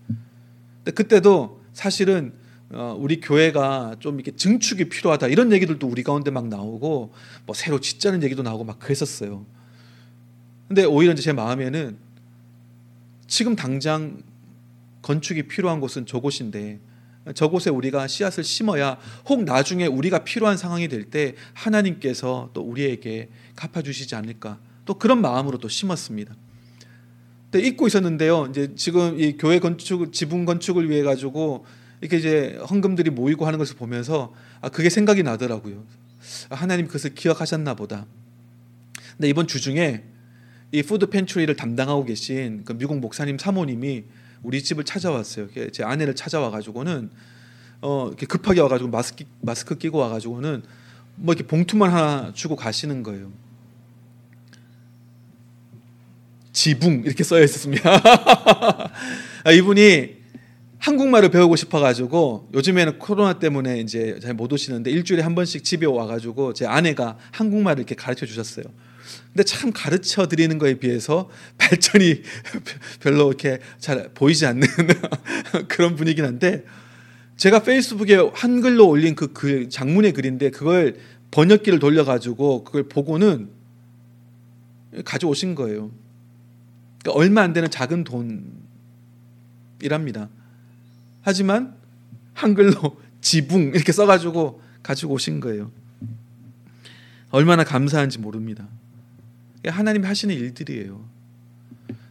근데 0.78 0.92
그때도 0.92 1.62
사실은 1.74 2.34
어, 2.70 2.96
우리 3.00 3.20
교회가 3.20 3.96
좀 4.00 4.16
이렇게 4.16 4.36
증축이 4.36 4.90
필요하다 4.90 5.28
이런 5.28 5.52
얘기들도 5.52 5.88
우리 5.88 6.04
가운데 6.04 6.30
막 6.30 6.48
나오고 6.48 7.14
뭐 7.46 7.56
새로 7.56 7.80
짓자는 7.80 8.22
얘기도 8.22 8.44
나오고 8.44 8.64
막 8.66 8.78
그랬었어요. 8.80 9.46
근데 10.68 10.84
오히려 10.84 11.14
이제 11.14 11.24
제 11.24 11.34
마음에는 11.34 11.98
지금 13.28 13.56
당장 13.56 14.22
건축이 15.06 15.44
필요한 15.44 15.80
곳은 15.80 16.08
저곳인데 16.08 16.80
저곳에 17.36 17.70
우리가 17.70 18.08
씨앗을 18.08 18.44
심어야 18.44 18.98
혹 19.30 19.44
나중에 19.44 19.86
우리가 19.86 20.24
필요한 20.24 20.58
상황이 20.58 20.88
될 20.88 21.12
때 21.12 21.36
하나님께서 21.54 22.50
또 22.54 22.62
우리에게 22.62 23.30
갚아 23.56 23.84
주시지 23.84 24.16
않을까 24.16 24.60
또 24.86 24.96
그런 24.96 25.22
마음으로 25.22 25.60
또 25.60 25.68
심었습니다. 25.70 26.36
근데 27.52 27.68
잊고 27.68 27.86
있었는데요. 27.86 28.48
이제 28.50 28.74
지금 28.76 29.20
이 29.20 29.38
교회 29.38 29.60
건축 29.60 30.12
지붕 30.12 30.46
건축을 30.46 30.90
위해 30.90 31.04
가지고 31.04 31.66
이렇게 32.02 32.18
이제 32.18 32.60
헌금들이 32.68 33.12
모이고 33.12 33.46
하는 33.46 33.60
것을 33.60 33.76
보면서 33.76 34.34
아 34.60 34.70
그게 34.70 34.90
생각이 34.90 35.22
나더라고요. 35.22 35.86
아, 36.50 36.56
하나님 36.56 36.88
그것을 36.88 37.14
기억하셨나 37.14 37.76
보다. 37.76 38.08
근데 39.18 39.30
이번 39.30 39.46
주 39.46 39.62
중에 39.62 40.04
이 40.72 40.82
푸드 40.82 41.06
펜츄리를 41.12 41.56
담당하고 41.56 42.06
계신 42.06 42.64
그 42.66 42.76
미국 42.76 43.00
목사님 43.00 43.38
사모님이 43.38 44.06
우리 44.46 44.64
집을 44.64 44.84
찾아왔어요. 44.84 45.48
제 45.72 45.84
아내를 45.84 46.16
찾아와 46.16 46.52
가지고는 46.52 47.10
어 47.82 48.08
이렇게 48.10 48.26
급하게 48.26 48.62
와 48.62 48.68
가지고 48.70 48.90
마스크 48.90 49.26
마스크 49.42 49.78
끼고 49.78 49.98
와 49.98 50.10
가지고는 50.10 50.64
뭐 51.16 51.34
이렇게 51.34 51.48
봉투만 51.48 51.92
하나 51.92 52.32
주고 52.34 52.56
가시는 52.56 53.04
거예요. 53.04 53.32
지붕 56.54 57.04
이렇게 57.06 57.24
써 57.24 57.42
있었습니다. 57.42 57.90
아, 59.44 59.52
이분이 59.52 60.16
한국말을 60.78 61.30
배우고 61.30 61.56
싶어 61.56 61.80
가지고 61.80 62.48
요즘에는 62.54 63.00
코로나 63.00 63.40
때문에 63.40 63.80
이제 63.80 64.20
잘 64.22 64.34
못 64.36 64.54
오시는데 64.54 64.92
일주일에 64.92 65.24
한 65.24 65.34
번씩 65.36 65.64
집에 65.64 65.86
와 65.86 66.06
가지고 66.06 66.54
제 66.54 66.66
아내가 66.66 67.18
한국말을 67.32 67.80
이렇게 67.80 67.96
가르쳐 67.96 68.26
주셨어요. 68.26 68.66
근데 69.34 69.44
참 69.44 69.72
가르쳐 69.74 70.28
드리는 70.28 70.58
거에 70.58 70.76
비해서 70.76 71.30
발전이 71.58 72.22
별로 73.02 73.28
이렇게 73.28 73.60
잘 73.80 74.10
보이지 74.14 74.46
않는 74.46 74.68
그런 75.68 75.96
분이긴 75.96 76.26
한데 76.26 76.66
제가 77.38 77.64
페이스북에 77.64 78.16
한글로 78.34 78.88
올린 78.88 79.16
그 79.16 79.34
글, 79.34 79.70
장문의 79.70 80.14
글인데 80.14 80.52
그걸 80.52 80.98
번역기를 81.32 81.80
돌려가지고 81.80 82.64
그걸 82.64 82.88
보고는 82.88 83.50
가져오신 85.04 85.56
거예요. 85.56 85.92
그러니까 87.00 87.20
얼마 87.20 87.42
안 87.42 87.52
되는 87.52 87.70
작은 87.70 88.06
돈이랍니다. 89.80 90.30
하지만 91.22 91.76
한글로 92.34 92.98
지붕 93.20 93.74
이렇게 93.74 93.92
써가지고 93.92 94.62
가지고 94.82 95.14
오신 95.16 95.40
거예요. 95.40 95.72
얼마나 97.32 97.64
감사한지 97.64 98.20
모릅니다. 98.20 98.68
하나님이 99.70 100.06
하시는 100.06 100.34
일들이에요. 100.36 101.04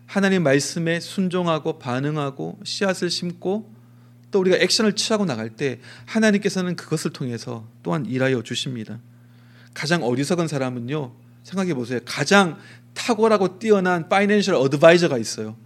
하나님 0.06 0.42
말씀에 0.42 1.00
순종하고 1.00 1.78
반응하고 1.78 2.60
씨앗을 2.64 3.10
심고 3.10 3.72
또 4.30 4.40
우리가 4.40 4.56
액션을 4.56 4.94
취하고 4.94 5.24
나갈 5.24 5.50
때 5.50 5.80
하나님께서는 6.06 6.76
그것을 6.76 7.12
통해서 7.12 7.66
또한 7.82 8.06
일하여 8.06 8.42
주십니다. 8.42 8.98
가장 9.74 10.02
어리석은 10.02 10.48
사람은요. 10.48 11.14
생각해 11.42 11.74
보세요. 11.74 12.00
가장 12.04 12.58
탁월하고 12.94 13.58
뛰어난 13.58 14.08
파이낸셜 14.08 14.54
어드바이저가 14.54 15.18
있어요. 15.18 15.56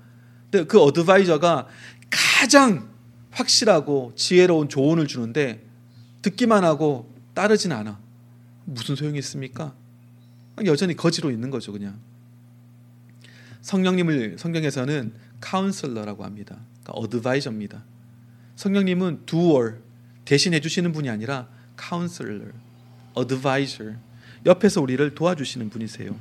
근데 0.50 0.66
그 0.66 0.80
어드바이저가 0.80 1.68
가장 2.10 2.88
확실하고 3.30 4.12
지혜로운 4.16 4.68
조언을 4.68 5.06
주는데 5.06 5.64
듣기만 6.22 6.64
하고 6.64 7.14
따르진 7.34 7.72
않아. 7.72 7.98
무슨 8.64 8.96
소용이 8.96 9.18
있습니까? 9.18 9.74
여전히 10.66 10.94
거지로 10.96 11.30
있는 11.30 11.50
거죠, 11.50 11.72
그냥. 11.72 11.98
성령님을 13.62 14.38
성경에서는 14.38 15.12
카운슬러라고 15.40 16.24
합니다. 16.24 16.58
그러니까 16.82 16.92
advisor입니다. 16.94 17.84
성령님은 18.56 19.22
doer 19.26 19.80
대신해 20.24 20.60
주시는 20.60 20.92
분이 20.92 21.08
아니라 21.08 21.48
카운슬러, 21.76 22.46
advisor 23.14 23.92
옆에서 24.46 24.80
우리를 24.80 25.14
도와주시는 25.14 25.70
분이세요. 25.70 26.14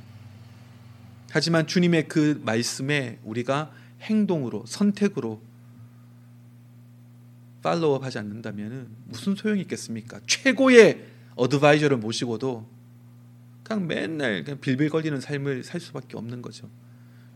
하지만 1.30 1.66
주님의 1.66 2.08
그 2.08 2.40
말씀에 2.44 3.18
우리가 3.22 3.72
행동으로 4.00 4.64
선택으로 4.66 5.42
팔로우업 7.62 8.04
하지 8.04 8.18
않는다면 8.18 8.88
무슨 9.04 9.34
소용이 9.34 9.60
있겠습니까? 9.62 10.20
최고의 10.26 11.04
어드바이저를 11.34 11.96
모시고도 11.98 12.77
그냥 13.68 13.86
맨날 13.86 14.44
그냥 14.44 14.60
빌빌거리는 14.60 15.20
삶을 15.20 15.62
살 15.62 15.80
수밖에 15.80 16.16
없는 16.16 16.40
거죠. 16.40 16.70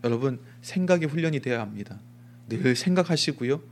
여러분 0.02 0.40
생각의 0.62 1.08
훈련이 1.08 1.40
되어야 1.40 1.60
합니다. 1.60 2.00
늘 2.48 2.74
생각하시고요. 2.74 3.62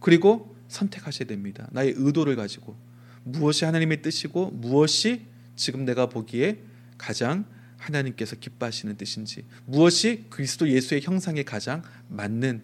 그리고 0.00 0.56
선택하셔야 0.68 1.28
됩니다. 1.28 1.68
나의 1.72 1.94
의도를 1.96 2.36
가지고 2.36 2.74
무엇이 3.22 3.64
하나님의 3.66 4.02
뜻이고 4.02 4.50
무엇이 4.50 5.26
지금 5.56 5.84
내가 5.84 6.06
보기에 6.06 6.62
가장 6.96 7.44
하나님께서 7.76 8.36
기뻐하시는 8.36 8.96
뜻인지 8.96 9.44
무엇이 9.66 10.24
그리스도 10.30 10.68
예수의 10.68 11.02
형상에 11.02 11.42
가장 11.42 11.82
맞는 12.08 12.62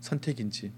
선택인지 0.00 0.72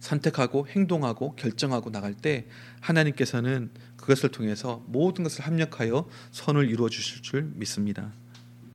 선택하고 0.00 0.66
행동하고 0.68 1.36
결정하고 1.36 1.90
나갈 1.90 2.14
때 2.14 2.46
하나님께서는 2.80 3.70
그것을 4.02 4.30
통해서 4.30 4.84
모든 4.86 5.24
것을 5.24 5.46
합력하여 5.46 6.08
선을 6.32 6.68
이루어 6.68 6.88
주실 6.88 7.22
줄 7.22 7.50
믿습니다. 7.54 8.12